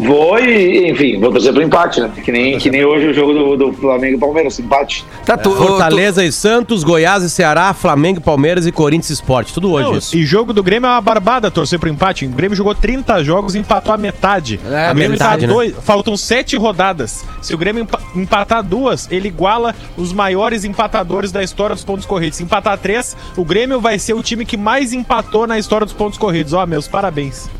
Vou 0.00 0.38
e, 0.38 0.90
enfim, 0.92 1.18
vou 1.18 1.32
torcer 1.32 1.52
pro 1.52 1.60
empate, 1.60 2.00
né? 2.00 2.08
Que 2.24 2.30
nem, 2.30 2.56
que 2.56 2.70
nem 2.70 2.84
hoje 2.84 3.08
o 3.08 3.12
jogo 3.12 3.34
do, 3.34 3.56
do 3.56 3.72
Flamengo 3.72 4.16
e 4.16 4.20
Palmeiras, 4.20 4.56
empate. 4.60 5.04
Tá, 5.26 5.36
tu, 5.36 5.50
Fortaleza 5.50 6.24
e 6.24 6.30
Santos, 6.30 6.84
Goiás 6.84 7.24
e 7.24 7.28
Ceará, 7.28 7.74
Flamengo 7.74 8.20
e 8.20 8.22
Palmeiras 8.22 8.64
e 8.64 8.70
Corinthians 8.70 9.10
e 9.10 9.12
Sport. 9.14 9.50
Tudo 9.52 9.72
hoje 9.72 9.88
Não, 9.90 9.98
isso. 9.98 10.16
e 10.16 10.24
jogo 10.24 10.52
do 10.52 10.62
Grêmio 10.62 10.86
é 10.86 10.90
uma 10.90 11.00
barbada 11.00 11.50
torcer 11.50 11.80
pro 11.80 11.88
empate. 11.88 12.26
O 12.26 12.28
Grêmio 12.28 12.56
jogou 12.56 12.74
30 12.76 13.24
jogos 13.24 13.56
e 13.56 13.58
empatou 13.58 13.92
a 13.92 13.98
metade. 13.98 14.60
É, 14.64 14.92
o 14.92 14.94
Grêmio 14.94 15.10
metade, 15.10 15.40
tá 15.42 15.46
né? 15.48 15.52
dois, 15.52 15.74
Faltam 15.82 16.16
sete 16.16 16.56
rodadas. 16.56 17.24
Se 17.42 17.52
o 17.52 17.58
Grêmio 17.58 17.82
empa- 17.82 18.00
empatar 18.14 18.62
duas, 18.62 19.10
ele 19.10 19.26
iguala 19.26 19.74
os 19.96 20.12
maiores 20.12 20.64
empatadores 20.64 21.32
da 21.32 21.42
história 21.42 21.74
dos 21.74 21.82
pontos 21.84 22.06
corridos. 22.06 22.36
Se 22.36 22.44
empatar 22.44 22.78
três, 22.78 23.16
o 23.36 23.44
Grêmio 23.44 23.80
vai 23.80 23.98
ser 23.98 24.14
o 24.14 24.22
time 24.22 24.44
que 24.46 24.56
mais 24.56 24.92
empatou 24.92 25.44
na 25.44 25.58
história 25.58 25.84
dos 25.84 25.94
pontos 25.94 26.16
corridos. 26.18 26.52
Ó, 26.52 26.64
meus 26.66 26.86
parabéns. 26.86 27.50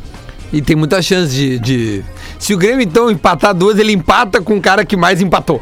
E 0.51 0.61
tem 0.61 0.75
muita 0.75 1.01
chance 1.01 1.31
de, 1.33 1.59
de- 1.59 2.03
Se 2.39 2.53
o 2.53 2.57
Grêmio 2.57 2.81
então 2.81 3.09
empatar 3.11 3.53
duas, 3.53 3.77
ele 3.77 3.91
empata 3.93 4.41
com 4.41 4.57
o 4.57 4.61
cara 4.61 4.83
que 4.83 4.97
mais 4.97 5.21
empatou. 5.21 5.61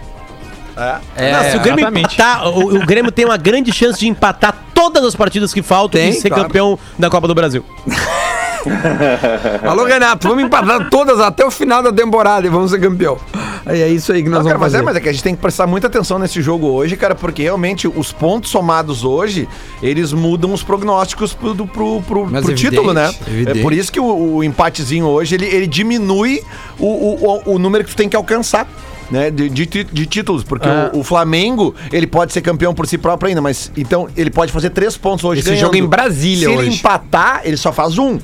É, 1.16 1.32
Não, 1.32 1.44
se 1.52 1.58
o 1.58 1.60
Grêmio 1.60 1.80
exatamente. 1.80 2.14
empatar, 2.16 2.48
o, 2.50 2.76
o 2.78 2.86
Grêmio 2.86 3.12
tem 3.12 3.26
uma 3.26 3.36
grande 3.38 3.74
chance 3.74 4.00
de 4.00 4.08
empatar 4.08 4.56
todas 4.76 5.04
as 5.04 5.16
partidas 5.16 5.52
que 5.54 5.64
faltam 5.64 6.00
Tem, 6.00 6.12
e 6.12 6.14
ser 6.14 6.30
claro. 6.30 6.44
campeão 6.44 6.78
da 7.00 7.10
Copa 7.10 7.28
do 7.28 7.34
Brasil. 7.34 7.66
Alô, 9.64 9.84
Renato, 9.86 10.28
vamos 10.28 10.44
empatar 10.44 10.90
todas 10.90 11.20
até 11.20 11.46
o 11.46 11.52
final 11.52 11.82
da 11.82 11.92
temporada 11.92 12.46
e 12.46 12.50
vamos 12.50 12.72
ser 12.72 12.80
campeão. 12.80 13.18
É 13.66 13.88
isso 13.90 14.12
aí 14.12 14.24
que 14.24 14.30
nós 14.30 14.40
Não, 14.40 14.46
cara, 14.46 14.58
vamos 14.58 14.62
mas, 14.62 14.72
fazer. 14.72 14.78
é, 14.78 14.86
mas 14.86 14.96
é 14.96 15.00
que 15.00 15.10
a 15.10 15.12
gente 15.12 15.24
tem 15.24 15.36
que 15.36 15.42
prestar 15.42 15.68
muita 15.68 15.88
atenção 15.88 16.18
nesse 16.20 16.42
jogo 16.42 16.68
hoje, 16.68 16.96
cara, 16.96 17.16
porque 17.16 17.44
realmente 17.44 17.88
os 17.88 18.12
pontos 18.12 18.50
somados 18.50 19.04
hoje, 19.04 19.48
eles 19.82 20.14
mudam 20.14 20.54
os 20.54 20.64
prognósticos 20.64 21.34
pro, 21.34 21.54
do- 21.54 21.68
pro, 21.68 22.02
pro, 22.02 22.26
pro 22.28 22.38
evidente, 22.38 22.56
título, 22.70 22.94
né? 22.94 23.14
evidente. 23.28 23.60
É 23.60 23.62
por 23.62 23.74
isso 23.74 23.92
que 23.92 24.00
o, 24.00 24.36
o 24.38 24.44
empatezinho 24.44 25.06
hoje, 25.06 25.36
ele, 25.36 25.46
ele 25.46 25.68
diminui 25.68 26.42
o, 26.80 26.86
o, 26.86 27.42
o- 27.54 27.60
número 27.60 27.84
que 27.84 27.92
tu 27.92 27.96
tem 27.98 28.10
que 28.10 28.16
alcançar. 28.16 28.68
Né, 29.10 29.32
de, 29.32 29.48
de, 29.48 29.66
de 29.66 30.06
títulos, 30.06 30.44
porque 30.44 30.68
É. 30.68 30.92
o, 30.94 31.00
o 31.00 31.04
Flamengo 31.04 31.74
ele 31.94 32.06
pode 32.06 32.34
ser 32.34 32.42
campeão 32.42 32.74
por 32.74 32.86
si 32.86 32.98
próprio 32.98 33.30
ainda, 33.30 33.40
mas 33.42 33.72
então 33.78 34.10
ele 34.18 34.30
pode 34.30 34.52
fazer 34.52 34.70
três 34.72 34.98
pontos 34.98 35.24
hoje. 35.24 35.40
Esse 35.40 35.56
jogo 35.56 35.76
é 35.76 35.80
em 35.80 35.86
Brasília 35.86 36.46
Se 36.50 36.54
ele 36.54 36.68
hoje. 36.68 36.78
empatar, 36.80 37.40
ele 37.46 37.56
só 37.56 37.72
faz 37.72 37.98
um. 37.98 38.20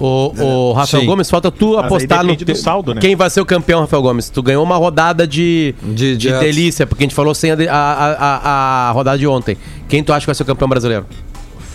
O, 0.00 0.32
o 0.42 0.72
Rafael 0.72 1.02
Sim. 1.02 1.06
Gomes, 1.06 1.30
falta 1.30 1.50
tu 1.50 1.76
apostar 1.78 2.22
no 2.24 2.30
depende 2.32 2.44
do 2.44 2.56
saldo, 2.56 2.94
né? 2.94 3.00
quem 3.00 3.14
vai 3.14 3.28
ser 3.30 3.40
o 3.40 3.46
campeão, 3.46 3.80
Rafael 3.80 4.02
Gomes. 4.02 4.30
Tu 4.30 4.42
ganhou 4.42 4.64
uma 4.64 4.76
rodada 4.76 5.26
de, 5.26 5.74
De- 5.82 6.16
de, 6.16 6.28
de- 6.28 6.38
delícia, 6.40 6.86
porque 6.86 7.04
a 7.04 7.06
gente 7.06 7.14
falou 7.14 7.34
sem 7.34 7.50
a, 7.50 7.54
de- 7.54 7.68
a, 7.68 7.74
a, 7.74 8.12
a- 8.12 8.88
a 8.88 8.90
rodada 8.92 9.18
de 9.18 9.26
ontem. 9.26 9.56
Quem 9.88 10.02
tu 10.02 10.12
acha 10.12 10.20
que 10.20 10.26
vai 10.26 10.34
ser 10.34 10.42
o 10.42 10.46
campeão 10.46 10.68
brasileiro? 10.68 11.04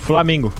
Flamengo. 0.01 0.51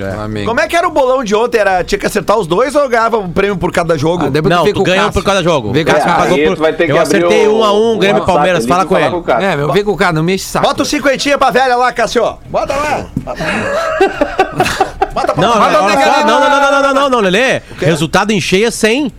Flamengo. 0.00 0.46
Como 0.48 0.60
é 0.60 0.66
que 0.68 0.76
era 0.76 0.86
o 0.86 0.90
bolão 0.90 1.22
de 1.24 1.34
ontem? 1.34 1.58
Era, 1.58 1.84
tinha 1.84 1.98
que 1.98 2.06
acertar 2.06 2.38
os 2.38 2.46
dois 2.46 2.74
ou 2.74 2.88
ganhava 2.88 3.18
um 3.18 3.30
prêmio 3.30 3.56
por 3.56 3.70
cada 3.72 3.96
jogo? 3.96 4.24
Ah, 4.26 4.30
Não, 4.48 4.64
tu 4.72 4.82
por 5.12 5.24
cada 5.24 5.42
jogo. 5.42 5.72
Vê 5.72 5.84
com 5.84 5.92
Cássio. 5.92 6.12
pagou 6.14 6.36
aí 6.36 6.46
por- 6.48 6.56
vai 6.58 6.72
ter 6.72 6.86
que 6.86 6.92
Eu 6.92 7.00
acertei 7.00 7.46
o- 7.46 7.58
um 7.58 7.64
a 7.64 7.72
um, 7.72 7.94
o 7.94 7.98
Grêmio 7.98 8.16
e 8.16 8.20
WhatsApp 8.20 8.32
Palmeiras. 8.32 8.66
Fala 8.66 8.84
com 8.86 8.96
ele. 8.98 9.44
É, 9.44 9.56
meu, 9.56 9.72
vê 9.72 9.84
com 9.84 9.92
o 9.92 9.96
cara, 9.96 10.12
não 10.12 10.22
mexe 10.22 10.44
saco. 10.44 10.66
Bota 10.66 10.82
o 10.82 10.86
cinquentinha 10.86 11.38
pra 11.38 11.50
velha 11.50 11.76
lá, 11.76 11.92
Cassio. 11.92 12.38
Bota 12.48 12.74
lá. 12.74 13.06
Bota 15.12 15.32
pra 15.34 15.42
Não, 15.42 15.54
não, 15.54 15.70
não, 15.70 15.82
não, 15.82 15.88
não, 15.88 16.40
não, 16.40 16.60
não, 16.60 16.82
não, 16.82 16.94
não, 16.94 17.10
não, 17.10 17.20
Lelê. 17.20 17.62
Resultado 17.78 18.30
em 18.32 18.40
cheia 18.40 18.70
100. 18.70 19.12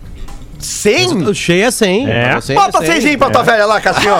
100? 0.58 1.34
Cheia 1.34 1.70
100. 1.70 2.10
É. 2.10 2.34
Você, 2.34 2.54
Bota 2.54 2.78
100. 2.78 2.86
seiszinho 2.86 3.18
pra 3.18 3.30
tua 3.30 3.42
velha 3.42 3.66
lá, 3.66 3.80
Cassio. 3.80 4.10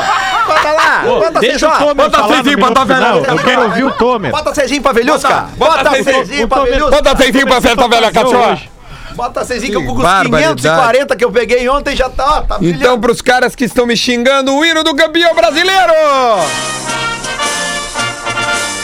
Bota 0.66 0.82
lá. 0.82 1.02
Bota 1.04 1.40
Deixa 1.40 1.68
o. 1.68 1.78
Tomer 1.78 1.94
Bota 1.94 2.18
no 2.18 2.74
pra 2.74 2.84
velha. 2.84 3.06
Eu 3.28 3.38
quero 3.38 3.62
ouvir 3.62 3.84
o 3.84 3.90
Tomer. 3.92 4.32
Bota 4.32 4.54
seiszinho 4.54 4.82
pra 4.82 4.92
velhusca. 4.92 5.46
Bota 5.56 6.02
seiszinho 6.02 6.48
pra 6.48 6.64
velhusca. 6.64 6.90
Bota 6.90 7.16
seiszinho 7.16 7.46
pra 7.46 7.60
festa, 7.60 7.88
velha 7.88 8.12
Cassio. 8.12 8.76
Bota 9.14 9.44
seiszinho 9.46 9.72
que 9.72 9.78
eu 9.78 9.84
com 9.86 9.96
os 9.96 10.02
barbaridade. 10.02 10.60
540 10.60 11.16
que 11.16 11.24
eu 11.24 11.32
peguei 11.32 11.66
ontem 11.70 11.96
já 11.96 12.10
tá, 12.10 12.36
ó, 12.36 12.40
tá 12.42 12.58
Então, 12.60 13.00
pros 13.00 13.22
caras 13.22 13.54
que 13.54 13.64
estão 13.64 13.86
me 13.86 13.96
xingando, 13.96 14.54
o 14.54 14.62
hino 14.62 14.84
do 14.84 14.94
campeão 14.94 15.34
brasileiro! 15.34 15.94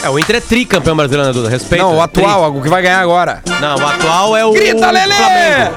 É, 0.03 0.09
o 0.09 0.19
Inter 0.19 0.37
é 0.37 0.41
tricampeão 0.41 0.97
brasileiro, 0.97 1.27
né, 1.27 1.33
Duda? 1.33 1.49
Respeita. 1.49 1.85
Não, 1.85 1.97
o 1.97 2.01
atual, 2.01 2.51
o 2.51 2.61
que 2.61 2.67
vai 2.67 2.81
ganhar 2.81 2.99
agora. 2.99 3.41
Tri. 3.45 3.55
Não, 3.61 3.77
o 3.77 3.87
atual 3.87 4.35
é 4.35 4.43
o 4.43 4.51
Grita, 4.51 4.91
Lelê! 4.91 5.13
Flamengo. 5.13 5.75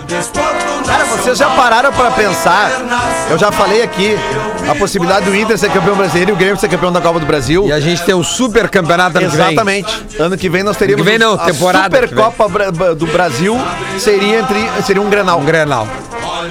Cara, 0.84 1.04
vocês 1.04 1.38
já 1.38 1.50
pararam 1.50 1.92
pra 1.92 2.10
pensar? 2.10 2.72
Eu 3.30 3.38
já 3.38 3.52
falei 3.52 3.82
aqui 3.82 4.16
a 4.68 4.74
possibilidade 4.74 5.26
do 5.26 5.34
Inter 5.34 5.56
ser 5.58 5.70
campeão 5.70 5.96
brasileiro 5.96 6.30
e 6.30 6.34
o 6.34 6.36
Grêmio 6.36 6.56
ser 6.56 6.68
campeão 6.68 6.92
da 6.92 7.00
Copa 7.00 7.20
do 7.20 7.26
Brasil. 7.26 7.66
E 7.66 7.72
a 7.72 7.80
gente 7.80 8.02
tem 8.02 8.14
o 8.14 8.24
super 8.24 8.68
campeonato 8.68 9.18
ano 9.18 9.30
que 9.30 9.36
vem. 9.36 9.46
Exatamente. 9.46 10.06
Ano 10.18 10.36
que 10.36 10.48
vem 10.48 10.62
nós 10.62 10.76
teríamos 10.76 11.04
vem 11.04 11.18
não, 11.18 11.34
a 11.34 11.52
Supercopa 11.52 12.48
do 12.94 13.06
Brasil 13.06 13.56
seria 13.98 14.40
entre 14.40 14.82
seria 14.84 15.02
um 15.02 15.08
Grenal. 15.08 15.40
Um 15.40 15.44
Grenal. 15.44 15.86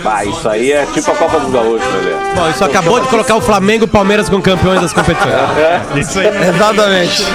Ah, 0.04 0.24
isso 0.26 0.48
aí 0.48 0.72
é 0.72 0.86
tipo 0.86 1.12
a 1.12 1.16
Copa 1.16 1.40
dos 1.40 1.52
Gaúchos, 1.52 1.88
velho. 2.04 2.18
Bom, 2.36 2.50
isso 2.50 2.64
acabou 2.64 3.00
de 3.00 3.08
colocar 3.08 3.36
o 3.36 3.42
Flamengo 3.42 3.84
e 3.84 3.86
o 3.86 3.88
Palmeiras 3.88 4.30
como 4.30 4.42
campeões 4.42 4.82
das 4.82 4.94
competições. 4.94 5.34
Isso 5.96 6.20
aí. 6.20 6.28
Exatamente. 6.50 7.26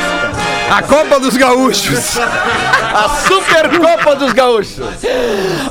A 0.70 0.82
Copa 0.82 1.18
dos 1.18 1.36
Gaúchos. 1.36 2.16
A 2.18 3.08
Supercopa 3.26 4.14
dos 4.16 4.32
Gaúchos. 4.32 4.78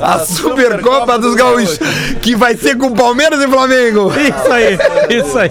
A 0.00 0.18
Supercopa 0.20 1.18
dos 1.18 1.34
Gaúchos. 1.34 1.78
Que 2.20 2.36
vai 2.36 2.54
ser 2.56 2.76
com 2.76 2.92
Palmeiras 2.92 3.40
e 3.42 3.48
Flamengo. 3.48 4.12
Isso 4.20 4.52
aí, 4.52 4.78
isso 5.18 5.38
aí. 5.38 5.50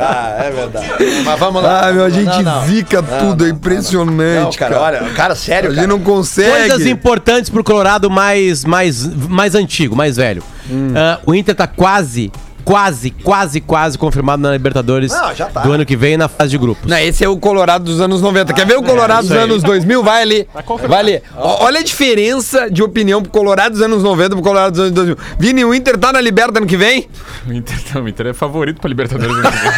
Ah, 0.00 0.44
é 0.44 0.50
verdade. 0.50 0.86
Mas 1.24 1.38
vamos 1.38 1.62
lá. 1.62 1.88
Ah, 1.88 1.92
meu, 1.92 2.04
a 2.04 2.10
gente 2.10 2.24
Não, 2.42 2.60
não. 2.60 2.66
zica 2.66 3.02
tudo, 3.02 3.44
é 3.44 3.48
Não, 3.48 3.54
impressionante, 3.56 4.56
cara, 4.58 4.74
cara. 4.74 4.84
olha, 5.02 5.10
cara, 5.14 5.34
sério, 5.34 5.68
A 5.70 5.72
gente 5.74 5.82
cara. 5.84 5.88
não 5.88 6.00
consegue. 6.00 6.68
Coisas 6.68 6.86
importantes 6.86 7.50
pro 7.50 7.62
Colorado 7.62 8.08
mais, 8.10 8.64
mais, 8.64 9.06
mais 9.28 9.54
antigo, 9.54 9.94
mais 9.94 10.16
velho. 10.16 10.42
Hum. 10.70 10.92
Ah, 10.96 11.18
o 11.26 11.34
Inter 11.34 11.54
tá 11.54 11.66
quase, 11.66 12.32
quase, 12.66 13.10
quase, 13.12 13.60
quase 13.60 13.96
confirmado 13.96 14.42
na 14.42 14.50
Libertadores 14.52 15.12
Não, 15.12 15.32
tá. 15.34 15.60
do 15.60 15.72
ano 15.72 15.86
que 15.86 15.96
vem 15.96 16.16
na 16.16 16.28
fase 16.28 16.50
de 16.50 16.58
grupos. 16.58 16.84
Não, 16.90 16.98
esse 16.98 17.24
é 17.24 17.28
o 17.28 17.36
Colorado 17.38 17.84
dos 17.84 18.00
anos 18.00 18.20
90. 18.20 18.52
Quer 18.52 18.66
ver 18.66 18.76
o 18.76 18.82
Colorado 18.82 19.20
dos 19.22 19.30
isso 19.30 19.38
aí. 19.38 19.44
anos 19.44 19.62
2000? 19.62 20.02
Vai 20.02 20.22
ali. 20.22 20.48
Vai 20.88 20.98
ali. 20.98 21.22
Ó, 21.36 21.64
Olha 21.64 21.78
a 21.78 21.82
diferença 21.84 22.68
de 22.68 22.82
opinião 22.82 23.22
pro 23.22 23.30
Colorado 23.30 23.70
dos 23.72 23.80
anos 23.82 24.02
90 24.02 24.30
pro 24.30 24.42
Colorado 24.42 24.72
dos 24.72 24.80
anos 24.80 24.92
2000. 24.92 25.16
Vini, 25.38 25.64
o 25.64 25.72
Inter 25.72 25.96
tá 25.96 26.12
na 26.12 26.20
Liberta 26.20 26.58
ano 26.58 26.66
que 26.66 26.76
vem? 26.76 27.08
O 27.48 27.52
Inter, 27.52 27.76
não, 27.94 28.02
o 28.02 28.08
Inter 28.08 28.26
é 28.26 28.34
favorito 28.34 28.80
pra 28.80 28.88
Libertadores. 28.88 29.32
ano 29.36 29.42
que 29.50 29.58
vem. 29.58 29.72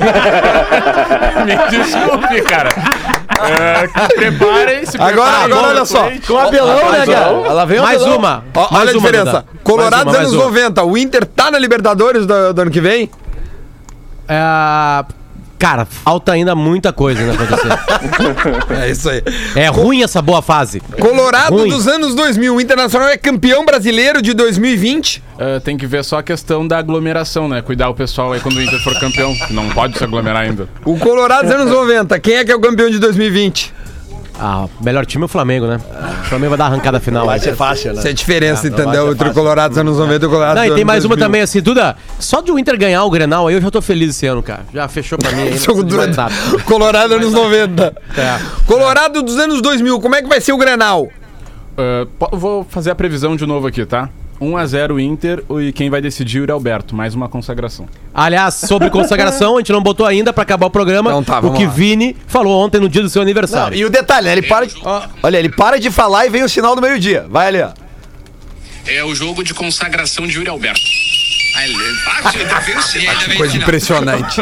Me 1.44 1.56
desculpe, 1.70 2.42
cara. 2.42 2.70
É, 3.42 3.88
que 3.88 4.14
preparem, 4.14 4.86
se 4.86 4.96
Agora, 4.96 5.12
preparem. 5.14 5.52
agora 5.52 5.68
olha 5.68 5.84
só. 5.84 6.10
Com 6.26 6.32
o 6.34 6.38
Abelão, 6.38 6.92
né, 6.92 7.06
cara? 7.06 7.30
Ela 7.30 7.64
veio 7.64 7.82
Mais 7.82 8.00
Abelão. 8.00 8.18
uma. 8.18 8.44
Ó, 8.54 8.60
mais 8.70 8.82
olha 8.82 8.90
a 8.90 8.94
diferença. 8.94 9.44
Colorado 9.64 10.08
anos 10.10 10.16
mais 10.16 10.32
uma. 10.32 10.44
90. 10.44 10.84
O 10.84 10.98
Inter 10.98 11.24
tá 11.26 11.50
na 11.50 11.58
Libertadores 11.58 12.26
do, 12.26 12.52
do 12.52 12.62
ano 12.62 12.70
que 12.70 12.80
vem? 12.80 13.10
É, 14.28 15.04
cara, 15.60 15.84
falta 15.84 16.32
ainda 16.32 16.54
muita 16.54 16.90
coisa 16.90 17.20
né, 17.22 17.34
acontecer. 17.34 17.68
É 18.80 18.90
isso 18.90 19.10
aí. 19.10 19.22
é 19.54 19.66
ruim 19.68 20.02
essa 20.02 20.22
boa 20.22 20.40
fase. 20.40 20.80
Colorado 20.98 21.54
Ruim. 21.54 21.68
dos 21.68 21.86
anos 21.86 22.14
2000. 22.14 22.54
O 22.54 22.60
Internacional 22.60 23.08
é 23.08 23.16
campeão 23.18 23.64
brasileiro 23.64 24.22
de 24.22 24.32
2020. 24.32 25.22
É, 25.38 25.60
tem 25.60 25.76
que 25.76 25.86
ver 25.86 26.02
só 26.02 26.18
a 26.18 26.22
questão 26.22 26.66
da 26.66 26.78
aglomeração, 26.78 27.46
né? 27.46 27.60
Cuidar 27.60 27.90
o 27.90 27.94
pessoal 27.94 28.32
aí 28.32 28.40
quando 28.40 28.56
o 28.56 28.62
Inter 28.62 28.82
for 28.82 28.98
campeão. 28.98 29.36
Não 29.50 29.68
pode 29.70 29.98
se 29.98 30.04
aglomerar 30.04 30.42
ainda. 30.42 30.66
O 30.84 30.98
Colorado 30.98 31.46
dos 31.46 31.54
anos 31.54 31.70
90. 31.70 32.18
Quem 32.20 32.36
é 32.36 32.44
que 32.44 32.52
é 32.52 32.56
o 32.56 32.60
campeão 32.60 32.88
de 32.88 32.98
2020? 32.98 33.74
Ah, 34.42 34.64
o 34.80 34.82
melhor 34.82 35.04
time 35.04 35.22
é 35.22 35.26
o 35.26 35.28
Flamengo, 35.28 35.66
né? 35.66 35.78
O 36.22 36.24
Flamengo 36.30 36.48
vai 36.50 36.58
dar 36.58 36.64
a 36.64 36.68
arrancada 36.68 36.98
final. 36.98 37.26
Vai 37.26 37.38
ser 37.38 37.54
fácil, 37.54 37.92
né? 37.92 37.98
Essa 37.98 38.08
é 38.08 38.10
a 38.10 38.14
diferença, 38.14 38.62
vai 38.62 38.70
entendeu? 38.70 39.12
Entre 39.12 39.28
o. 39.28 39.34
Colorado 39.34 39.68
dos 39.70 39.78
anos 39.78 39.98
90 39.98 40.24
e 40.24 40.26
o 40.26 40.30
Colorado 40.30 40.56
Não, 40.56 40.64
e 40.64 40.74
tem 40.74 40.84
mais 40.84 41.04
uma 41.04 41.10
2000. 41.14 41.26
também, 41.26 41.40
assim, 41.42 41.60
Duda. 41.60 41.94
Só 42.18 42.40
de 42.40 42.50
o 42.50 42.58
Inter 42.58 42.78
ganhar 42.78 43.04
o 43.04 43.10
Grenal 43.10 43.48
aí, 43.48 43.54
eu 43.54 43.60
já 43.60 43.70
tô 43.70 43.82
feliz 43.82 44.10
esse 44.16 44.26
ano, 44.26 44.42
cara. 44.42 44.62
Já 44.72 44.88
fechou 44.88 45.18
pra 45.18 45.30
mim 45.32 45.42
aí. 45.42 45.58
Colorado 46.64 47.14
anos 47.14 47.32
90. 47.32 47.94
É. 48.16 48.38
Colorado 48.66 49.22
dos 49.22 49.36
anos 49.36 49.60
2000. 49.60 50.00
Como 50.00 50.14
é 50.14 50.22
que 50.22 50.28
vai 50.28 50.40
ser 50.40 50.52
o 50.52 50.56
Grenal? 50.56 51.08
É, 51.76 52.06
po- 52.18 52.30
vou 52.36 52.64
fazer 52.68 52.90
a 52.90 52.94
previsão 52.94 53.36
de 53.36 53.44
novo 53.46 53.66
aqui, 53.66 53.84
tá? 53.84 54.08
1x0 54.40 54.98
Inter 55.00 55.44
e 55.60 55.72
quem 55.72 55.90
vai 55.90 56.00
decidir 56.00 56.48
é 56.48 56.54
o 56.54 56.60
Yuri 56.60 56.94
Mais 56.94 57.14
uma 57.14 57.28
consagração. 57.28 57.86
Aliás, 58.14 58.54
sobre 58.54 58.88
consagração, 58.90 59.56
a 59.56 59.60
gente 59.60 59.72
não 59.72 59.82
botou 59.82 60.06
ainda 60.06 60.32
pra 60.32 60.42
acabar 60.42 60.66
o 60.66 60.70
programa 60.70 61.10
Então 61.10 61.22
tá, 61.22 61.40
o 61.40 61.52
que 61.52 61.64
lá. 61.66 61.70
Vini 61.70 62.16
falou 62.26 62.58
ontem 62.64 62.80
no 62.80 62.88
dia 62.88 63.02
do 63.02 63.10
seu 63.10 63.20
Não, 63.20 63.26
aniversário. 63.26 63.76
e 63.76 63.84
o 63.84 63.90
detalhe, 63.90 64.26
né? 64.26 64.32
Ele 64.32 64.42
para 64.42 64.66
de. 64.66 64.74
Olha, 65.22 65.36
ele 65.36 65.50
para 65.50 65.78
de 65.78 65.90
falar 65.90 66.26
e 66.26 66.30
vem 66.30 66.42
o 66.42 66.48
sinal 66.48 66.74
do 66.74 66.80
meio-dia. 66.82 67.26
Vai 67.28 67.48
ali, 67.48 67.60
ó. 67.62 67.70
É 68.86 69.04
o 69.04 69.14
jogo 69.14 69.44
de 69.44 69.52
consagração 69.52 70.26
de 70.26 70.36
Yuri 70.38 70.48
Alberto. 70.48 70.80
Ah, 71.54 73.36
Coisa 73.36 73.56
impressionante. 73.56 74.40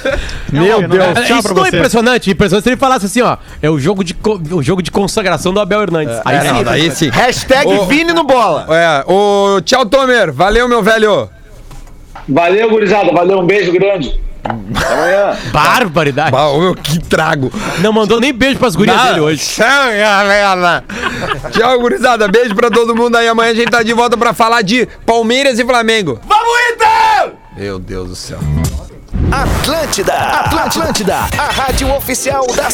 Meu 0.52 0.86
Deus. 0.88 1.04
É, 1.16 1.22
Tchau 1.24 1.38
Isso 1.38 1.42
pra 1.42 1.54
não 1.54 1.66
é 1.66 1.70
você. 1.70 1.76
impressionante. 1.76 2.30
Impressionante 2.30 2.64
se 2.64 2.68
ele 2.70 2.76
falasse 2.76 3.06
assim, 3.06 3.22
ó. 3.22 3.36
É 3.62 3.70
o 3.70 3.78
jogo 3.78 4.02
de, 4.04 4.14
co- 4.14 4.40
o 4.52 4.62
jogo 4.62 4.82
de 4.82 4.90
consagração 4.90 5.52
do 5.52 5.60
Abel 5.60 5.82
Hernandes. 5.82 6.16
aí 6.24 6.36
É, 6.36 6.40
sim. 6.40 6.48
não, 6.48 6.64
daí 6.64 6.90
sim. 6.90 7.08
Hashtag 7.10 7.66
Ô. 7.68 7.86
Vini 7.86 8.12
no 8.12 8.24
bola. 8.24 8.66
É, 8.76 9.04
o 9.06 9.60
tchau, 9.62 9.86
Tomer. 9.86 10.32
Valeu, 10.32 10.68
meu 10.68 10.82
velho. 10.82 11.28
Valeu, 12.28 12.70
gurizada. 12.70 13.10
Valeu, 13.12 13.38
um 13.40 13.46
beijo 13.46 13.72
grande. 13.72 14.20
Até 14.42 14.92
amanhã. 14.92 15.36
Barbaridade. 15.52 16.30
Bah, 16.30 16.52
meu, 16.58 16.74
que 16.74 16.98
trago. 16.98 17.52
Não 17.78 17.92
mandou 17.92 18.20
nem 18.20 18.32
beijo 18.32 18.58
pras 18.58 18.74
gurias 18.74 19.00
dele 19.02 19.20
hoje. 19.20 19.42
Tchau, 19.44 19.66
galera. 19.66 20.84
Tchau, 21.50 21.80
gurizada. 21.80 22.28
Beijo 22.28 22.54
pra 22.54 22.70
todo 22.70 22.94
mundo 22.94 23.16
aí. 23.16 23.28
Amanhã 23.28 23.50
a 23.50 23.54
gente 23.54 23.70
tá 23.70 23.82
de 23.82 23.92
volta 23.92 24.16
pra 24.16 24.32
falar 24.32 24.62
de 24.62 24.86
Palmeiras 25.04 25.58
e 25.58 25.64
Flamengo. 25.64 26.20
Vamos, 26.26 26.50
Inter! 26.72 27.32
Meu 27.56 27.78
Deus 27.78 28.08
do 28.08 28.16
céu. 28.16 28.38
Atlântida, 29.30 30.14
Atlântida, 30.14 31.16
a 31.16 31.52
rádio 31.52 31.92
oficial 31.94 32.46
da 32.56 32.70